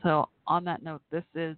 [0.02, 1.56] So on that note, this is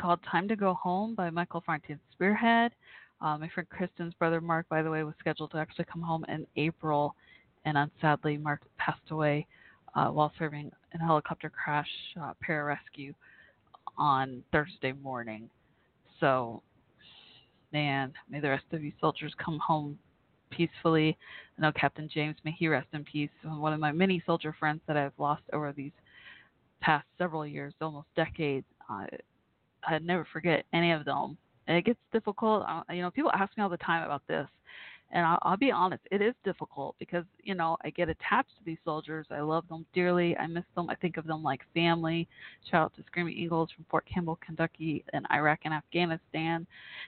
[0.00, 2.72] called "Time to Go Home" by Michael Franti and Spearhead.
[3.20, 6.24] Uh, my friend Kristen's brother Mark, by the way, was scheduled to actually come home
[6.28, 7.14] in April,
[7.64, 9.46] and unsadly, Mark passed away
[9.94, 11.88] uh, while serving in a helicopter crash
[12.20, 13.14] uh, pararescue
[13.96, 15.48] on Thursday morning.
[16.20, 16.62] So,
[17.72, 19.98] man, may the rest of you soldiers come home
[20.50, 21.16] peacefully.
[21.58, 23.30] I know Captain James, may he rest in peace.
[23.42, 25.92] One of my many soldier friends that I've lost over these
[26.80, 28.66] past several years, almost decades.
[28.88, 29.06] I,
[29.86, 31.36] I never forget any of them.
[31.66, 32.64] And it gets difficult.
[32.68, 34.46] Uh, you know, people ask me all the time about this,
[35.14, 38.64] and I'll, I'll be honest, it is difficult because you know I get attached to
[38.66, 39.26] these soldiers.
[39.30, 40.36] I love them dearly.
[40.36, 40.90] I miss them.
[40.90, 42.28] I think of them like family.
[42.70, 46.66] Shout out to Screaming Eagles from Fort Campbell, Kentucky, and Iraq and Afghanistan.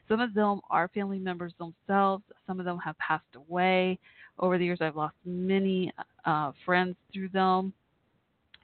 [0.09, 2.23] Some of them are family members themselves.
[2.47, 3.99] Some of them have passed away.
[4.39, 5.93] Over the years, I've lost many
[6.25, 7.73] uh, friends through them,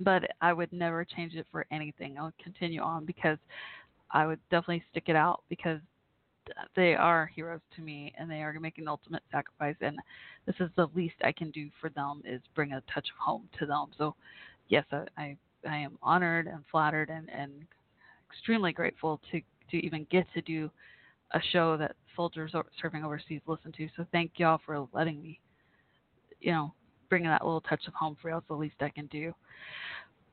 [0.00, 2.16] but I would never change it for anything.
[2.16, 3.38] I'll continue on because
[4.12, 5.80] I would definitely stick it out because
[6.74, 9.98] they are heroes to me and they are making the ultimate sacrifice and
[10.46, 13.48] this is the least I can do for them is bring a touch of home
[13.58, 13.86] to them.
[13.96, 14.14] So
[14.68, 15.36] yes, I I,
[15.68, 17.52] I am honored and flattered and, and
[18.30, 19.40] extremely grateful to
[19.70, 20.70] to even get to do
[21.32, 23.88] a show that soldiers serving overseas listen to.
[23.96, 25.40] So thank y'all for letting me,
[26.40, 26.74] you know,
[27.08, 28.42] bring that little touch of home for y'all.
[28.48, 29.32] The least I can do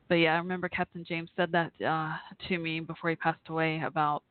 [0.10, 2.16] but yeah, I remember Captain James said that uh,
[2.48, 4.24] to me before he passed away about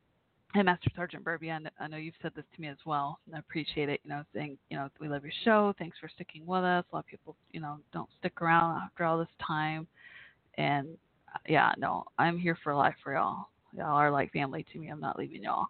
[0.55, 1.51] hey Master Sergeant Burby.
[1.51, 4.01] I, know you've said this to me as well, and I appreciate it.
[4.05, 5.75] You know, saying you know we love your show.
[5.79, 6.85] Thanks for sticking with us.
[6.91, 9.87] A lot of people you know don't stick around after all this time,
[10.57, 10.89] and
[11.35, 13.49] uh, yeah, no, I'm here for life for y'all.
[13.77, 14.89] Y'all are like family to me.
[14.89, 15.67] I'm not leaving y'all.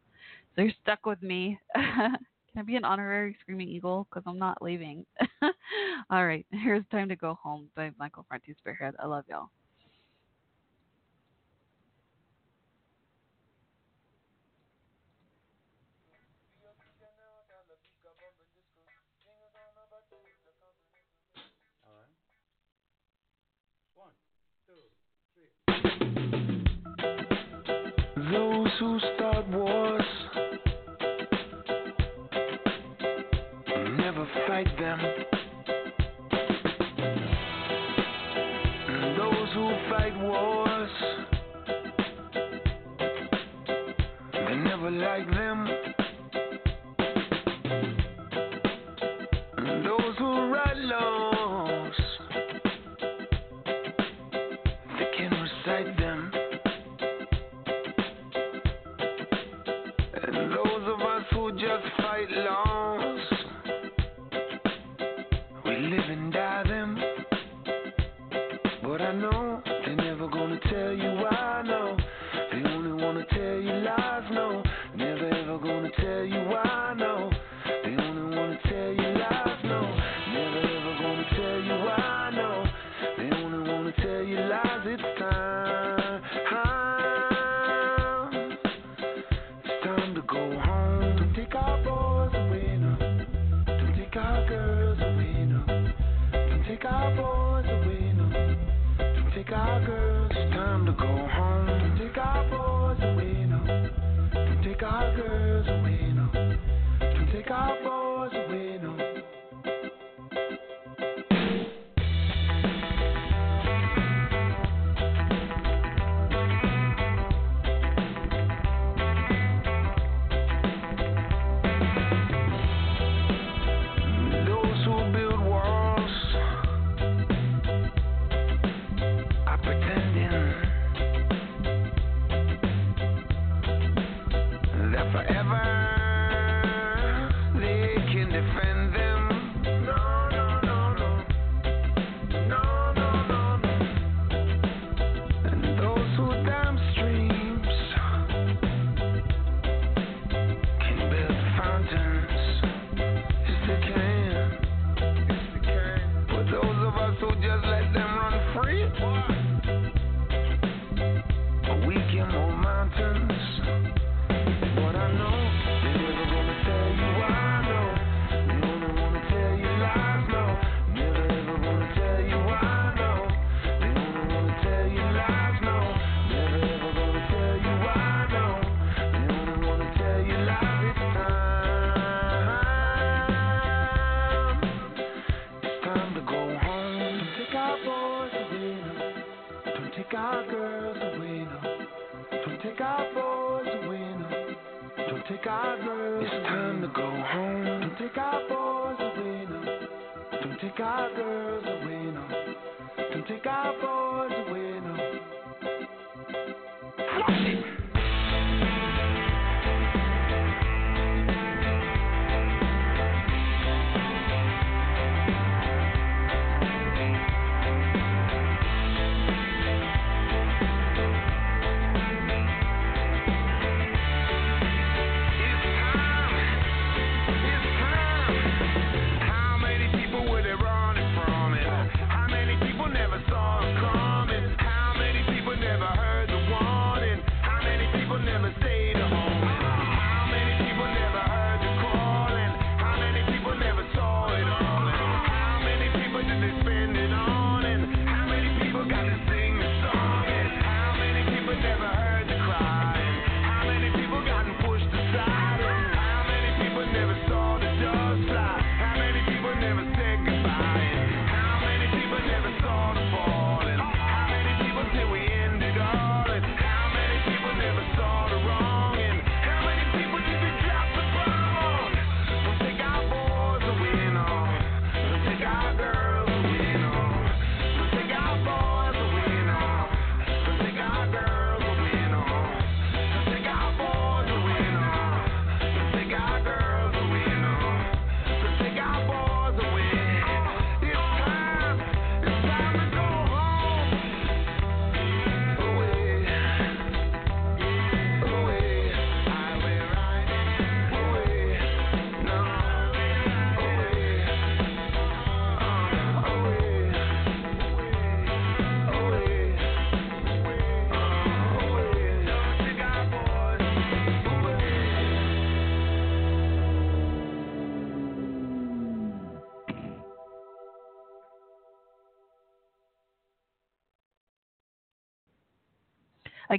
[0.55, 1.59] So you're stuck with me.
[1.75, 2.17] Can
[2.57, 4.07] I be an honorary Screaming Eagle?
[4.09, 5.05] Because I'm not leaving.
[6.11, 8.95] all right, here's Time to Go Home by Michael Franti Spearhead.
[8.99, 9.51] I love y'all.
[28.79, 30.05] Who start wars
[33.97, 35.01] never fight them.
[39.17, 40.91] Those who fight wars,
[44.33, 45.58] they never like them.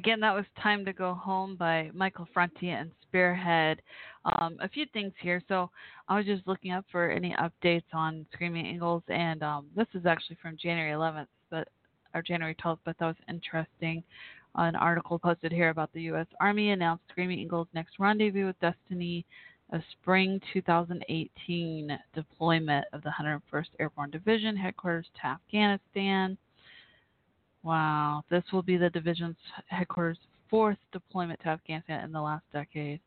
[0.09, 3.79] Again, that was Time to Go Home by Michael Franti and Spearhead.
[4.25, 5.39] Um, a few things here.
[5.47, 5.69] So
[6.07, 10.07] I was just looking up for any updates on Screaming Eagles, and um, this is
[10.07, 11.67] actually from January 11th, but
[12.15, 14.01] or January 12th, but that was interesting.
[14.55, 16.25] An article posted here about the U.S.
[16.41, 19.27] Army announced Screaming Eagles' next rendezvous with Destiny,
[19.73, 26.35] a spring 2018 deployment of the 101st Airborne Division headquarters to Afghanistan.
[27.63, 29.35] Wow, this will be the division's
[29.67, 30.17] headquarters'
[30.49, 32.99] fourth deployment to Afghanistan in the last decade.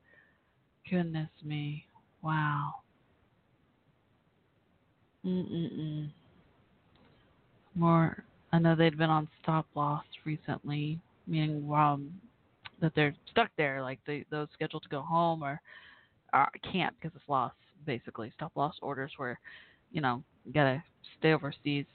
[0.89, 1.87] Goodness me.
[2.23, 2.75] Wow.
[5.25, 6.11] Mm-mm-mm.
[7.75, 8.23] More,
[8.53, 12.13] I know they'd been on stop loss recently, meaning um,
[12.81, 15.61] that they're stuck there, like they those scheduled to go home or
[16.33, 17.53] uh, can't because it's loss,
[17.87, 18.31] basically.
[18.35, 19.39] Stop loss orders where,
[19.93, 20.83] you know, gotta
[21.19, 21.87] stay overseas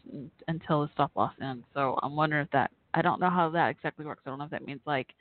[0.47, 1.65] until the stop loss ends.
[1.73, 4.23] So I'm wondering if that, I don't know how that exactly works.
[4.25, 5.13] I don't know if that means like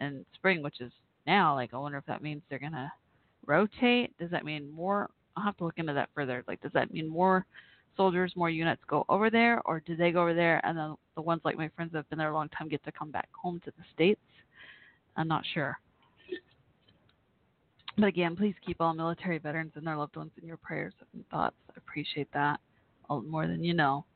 [0.00, 0.92] in spring, which is
[1.26, 2.92] now, like I wonder if that means they're gonna
[3.46, 4.16] rotate.
[4.18, 5.10] Does that mean more?
[5.36, 6.42] I'll have to look into that further.
[6.48, 7.44] Like, does that mean more
[7.96, 11.22] soldiers, more units go over there, or do they go over there and then the
[11.22, 13.28] ones like my friends that have been there a long time get to come back
[13.32, 14.20] home to the states?
[15.16, 15.78] I'm not sure.
[17.96, 21.26] But again, please keep all military veterans and their loved ones in your prayers and
[21.30, 21.56] thoughts.
[21.70, 22.60] I appreciate that
[23.08, 24.04] more than you know.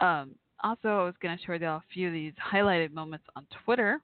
[0.00, 3.24] Um, also, I was going to share with y'all a few of these highlighted moments
[3.34, 4.00] on Twitter.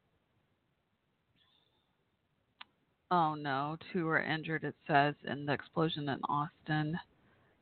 [3.12, 6.98] Oh no, two were injured, it says, in the explosion in Austin.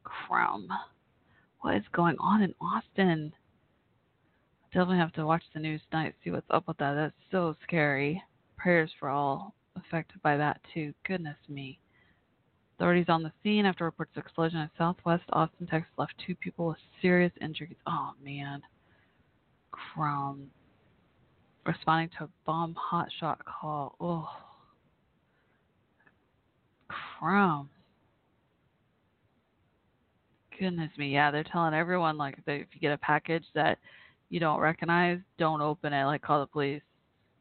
[0.03, 0.67] Crumb.
[1.61, 3.35] What is going on in Austin?
[4.73, 6.95] Definitely have to watch the news tonight, see what's up with that.
[6.95, 8.23] That's so scary.
[8.63, 10.95] Prayers for all affected by that, too.
[11.05, 11.81] Goodness me.
[12.77, 16.69] Authorities on the scene after reports of explosion in southwest Austin, Texas, left two people
[16.69, 17.77] with serious injuries.
[17.89, 18.63] Oh, man.
[19.73, 20.47] Crumb.
[21.67, 23.97] Responding to a bomb hotshot call.
[24.01, 24.29] Oh.
[27.19, 27.69] Crumb.
[30.57, 31.09] Goodness me.
[31.13, 33.79] Yeah, they're telling everyone, like, if you get a package that
[34.31, 36.05] you don't recognize, don't open it.
[36.05, 36.83] Like, call the police.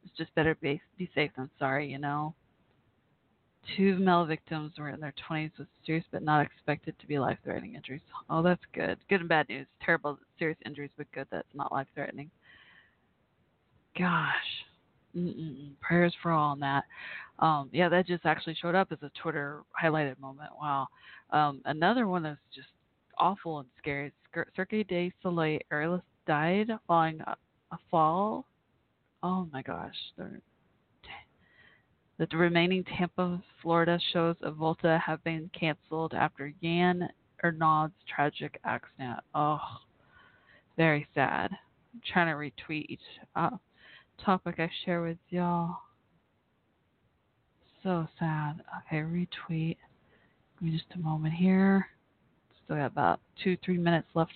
[0.05, 2.33] It's just better be, be safe than sorry, you know?
[3.77, 7.37] Two male victims were in their 20s with serious but not expected to be life
[7.43, 8.01] threatening injuries.
[8.29, 8.97] Oh, that's good.
[9.07, 9.67] Good and bad news.
[9.83, 12.31] Terrible serious injuries, but good that's not life threatening.
[13.97, 14.65] Gosh.
[15.15, 15.77] Mm-mm-mm.
[15.79, 16.85] Prayers for all on that.
[17.39, 20.51] Um, yeah, that just actually showed up as a Twitter highlighted moment.
[20.59, 20.87] Wow.
[21.31, 22.69] Um, another one that's just
[23.17, 24.11] awful and scary.
[24.55, 27.35] Cirque du Soleil aerialist died following a,
[27.71, 28.45] a fall
[29.23, 30.41] Oh my gosh, they're
[32.29, 37.09] the remaining Tampa, Florida shows of Volta have been canceled after Yann
[37.43, 39.19] Arnaud's tragic accident.
[39.33, 39.59] Oh,
[40.77, 41.49] very sad.
[41.51, 42.99] I'm trying to retweet each
[43.35, 43.49] uh,
[44.23, 45.77] topic I share with y'all.
[47.81, 48.61] So sad.
[48.85, 49.77] Okay, retweet.
[50.59, 51.87] Give me just a moment here.
[52.63, 54.33] Still got about two, three minutes left.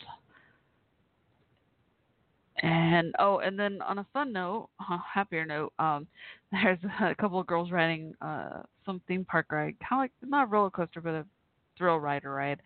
[2.62, 4.70] And oh, and then on a fun note,
[5.14, 6.08] happier note, um,
[6.52, 10.44] there's a couple of girls riding uh some theme park ride, kind of like not
[10.48, 11.26] a roller coaster, but a
[11.78, 12.62] thrill rider ride.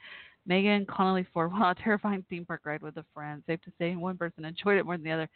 [0.45, 3.43] Megan Connolly Ford went on a terrifying theme park ride with a friend.
[3.47, 5.29] Safe to say, one person enjoyed it more than the other.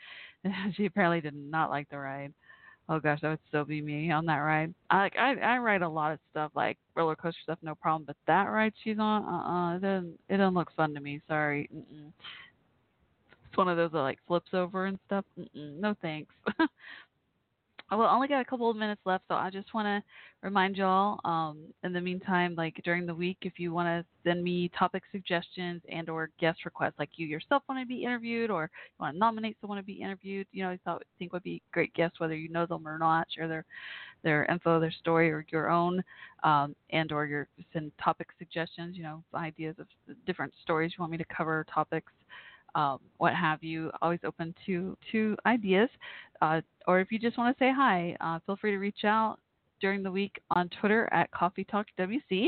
[0.76, 2.34] she apparently did not like the ride.
[2.90, 4.74] Oh gosh, that would still be me on that ride.
[4.90, 8.04] I like I I ride a lot of stuff like roller coaster stuff, no problem.
[8.06, 11.22] But that ride she's on, uh, uh it doesn't it doesn't look fun to me.
[11.28, 11.70] Sorry.
[11.74, 12.12] Mm-mm.
[13.54, 15.26] It's one of those that like flips over and stuff.
[15.40, 15.80] Mm-mm.
[15.80, 16.34] No thanks.
[16.58, 16.70] well,
[17.92, 20.02] I only got a couple of minutes left, so I just want to
[20.42, 21.20] remind y'all.
[21.24, 25.04] Um, in the meantime, like during the week, if you want to send me topic
[25.12, 29.14] suggestions and or guest requests, like you yourself want to be interviewed or you want
[29.14, 32.20] to nominate someone to be interviewed, you know, you thought think would be great guests,
[32.20, 33.66] whether you know them or not, share their
[34.24, 36.04] their info, their story, or your own,
[36.44, 39.86] um, and or your send topic suggestions, you know, ideas of
[40.26, 42.12] different stories you want me to cover, topics
[42.76, 43.92] um, what have you.
[44.02, 45.90] Always open to to ideas,
[46.42, 49.38] uh, or if you just want to say hi, uh, feel free to reach out
[49.82, 52.48] during the week on Twitter at Coffee Talk WC,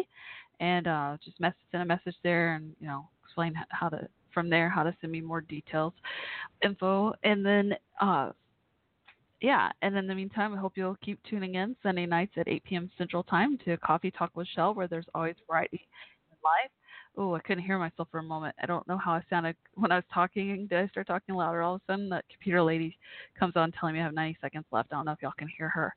[0.59, 4.49] and uh, just mess, send a message there, and you know explain how to from
[4.49, 5.93] there how to send me more details,
[6.63, 7.73] info, and then.
[7.99, 8.31] Uh,
[9.41, 12.63] yeah, and in the meantime, I hope you'll keep tuning in Sunday nights at 8
[12.63, 12.89] p.m.
[12.97, 15.87] Central Time to Coffee Talk with Shell, where there's always variety
[16.31, 16.71] in life
[17.17, 18.55] oh, I couldn't hear myself for a moment.
[18.61, 20.67] I don't know how I sounded when I was talking.
[20.67, 21.61] Did I start talking louder?
[21.61, 22.97] All of a sudden, the computer lady
[23.39, 24.91] comes on telling me I have 90 seconds left.
[24.91, 25.93] I don't know if y'all can hear her.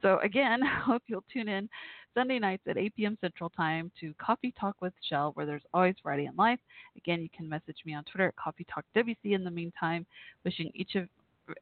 [0.00, 1.68] So, again, hope you'll tune in
[2.14, 3.18] Sunday nights at 8 p.m.
[3.20, 6.60] Central Time to Coffee Talk with Shell, where there's always variety in life.
[6.96, 9.34] Again, you can message me on Twitter at Coffee Talk WC.
[9.34, 10.06] In the meantime,
[10.44, 11.08] wishing each of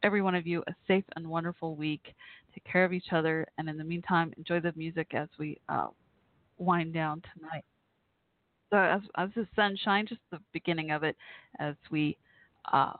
[0.02, 2.14] every one of you a safe and wonderful week.
[2.54, 5.88] Take care of each other, and in the meantime, enjoy the music as we uh,
[6.58, 7.64] wind down tonight
[8.70, 11.16] so as as the sunshine, just the beginning of it,
[11.58, 12.16] as we
[12.72, 12.92] uh,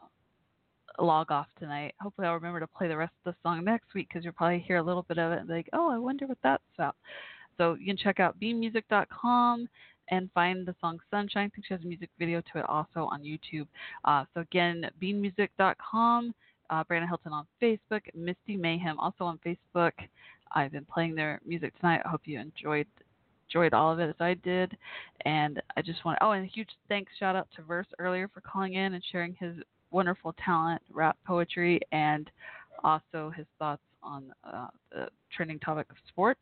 [0.98, 1.94] log off tonight.
[2.00, 4.60] Hopefully, I'll remember to play the rest of the song next week because you'll probably
[4.60, 6.96] hear a little bit of it and be like, "Oh, I wonder what that's about."
[7.56, 9.68] So you can check out beanmusic.com
[10.08, 11.46] and find the song Sunshine.
[11.46, 13.66] I think she has a music video to it also on YouTube.
[14.04, 16.34] Uh, so again, beanmusic.com.
[16.70, 19.92] Uh, Brandon Hilton on Facebook, Misty Mayhem also on Facebook.
[20.52, 22.00] I've been playing their music tonight.
[22.04, 22.86] I hope you enjoyed
[23.50, 24.76] enjoyed all of it as I did.
[25.24, 28.40] And I just want oh, and a huge thanks shout out to Verse earlier for
[28.40, 29.56] calling in and sharing his
[29.90, 32.30] wonderful talent, rap poetry, and
[32.84, 36.40] also his thoughts on uh, the trending topic of sports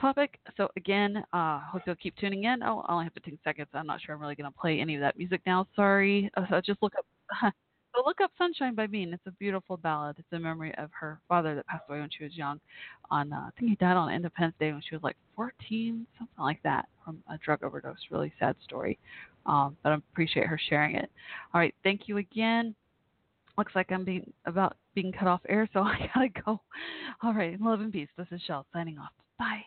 [0.00, 0.38] topic.
[0.56, 2.62] So again, uh, hope you'll keep tuning in.
[2.62, 3.68] Oh, I only have 15 seconds.
[3.74, 5.66] I'm not sure I'm really going to play any of that music now.
[5.74, 6.30] Sorry.
[6.36, 7.52] Uh, so just look up
[7.94, 9.12] So look up Sunshine by Bean.
[9.12, 10.16] It's a beautiful ballad.
[10.18, 12.60] It's a memory of her father that passed away when she was young.
[13.10, 16.44] On uh, I think he died on Independence Day when she was like 14, something
[16.44, 17.96] like that, from a drug overdose.
[18.10, 18.98] Really sad story.
[19.46, 21.10] Um, but I appreciate her sharing it.
[21.54, 22.74] All right, thank you again.
[23.56, 26.60] Looks like I'm being about being cut off air, so I gotta go.
[27.22, 28.08] All right, love and peace.
[28.16, 29.10] This is Shell signing off.
[29.38, 29.62] Bye.